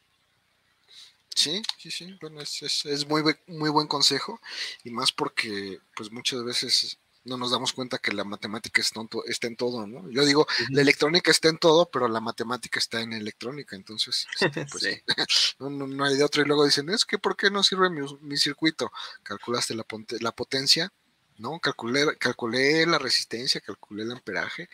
[1.44, 4.40] Sí, sí, sí, bueno, es, es, muy, muy buen consejo
[4.86, 9.02] y más porque pues muchas veces no nos damos cuenta que la matemática está
[9.48, 10.10] en, todo, ¿no?
[10.10, 14.26] Yo digo, la electrónica está en todo, pero la matemática está en electrónica, entonces,
[14.72, 15.04] pues,
[15.60, 16.42] no, hay de otro.
[16.42, 18.90] Y luego dicen, es que ¿por qué no sirve mi, circuito?
[19.24, 19.86] Calculaste la,
[20.22, 20.94] la potencia,
[21.40, 21.60] ¿no?
[21.60, 24.70] Calculé, calculé la resistencia, calculé el amperaje,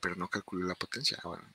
[0.00, 1.18] pero no calculé la potencia.
[1.24, 1.52] Bueno,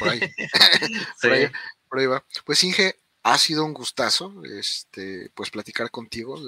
[0.00, 0.20] por ahí.
[1.22, 1.50] por, ahí
[1.88, 2.24] por ahí va.
[2.44, 6.40] Pues Inge, ha sido un gustazo, este, pues platicar contigo.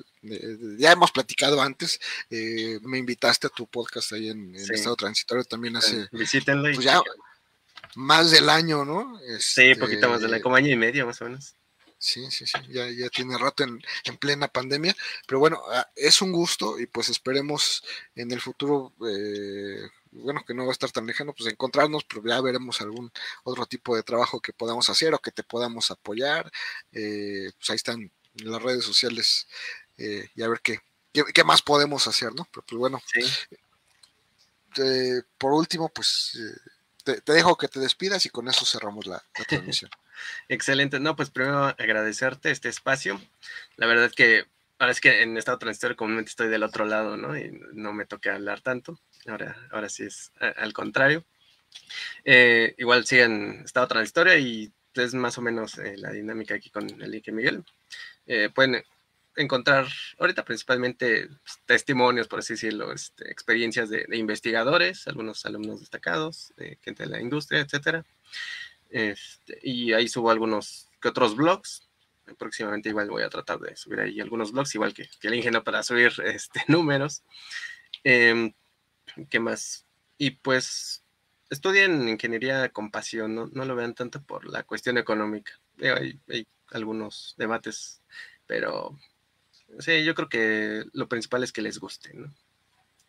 [0.78, 5.76] ya hemos platicado antes, eh, me invitaste a tu podcast ahí en, Estado Transitorio también
[5.76, 6.08] hace.
[6.10, 6.72] Visítenlo.
[6.74, 7.00] Pues ya
[7.96, 9.18] más del año, ¿no?
[9.38, 11.54] sí, poquito más del año, como año y medio más o menos.
[11.96, 14.94] Sí, sí, sí, ya, ya tiene rato en, en, plena pandemia,
[15.26, 17.82] pero bueno, ah, es un gusto y pues esperemos
[18.14, 22.22] en el futuro eh, bueno, que no va a estar tan lejano, pues encontrarnos, pero
[22.24, 23.10] ya veremos algún
[23.42, 26.50] otro tipo de trabajo que podamos hacer o que te podamos apoyar.
[26.92, 29.48] Eh, pues ahí están las redes sociales
[29.98, 30.78] eh, y a ver qué,
[31.12, 32.46] qué, más podemos hacer, ¿no?
[32.52, 33.02] Pero pues bueno,
[34.76, 36.38] eh, por último, pues
[37.04, 39.90] te, dejo que te despidas y con eso cerramos la, transmisión.
[40.48, 43.20] Excelente, no, pues primero agradecerte este espacio.
[43.76, 44.46] La verdad que
[44.78, 47.36] ahora es que en estado transitorio comúnmente estoy del otro lado, ¿no?
[47.36, 48.98] Y no me toca hablar tanto.
[49.26, 51.24] Ahora, ahora sí es al contrario.
[52.24, 56.88] Eh, igual siguen estado transitoria y es más o menos eh, la dinámica aquí con
[57.02, 57.64] el Ike Miguel.
[58.26, 58.82] Eh, pueden
[59.36, 59.86] encontrar
[60.18, 66.52] ahorita principalmente pues, testimonios, por así decirlo, este, experiencias de, investigadores, algunos alumnos destacados,
[66.82, 68.04] gente de la industria, etcétera.
[68.90, 71.88] Este, y ahí subo algunos que otros blogs.
[72.38, 75.62] Próximamente igual voy a tratar de subir ahí algunos blogs, igual que, que el ingenio
[75.64, 77.22] para subir este, números.
[78.04, 78.52] Em,
[79.30, 79.86] ¿Qué más?
[80.18, 81.04] Y pues
[81.50, 85.52] estudien ingeniería con pasión, no, no lo vean tanto por la cuestión económica.
[85.80, 88.02] Hay, hay, algunos debates,
[88.46, 88.98] pero
[89.78, 92.34] sí, yo creo que lo principal es que les guste, ¿no?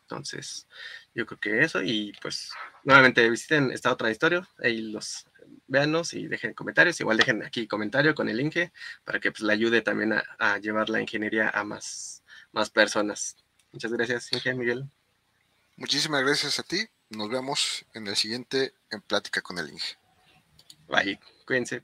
[0.02, 0.68] Entonces,
[1.16, 2.52] yo creo que eso, y pues
[2.84, 5.26] nuevamente visiten Estado Transitorio, ahí los
[5.68, 8.56] véanos y dejen comentarios, igual dejen aquí comentario con el link
[9.04, 13.36] para que pues le ayude también a, a llevar la ingeniería a más, más personas.
[13.72, 14.88] Muchas gracias, Inge Miguel.
[15.78, 16.86] Muchísimas gracias a ti.
[17.10, 19.98] Nos vemos en el siguiente en Plática con el Inge.
[20.88, 21.20] Bye.
[21.46, 21.84] Cuídense.